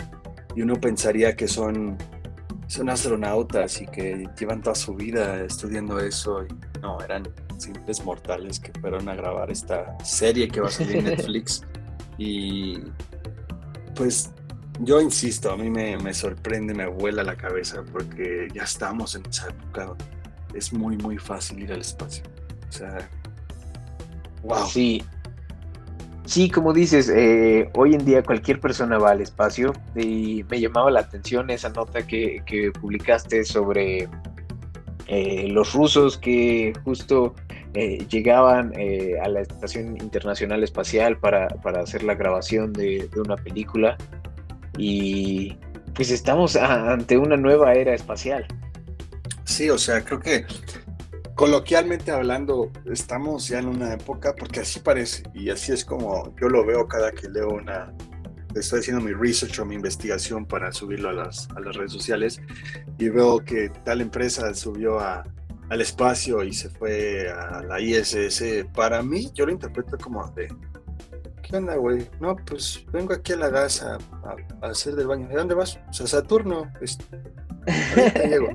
y 0.56 0.64
uno 0.64 0.82
pensaría 0.82 1.36
que 1.36 1.48
son, 1.48 1.96
son 2.66 2.90
astronautas 2.90 3.82
y 3.82 3.86
que 3.86 4.28
llevan 4.40 4.64
toda 4.64 4.76
su 4.76 4.96
vida 4.96 5.44
estudiando 5.44 6.00
eso. 6.00 6.44
Y 6.44 6.80
no, 6.82 7.00
eran 7.02 7.30
simples 7.58 8.04
mortales 8.04 8.60
que 8.60 8.72
fueron 8.82 9.08
a 9.10 9.16
grabar 9.16 9.52
esta 9.52 9.96
serie 10.04 10.48
que 10.48 10.60
va 10.60 10.70
a 10.70 10.72
salir 10.72 10.98
en 10.98 11.06
Netflix. 11.06 11.64
y 12.18 12.80
pues 13.96 14.32
yo 14.80 15.00
insisto, 15.00 15.52
a 15.52 15.58
mí 15.58 15.70
me, 15.70 15.98
me, 15.98 16.16
sorprende, 16.16 16.74
me 16.74 16.88
vuela 16.88 17.24
la 17.24 17.36
cabeza 17.36 17.84
porque 17.92 18.48
ya 18.56 18.64
estamos 18.64 19.14
en 19.16 19.24
esa 19.28 19.50
época 19.50 19.86
donde 19.86 20.23
es 20.54 20.74
muy, 20.74 20.98
muy 20.98 21.18
fácil 21.18 21.64
ir 21.64 21.72
al 21.72 21.82
espacio. 21.82 22.24
O 22.70 22.72
sea, 22.72 23.10
wow. 24.44 24.66
Sí, 24.68 25.04
sí 26.26 26.50
como 26.50 26.74
dices, 26.74 27.10
eh, 27.10 27.70
hoy 27.76 27.94
en 27.94 28.06
día 28.06 28.24
cualquier 28.24 28.60
persona 28.60 28.98
va 28.98 29.12
al 29.12 29.22
espacio 29.22 29.74
y 29.96 30.44
me 30.50 30.60
llamaba 30.60 30.92
la 30.92 31.02
atención 31.02 31.50
esa 31.50 31.70
nota 31.70 32.06
que, 32.06 32.42
que 32.46 32.72
publicaste 32.72 33.44
sobre 33.44 34.10
eh, 35.08 35.48
los 35.50 35.74
rusos 35.74 36.18
que 36.18 36.74
justo 36.84 37.36
eh, 37.74 38.06
llegaban 38.08 38.74
a 39.24 39.28
la 39.28 39.42
Estación 39.42 39.98
Internacional 39.98 40.64
Espacial 40.64 41.18
para, 41.18 41.48
para 41.48 41.82
hacer 41.82 42.04
la 42.04 42.16
grabación 42.16 42.72
de, 42.74 43.10
de 43.14 43.22
una 43.22 43.36
película 43.36 43.98
y 44.78 45.58
pues 45.94 46.12
estamos 46.12 46.56
ante 46.56 47.18
una 47.18 47.38
nueva 47.38 47.74
era 47.74 47.94
espacial. 47.94 48.46
Sí, 49.46 49.70
o 49.70 49.78
sea, 49.78 50.04
creo 50.04 50.20
que 50.20 50.46
coloquialmente 51.36 52.12
hablando, 52.12 52.72
estamos 52.86 53.48
ya 53.48 53.60
en 53.60 53.68
una 53.68 53.94
época, 53.94 54.36
porque 54.36 54.62
así 54.62 54.80
parece, 54.80 55.24
y 55.34 55.50
así 55.50 55.72
es 55.72 55.84
como 55.84 56.34
yo 56.40 56.48
lo 56.48 56.66
veo 56.66 56.88
cada 56.88 57.12
que 57.12 57.30
leo 57.30 57.50
una, 57.50 57.94
estoy 58.56 58.80
haciendo 58.80 59.04
mi 59.04 59.14
research 59.14 59.60
o 59.60 59.66
mi 59.66 59.76
investigación 59.76 60.46
para 60.46 60.72
subirlo 60.72 61.10
a 61.10 61.14
las, 61.14 61.50
a 61.56 61.60
las 61.60 61.76
redes 61.76 61.92
sociales, 61.92 62.42
y 62.98 63.10
veo 63.10 63.40
que 63.40 63.70
tal 63.84 64.02
empresa 64.02 64.54
subió 64.54 65.00
a, 65.00 65.24
al 65.70 65.82
espacio 65.82 66.44
y 66.44 66.54
se 66.54 66.70
fue 66.70 67.30
a 67.32 67.64
la 67.64 67.80
ISS. 67.80 68.66
Para 68.74 69.02
mí, 69.02 69.32
yo 69.34 69.46
lo 69.46 69.52
interpreto 69.52 69.98
como 69.98 70.26
de, 70.32 70.48
¿qué 71.42 71.58
onda, 71.58 71.76
güey? 71.76 72.08
No, 72.20 72.36
pues 72.36 72.86
vengo 72.92 73.14
aquí 73.14 73.34
a 73.34 73.38
la 73.38 73.50
gas 73.50 73.84
a, 73.84 73.98
hacer 74.62 74.96
del 74.96 75.08
baño. 75.08 75.28
¿De 75.28 75.36
dónde 75.36 75.56
vas? 75.56 75.80
Pues 75.86 76.02
a 76.02 76.08
Saturno. 76.08 76.72
Llego. 78.28 78.50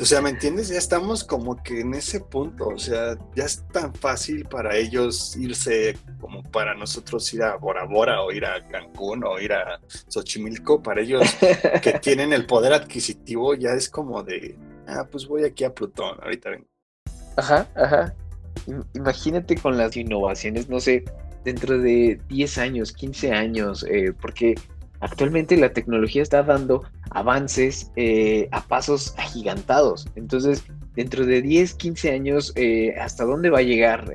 O 0.00 0.04
sea, 0.04 0.20
¿me 0.20 0.30
entiendes? 0.30 0.68
Ya 0.68 0.78
estamos 0.78 1.24
como 1.24 1.62
que 1.62 1.80
en 1.80 1.94
ese 1.94 2.20
punto. 2.20 2.68
O 2.68 2.78
sea, 2.78 3.16
ya 3.34 3.44
es 3.44 3.64
tan 3.72 3.94
fácil 3.94 4.44
para 4.46 4.76
ellos 4.76 5.36
irse 5.36 5.96
como 6.20 6.42
para 6.42 6.74
nosotros 6.74 7.32
ir 7.34 7.42
a 7.42 7.56
Bora 7.56 7.84
Bora 7.84 8.22
o 8.22 8.32
ir 8.32 8.44
a 8.44 8.66
Cancún 8.68 9.24
o 9.24 9.38
ir 9.40 9.52
a 9.52 9.80
Xochimilco. 10.08 10.82
Para 10.82 11.00
ellos 11.00 11.22
que 11.82 11.92
tienen 12.02 12.32
el 12.32 12.46
poder 12.46 12.72
adquisitivo, 12.72 13.54
ya 13.54 13.70
es 13.70 13.88
como 13.88 14.22
de, 14.22 14.56
ah, 14.86 15.06
pues 15.10 15.26
voy 15.26 15.44
aquí 15.44 15.64
a 15.64 15.74
Plutón. 15.74 16.18
Ahorita 16.22 16.50
vengo. 16.50 16.66
Ajá, 17.36 17.68
ajá. 17.76 18.14
Imagínate 18.94 19.56
con 19.56 19.78
las 19.78 19.96
innovaciones, 19.96 20.68
no 20.68 20.80
sé, 20.80 21.04
dentro 21.44 21.78
de 21.78 22.20
10 22.28 22.58
años, 22.58 22.92
15 22.92 23.32
años, 23.32 23.86
eh, 23.88 24.12
porque 24.20 24.56
actualmente 25.00 25.56
la 25.56 25.72
tecnología 25.72 26.22
está 26.22 26.42
dando 26.42 26.84
avances 27.10 27.90
eh, 27.96 28.48
a 28.52 28.62
pasos 28.62 29.14
agigantados. 29.16 30.08
Entonces, 30.16 30.64
dentro 30.94 31.26
de 31.26 31.42
10, 31.42 31.74
15 31.74 32.10
años, 32.10 32.52
eh, 32.56 32.94
¿hasta 33.00 33.24
dónde 33.24 33.50
va 33.50 33.58
a 33.58 33.62
llegar 33.62 34.10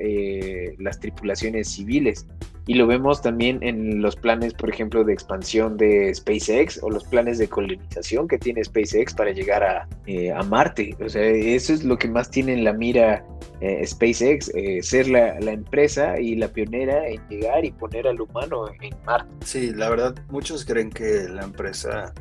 las 0.79 0.99
tripulaciones 0.99 1.69
civiles? 1.69 2.25
Y 2.65 2.75
lo 2.75 2.87
vemos 2.87 3.21
también 3.21 3.59
en 3.61 4.01
los 4.01 4.15
planes, 4.15 4.53
por 4.53 4.69
ejemplo, 4.69 5.03
de 5.03 5.13
expansión 5.13 5.75
de 5.75 6.13
SpaceX 6.15 6.81
o 6.81 6.89
los 6.89 7.03
planes 7.03 7.37
de 7.37 7.47
colonización 7.47 8.27
que 8.27 8.37
tiene 8.37 8.63
SpaceX 8.63 9.13
para 9.13 9.31
llegar 9.31 9.63
a, 9.63 9.87
a 10.35 10.43
Marte. 10.43 10.95
O 11.03 11.09
sea, 11.09 11.23
eso 11.23 11.73
es 11.73 11.83
lo 11.83 11.97
que 11.97 12.07
más 12.07 12.29
tiene 12.29 12.53
en 12.53 12.63
la 12.63 12.73
mira 12.73 13.25
eh, 13.65 13.87
SpaceX, 13.87 14.49
eh, 14.55 14.83
ser 14.83 15.07
la, 15.07 15.37
empresa 15.37 16.19
y 16.19 16.35
la 16.35 16.49
pionera 16.49 17.07
en 17.07 17.25
llegar 17.29 17.63
y 17.63 17.71
poner 17.71 18.05
al 18.07 18.19
humano 18.19 18.65
en 18.81 18.93
Marte. 19.05 19.29
Sí, 19.45 19.71
la 19.73 19.89
verdad, 19.89 20.15
muchos 20.29 20.65
creen 20.65 20.89
que 20.89 21.29
la 21.29 21.43
empresa 21.43 22.13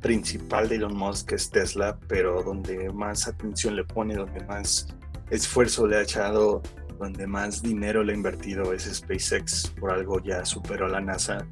principal 0.00 0.68
de 0.68 0.76
Elon 0.76 0.96
Musk 0.96 1.32
es 1.32 1.50
Tesla, 1.50 1.98
pero 2.06 2.40
donde 2.44 2.92
más 2.92 3.26
atención 3.26 3.74
le 3.74 3.82
pone, 3.82 4.14
donde 4.14 4.44
más 4.44 4.86
esfuerzo 5.30 5.88
le 5.88 5.96
ha 5.96 6.02
echado, 6.02 6.62
donde 6.98 7.26
más 7.26 7.62
dinero 7.62 8.02
le 8.02 8.12
ha 8.12 8.16
invertido 8.16 8.72
es 8.72 8.84
SpaceX, 8.84 9.72
por 9.78 9.90
algo 9.90 10.22
ya 10.22 10.44
superó 10.44 10.86
a 10.86 10.90
la 10.90 11.00
NASA. 11.00 11.46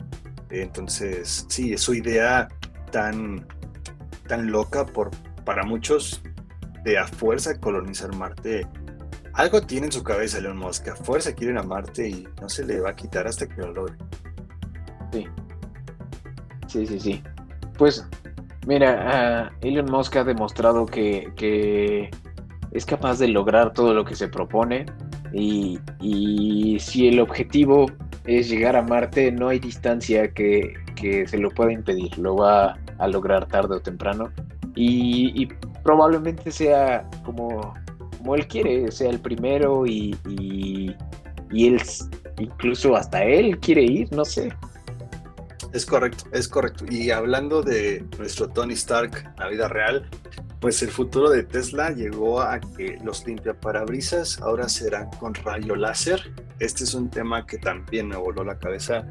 Entonces, 0.51 1.47
sí, 1.49 1.73
es 1.73 1.81
su 1.81 1.95
idea 1.95 2.49
tan, 2.91 3.47
tan 4.29 4.51
loca 4.51 4.87
por, 4.87 5.11
para 5.45 5.65
muchos 5.65 6.23
de 6.85 6.99
a 6.99 7.07
fuerza 7.07 7.59
colonizar 7.59 8.15
Marte 8.15 8.67
algo 9.35 9.61
tiene 9.61 9.87
en 9.87 9.93
su 9.93 10.05
cabeza 10.05 10.39
Elon 10.39 10.57
Musk, 10.57 10.89
a 10.89 10.97
fuerza 10.97 11.33
quieren 11.33 11.59
a 11.59 11.63
Marte 11.63 12.09
y 12.09 12.29
no 12.41 12.49
se 12.49 12.65
le 12.65 12.81
va 12.81 12.91
a 12.91 12.97
quitar 12.97 13.27
hasta 13.27 13.49
que 13.49 13.61
lo 13.61 13.73
logre. 13.73 13.97
Sí. 15.13 15.27
Sí, 16.69 16.87
sí, 16.87 17.01
sí. 17.01 17.23
Pues, 17.77 18.07
mira, 18.67 19.53
Elon 19.61 19.91
Musk 19.91 20.17
ha 20.17 20.25
demostrado 20.25 20.87
que, 20.87 22.11
es 22.71 22.87
capaz 22.87 23.19
de 23.19 23.29
lograr 23.29 23.73
todo 23.73 23.93
lo 23.93 24.05
que 24.05 24.15
se 24.15 24.29
propone 24.29 24.87
y, 25.35 25.79
y, 26.01 26.79
si 26.81 27.09
el 27.09 27.21
objetivo 27.21 27.87
es 28.25 28.49
llegar 28.49 28.77
a 28.77 28.83
Marte, 28.83 29.33
no 29.33 29.49
hay 29.49 29.59
distancia 29.59 30.33
que, 30.33 30.75
que 30.95 31.27
se 31.27 31.39
lo 31.39 31.51
pueda 31.51 31.73
impedir, 31.73 32.17
lo 32.19 32.37
va 32.37 32.79
a 32.99 33.09
lograr 33.09 33.47
tarde 33.47 33.77
o 33.77 33.81
temprano 33.81 34.31
y, 34.75 35.33
y 35.43 35.49
probablemente 35.83 36.51
sea 36.51 37.09
como 37.25 37.75
como 38.25 38.37
él 38.37 38.47
quiere, 38.47 38.91
sea 38.91 39.11
el 39.11 39.21
primero 39.21 39.87
y, 39.87 40.17
y, 40.31 41.67
él, 41.67 41.83
incluso 42.39 42.97
hasta 42.97 43.23
él 43.23 43.59
quiere 43.59 43.83
ir, 43.83 44.11
no 44.13 44.25
sé. 44.25 44.51
Es 45.75 45.85
correcto, 45.85 46.25
es 46.33 46.49
correcto. 46.49 46.87
Y 46.89 47.11
hablando 47.11 47.61
de 47.61 48.03
nuestro 48.19 48.49
Tony 48.49 48.73
Stark, 48.73 49.31
la 49.39 49.49
vida 49.49 49.69
real, 49.69 50.09
pues 50.65 50.83
el 50.83 50.91
futuro 50.91 51.29
de 51.29 51.43
Tesla 51.43 51.91
llegó 51.91 52.41
a 52.41 52.59
que 52.59 52.99
los 53.05 53.27
limpiaparabrisas 53.27 54.41
ahora 54.41 54.67
serán 54.67 55.11
con 55.21 55.35
rayo 55.35 55.77
láser. 55.77 56.33
Este 56.59 56.85
es 56.85 56.95
un 56.95 57.11
tema 57.11 57.45
que 57.45 57.59
también 57.59 58.09
me 58.09 58.17
voló 58.17 58.43
la 58.45 58.59
cabeza. 58.59 59.07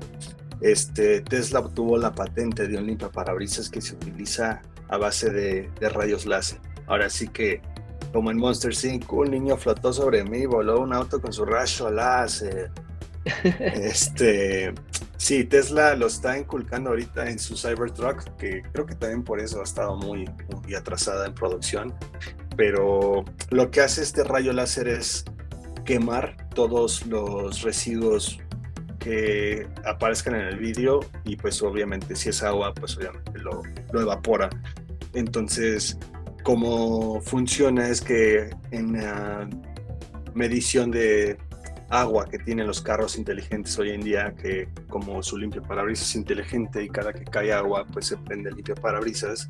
Este, 0.62 1.22
Tesla 1.22 1.60
obtuvo 1.60 1.96
la 2.00 2.12
patente 2.12 2.68
de 2.68 2.76
un 2.76 2.88
limpiaparabrisas 2.88 3.70
que 3.70 3.82
se 3.82 3.94
utiliza 3.94 4.64
a 4.90 4.98
base 4.98 5.30
de, 5.30 5.70
de 5.80 5.90
rayos 5.90 6.26
láser. 6.26 6.60
Ahora 6.88 7.08
sí 7.08 7.28
que 7.28 7.62
como 8.12 8.32
en 8.32 8.38
Monster 8.38 8.74
5, 8.74 9.16
un 9.16 9.30
niño 9.30 9.56
flotó 9.56 9.94
sobre 9.94 10.24
mí, 10.24 10.48
voló 10.48 10.80
un 10.80 10.92
auto 10.92 11.22
con 11.22 11.32
su 11.34 11.46
rayo 11.46 11.92
láser. 11.92 12.72
este, 13.60 14.74
sí, 15.24 15.46
Tesla 15.46 15.96
lo 15.96 16.08
está 16.08 16.38
inculcando 16.38 16.90
ahorita 16.90 17.30
en 17.30 17.40
su 17.40 17.56
Cybertruck, 17.56 18.36
que 18.36 18.62
creo 18.74 18.86
que 18.86 18.96
también 18.96 19.24
por 19.24 19.40
eso 19.40 19.62
ha 19.62 19.64
estado 19.64 19.96
muy, 19.96 20.30
muy 20.50 20.76
atrasada 20.76 21.26
en 21.26 21.34
producción. 21.34 21.94
Pero 22.58 23.24
lo 23.50 23.72
que 23.72 23.80
hace 23.80 24.04
este 24.04 24.26
rayo 24.26 24.52
láser 24.52 24.90
es 24.90 25.24
quemar 25.86 26.36
todos 26.54 27.06
los 27.08 27.62
residuos 27.62 28.40
que 29.00 29.66
aparezcan 29.86 30.36
en 30.36 30.48
el 30.48 30.58
vídeo 30.58 31.00
y 31.24 31.38
pues 31.38 31.62
obviamente 31.62 32.16
si 32.16 32.30
es 32.30 32.44
agua 32.44 32.74
pues 32.74 32.98
obviamente 32.98 33.40
lo, 33.40 33.64
lo 33.94 34.02
evapora. 34.02 34.50
Entonces 35.14 35.98
cómo 36.44 37.22
funciona 37.22 37.88
es 37.88 38.02
que 38.02 38.50
en 38.72 38.94
la 38.94 39.50
medición 40.34 40.92
de 40.92 41.38
agua 41.94 42.26
que 42.26 42.40
tienen 42.40 42.66
los 42.66 42.82
carros 42.82 43.18
inteligentes 43.18 43.78
hoy 43.78 43.92
en 43.92 44.02
día, 44.02 44.34
que 44.34 44.68
como 44.90 45.22
su 45.22 45.38
limpio 45.38 45.62
parabrisas 45.62 46.10
es 46.10 46.16
inteligente 46.16 46.84
y 46.84 46.90
cada 46.90 47.14
que 47.14 47.24
cae 47.24 47.54
agua 47.54 47.86
pues 47.86 48.08
se 48.08 48.18
prende 48.18 48.50
el 48.50 48.56
limpio 48.56 48.76
parabrisas, 48.76 49.48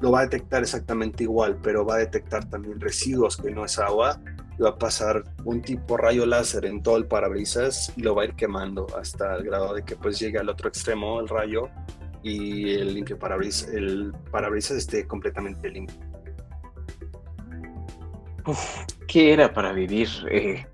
lo 0.00 0.12
va 0.12 0.20
a 0.20 0.22
detectar 0.22 0.62
exactamente 0.62 1.24
igual, 1.24 1.58
pero 1.62 1.84
va 1.84 1.94
a 1.94 1.98
detectar 1.98 2.48
también 2.48 2.78
residuos 2.80 3.36
que 3.36 3.50
no 3.50 3.64
es 3.64 3.78
agua 3.78 4.20
y 4.58 4.62
va 4.62 4.70
a 4.70 4.78
pasar 4.78 5.24
un 5.44 5.62
tipo 5.62 5.96
rayo 5.96 6.26
láser 6.26 6.66
en 6.66 6.82
todo 6.82 6.98
el 6.98 7.06
parabrisas 7.06 7.92
y 7.96 8.02
lo 8.02 8.14
va 8.14 8.22
a 8.22 8.24
ir 8.26 8.34
quemando 8.34 8.86
hasta 8.98 9.36
el 9.36 9.44
grado 9.44 9.74
de 9.74 9.82
que 9.82 9.96
pues 9.96 10.18
llegue 10.18 10.38
al 10.38 10.50
otro 10.50 10.68
extremo 10.68 11.18
el 11.20 11.28
rayo 11.28 11.70
y 12.22 12.74
el 12.74 12.94
limpio 12.94 13.18
parabrisas, 13.18 13.70
el 13.70 14.12
parabrisas 14.30 14.76
esté 14.76 15.06
completamente 15.06 15.70
limpio. 15.70 15.96
¿Qué 19.06 19.32
era 19.32 19.52
para 19.52 19.72
vivir? 19.72 20.08
Eh, 20.30 20.66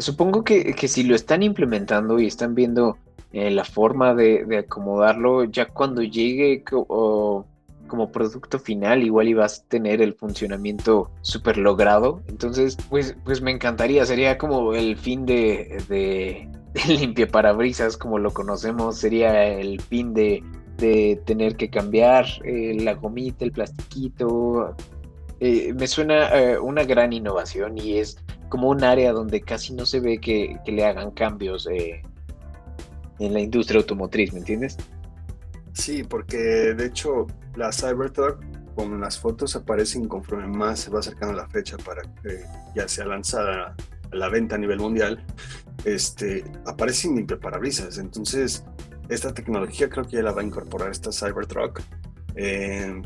supongo 0.00 0.44
que, 0.44 0.74
si 0.88 1.02
lo 1.04 1.14
están 1.14 1.42
implementando 1.42 2.18
y 2.18 2.26
están 2.26 2.54
viendo 2.54 2.96
eh, 3.32 3.50
la 3.50 3.64
forma 3.64 4.14
de, 4.14 4.58
acomodarlo, 4.58 5.44
ya 5.44 5.66
cuando 5.66 6.02
llegue, 6.02 6.64
como 6.64 8.12
producto 8.12 8.58
final 8.58 9.02
igual 9.02 9.28
ibas 9.28 9.60
a 9.60 9.68
tener 9.68 10.00
el 10.00 10.14
funcionamiento 10.14 11.10
súper 11.22 11.58
logrado. 11.58 12.22
Entonces, 12.28 12.76
pues, 12.88 13.16
pues 13.24 13.42
me 13.42 13.50
encantaría, 13.50 14.04
sería 14.06 14.38
como 14.38 14.74
el 14.74 14.96
fin 14.96 15.26
de, 15.26 15.82
de, 15.88 16.48
limpia 16.88 17.28
parabrisas 17.28 17.96
como 17.96 18.18
lo 18.18 18.32
conocemos, 18.32 18.98
sería 18.98 19.44
el 19.46 19.80
fin 19.80 20.14
de, 20.14 20.42
tener 21.26 21.56
que 21.56 21.68
cambiar 21.68 22.24
eh, 22.42 22.74
la 22.80 22.94
gomita, 22.94 23.44
el 23.44 23.52
plastiquito. 23.52 24.74
Eh, 25.38 25.74
me 25.74 25.86
suena 25.86 26.30
una 26.62 26.84
gran 26.84 27.12
innovación 27.12 27.76
y 27.76 27.98
es 27.98 28.16
como 28.50 28.68
un 28.68 28.84
área 28.84 29.12
donde 29.12 29.40
casi 29.40 29.72
no 29.72 29.86
se 29.86 30.00
ve 30.00 30.18
que, 30.18 30.58
que 30.64 30.72
le 30.72 30.84
hagan 30.84 31.12
cambios 31.12 31.66
en 31.66 33.32
la 33.32 33.40
industria 33.40 33.80
automotriz, 33.80 34.32
¿me 34.34 34.40
entiendes? 34.40 34.76
Sí, 35.72 36.02
porque 36.02 36.36
de 36.36 36.86
hecho 36.86 37.26
la 37.56 37.72
Cybertruck 37.72 38.44
con 38.74 39.00
las 39.00 39.18
fotos 39.18 39.56
aparecen 39.56 40.08
conforme 40.08 40.46
más 40.46 40.80
se 40.80 40.90
va 40.90 41.00
acercando 41.00 41.34
la 41.34 41.48
fecha 41.48 41.76
para 41.78 42.02
que 42.02 42.44
ya 42.74 42.86
sea 42.88 43.06
lanzada 43.06 43.74
a 44.12 44.16
la 44.16 44.28
venta 44.28 44.56
a 44.56 44.58
nivel 44.58 44.78
mundial, 44.78 45.24
este, 45.84 46.44
aparecen 46.66 47.16
limpia 47.16 47.38
parabrisas. 47.38 47.98
Entonces, 47.98 48.64
esta 49.08 49.32
tecnología 49.32 49.88
creo 49.88 50.04
que 50.04 50.16
ya 50.16 50.22
la 50.22 50.32
va 50.32 50.42
a 50.42 50.44
incorporar 50.44 50.90
esta 50.90 51.10
Cybertruck. 51.12 51.80
Eh, 52.34 53.00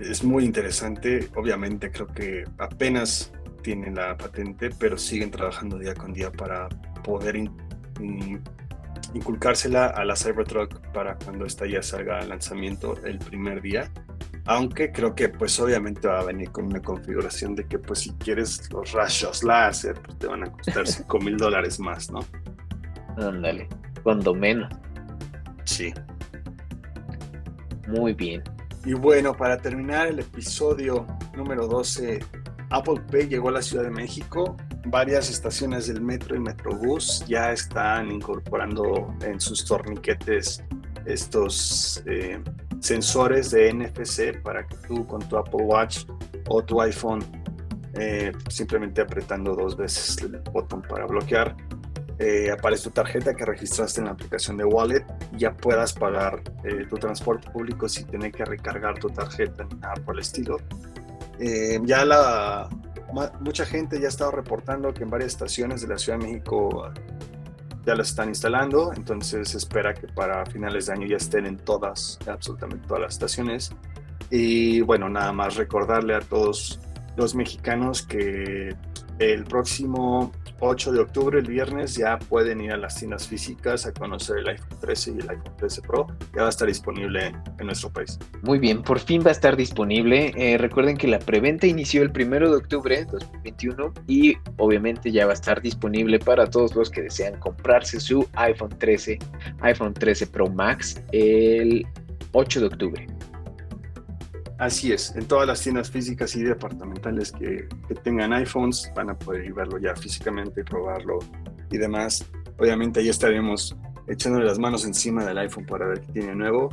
es 0.00 0.24
muy 0.24 0.44
interesante. 0.44 1.28
Obviamente 1.36 1.90
creo 1.90 2.06
que 2.06 2.44
apenas 2.58 3.32
tienen 3.62 3.94
la 3.94 4.16
patente, 4.16 4.70
pero 4.78 4.98
siguen 4.98 5.30
trabajando 5.30 5.78
día 5.78 5.94
con 5.94 6.12
día 6.12 6.30
para 6.30 6.68
poder 7.04 7.36
inculcársela 9.14 9.86
a 9.86 10.04
la 10.04 10.16
Cybertruck 10.16 10.78
para 10.92 11.16
cuando 11.16 11.46
esta 11.46 11.66
ya 11.66 11.82
salga 11.82 12.18
al 12.18 12.28
lanzamiento 12.28 12.96
el 13.04 13.18
primer 13.18 13.62
día. 13.62 13.90
Aunque 14.44 14.90
creo 14.90 15.14
que 15.14 15.28
pues 15.28 15.58
obviamente 15.60 16.08
va 16.08 16.20
a 16.20 16.24
venir 16.24 16.50
con 16.50 16.66
una 16.66 16.82
configuración 16.82 17.54
de 17.54 17.64
que 17.66 17.78
pues 17.78 18.00
si 18.00 18.12
quieres 18.14 18.68
los 18.72 18.90
rayos 18.92 19.44
láser 19.44 19.94
pues 20.02 20.18
te 20.18 20.26
van 20.26 20.42
a 20.42 20.50
costar 20.50 20.86
5 20.88 21.18
mil 21.20 21.36
dólares 21.36 21.78
más, 21.78 22.10
¿no? 22.10 22.20
Ándale, 23.16 23.68
cuando 24.02 24.34
menos. 24.34 24.72
Sí. 25.64 25.92
Muy 27.86 28.14
bien. 28.14 28.42
Y 28.84 28.94
bueno, 28.94 29.32
para 29.36 29.58
terminar 29.58 30.08
el 30.08 30.18
episodio 30.18 31.06
número 31.36 31.68
12, 31.68 32.18
Apple 32.72 33.02
Pay 33.10 33.28
llegó 33.28 33.50
a 33.50 33.52
la 33.52 33.62
Ciudad 33.62 33.84
de 33.84 33.90
México 33.90 34.56
varias 34.86 35.30
estaciones 35.30 35.86
del 35.86 36.00
metro 36.00 36.34
y 36.34 36.40
Metrobús 36.40 37.24
ya 37.28 37.52
están 37.52 38.10
incorporando 38.10 39.14
en 39.20 39.40
sus 39.40 39.64
torniquetes 39.64 40.64
estos 41.04 42.02
eh, 42.06 42.42
sensores 42.80 43.50
de 43.50 43.72
NFC 43.72 44.40
para 44.42 44.66
que 44.66 44.76
tú 44.88 45.06
con 45.06 45.20
tu 45.28 45.36
Apple 45.36 45.64
Watch 45.64 46.04
o 46.48 46.62
tu 46.62 46.80
iPhone 46.80 47.20
eh, 47.94 48.32
simplemente 48.48 49.02
apretando 49.02 49.54
dos 49.54 49.76
veces 49.76 50.16
el 50.22 50.38
botón 50.50 50.80
para 50.82 51.04
bloquear 51.06 51.54
eh, 52.18 52.50
aparece 52.50 52.84
tu 52.84 52.90
tarjeta 52.90 53.34
que 53.34 53.44
registraste 53.44 54.00
en 54.00 54.06
la 54.06 54.12
aplicación 54.12 54.56
de 54.56 54.64
Wallet 54.64 55.04
y 55.32 55.40
ya 55.40 55.54
puedas 55.54 55.92
pagar 55.92 56.42
tu 56.88 56.96
transporte 56.96 57.50
público 57.50 57.88
sin 57.88 58.06
tener 58.06 58.32
que 58.32 58.44
recargar 58.44 58.98
tu 58.98 59.08
tarjeta 59.08 59.64
ni 59.64 59.74
nada 59.76 59.94
por 60.04 60.14
el 60.14 60.20
estilo. 60.20 60.56
Ya 61.84 62.04
la 62.04 62.68
mucha 63.40 63.66
gente 63.66 64.00
ya 64.00 64.06
ha 64.06 64.08
estado 64.08 64.30
reportando 64.30 64.92
que 64.94 65.02
en 65.02 65.10
varias 65.10 65.32
estaciones 65.32 65.82
de 65.82 65.88
la 65.88 65.98
Ciudad 65.98 66.18
de 66.18 66.26
México 66.26 66.90
ya 67.84 67.94
las 67.94 68.10
están 68.10 68.28
instalando, 68.28 68.92
entonces 68.94 69.50
se 69.50 69.58
espera 69.58 69.92
que 69.92 70.06
para 70.06 70.46
finales 70.46 70.86
de 70.86 70.92
año 70.92 71.06
ya 71.06 71.16
estén 71.16 71.46
en 71.46 71.56
todas, 71.56 72.18
absolutamente 72.26 72.86
todas 72.86 73.02
las 73.02 73.14
estaciones. 73.14 73.72
Y 74.30 74.80
bueno, 74.82 75.08
nada 75.08 75.32
más 75.32 75.56
recordarle 75.56 76.14
a 76.14 76.20
todos 76.20 76.80
los 77.16 77.34
mexicanos 77.34 78.02
que 78.02 78.74
el 79.18 79.44
próximo 79.44 80.32
8 80.60 80.92
de 80.92 81.00
octubre, 81.00 81.38
el 81.40 81.46
viernes, 81.46 81.96
ya 81.96 82.18
pueden 82.18 82.60
ir 82.60 82.72
a 82.72 82.76
las 82.76 82.94
tiendas 82.94 83.26
físicas 83.26 83.84
a 83.84 83.92
conocer 83.92 84.38
el 84.38 84.48
iPhone 84.48 84.78
13 84.80 85.10
y 85.10 85.18
el 85.18 85.30
iPhone 85.30 85.56
13 85.56 85.82
Pro. 85.82 86.06
Ya 86.34 86.42
va 86.42 86.46
a 86.46 86.50
estar 86.50 86.68
disponible 86.68 87.34
en 87.58 87.66
nuestro 87.66 87.90
país. 87.92 88.18
Muy 88.42 88.60
bien, 88.60 88.82
por 88.82 89.00
fin 89.00 89.22
va 89.24 89.30
a 89.30 89.32
estar 89.32 89.56
disponible. 89.56 90.32
Eh, 90.36 90.58
recuerden 90.58 90.96
que 90.96 91.08
la 91.08 91.18
preventa 91.18 91.66
inició 91.66 92.02
el 92.02 92.10
1 92.10 92.50
de 92.50 92.56
octubre 92.56 92.96
de 92.96 93.04
2021 93.06 93.92
y 94.06 94.36
obviamente 94.58 95.10
ya 95.10 95.26
va 95.26 95.32
a 95.32 95.34
estar 95.34 95.60
disponible 95.60 96.18
para 96.20 96.48
todos 96.48 96.76
los 96.76 96.90
que 96.90 97.02
desean 97.02 97.40
comprarse 97.40 97.98
su 97.98 98.28
iPhone 98.34 98.70
13, 98.78 99.18
iPhone 99.62 99.94
13 99.94 100.28
Pro 100.28 100.48
Max 100.48 101.02
el 101.10 101.86
8 102.32 102.60
de 102.60 102.66
octubre. 102.66 103.06
Así 104.62 104.92
es, 104.92 105.12
en 105.16 105.26
todas 105.26 105.44
las 105.48 105.60
tiendas 105.60 105.90
físicas 105.90 106.36
y 106.36 106.44
departamentales 106.44 107.32
que, 107.32 107.66
tengan 108.04 108.32
iPhones 108.32 108.92
van 108.94 109.10
a 109.10 109.18
poder 109.18 109.52
verlo 109.52 109.76
ya 109.76 109.96
físicamente, 109.96 110.62
probarlo 110.62 111.18
y 111.68 111.78
demás. 111.78 112.24
Obviamente 112.58 113.00
ahí 113.00 113.08
estaremos 113.08 113.74
echándole 114.06 114.44
las 114.44 114.60
manos 114.60 114.84
encima 114.84 115.24
del 115.24 115.38
iPhone 115.38 115.66
para 115.66 115.88
ver 115.88 116.00
qué 116.02 116.12
tiene 116.12 116.36
nuevo 116.36 116.68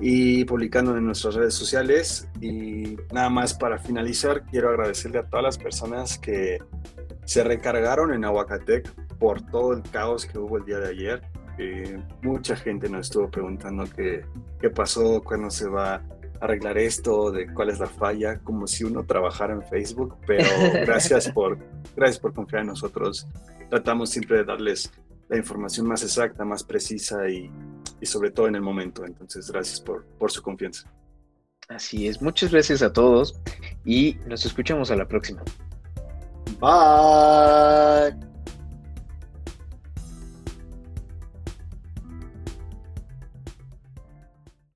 y 0.00 0.44
publicando 0.44 0.96
en 0.96 1.04
nuestras 1.04 1.34
redes 1.34 1.54
sociales. 1.54 2.28
Y 2.40 2.96
nada 3.12 3.28
más 3.28 3.54
para 3.54 3.76
finalizar, 3.76 4.44
quiero 4.44 4.68
agradecerle 4.68 5.18
a 5.18 5.24
todas 5.24 5.42
las 5.42 5.58
personas 5.58 6.18
que 6.18 6.58
se 7.24 7.42
recargaron 7.42 8.14
en 8.14 8.24
Aguacatec 8.24 8.88
por 9.18 9.42
todo 9.42 9.72
el 9.72 9.82
caos 9.82 10.26
que 10.26 10.38
hubo 10.38 10.58
el 10.58 10.64
día 10.64 10.78
de 10.78 10.90
ayer. 10.90 11.22
Eh, 11.58 12.00
mucha 12.22 12.54
gente 12.54 12.88
nos 12.88 13.08
estuvo 13.08 13.28
preguntando 13.28 13.82
qué, 13.96 14.24
qué 14.60 14.70
pasó, 14.70 15.20
cuándo 15.24 15.50
se 15.50 15.68
va 15.68 16.00
arreglar 16.40 16.78
esto, 16.78 17.30
de 17.30 17.52
cuál 17.52 17.70
es 17.70 17.78
la 17.78 17.86
falla, 17.86 18.38
como 18.38 18.66
si 18.66 18.84
uno 18.84 19.04
trabajara 19.04 19.54
en 19.54 19.62
Facebook, 19.62 20.16
pero 20.26 20.44
gracias 20.86 21.30
por, 21.30 21.58
gracias 21.94 22.18
por 22.18 22.34
confiar 22.34 22.62
en 22.62 22.68
nosotros. 22.68 23.26
Tratamos 23.70 24.10
siempre 24.10 24.38
de 24.38 24.44
darles 24.44 24.92
la 25.28 25.36
información 25.36 25.86
más 25.86 26.02
exacta, 26.02 26.44
más 26.44 26.62
precisa 26.62 27.28
y, 27.28 27.50
y 28.00 28.06
sobre 28.06 28.30
todo 28.30 28.48
en 28.48 28.54
el 28.54 28.62
momento. 28.62 29.04
Entonces, 29.04 29.50
gracias 29.50 29.80
por, 29.80 30.04
por 30.18 30.30
su 30.30 30.42
confianza. 30.42 30.90
Así 31.68 32.06
es, 32.06 32.22
muchas 32.22 32.52
gracias 32.52 32.80
a 32.82 32.92
todos 32.92 33.40
y 33.84 34.16
nos 34.26 34.46
escuchamos 34.46 34.90
a 34.90 34.96
la 34.96 35.08
próxima. 35.08 35.42
Bye. 36.60 38.35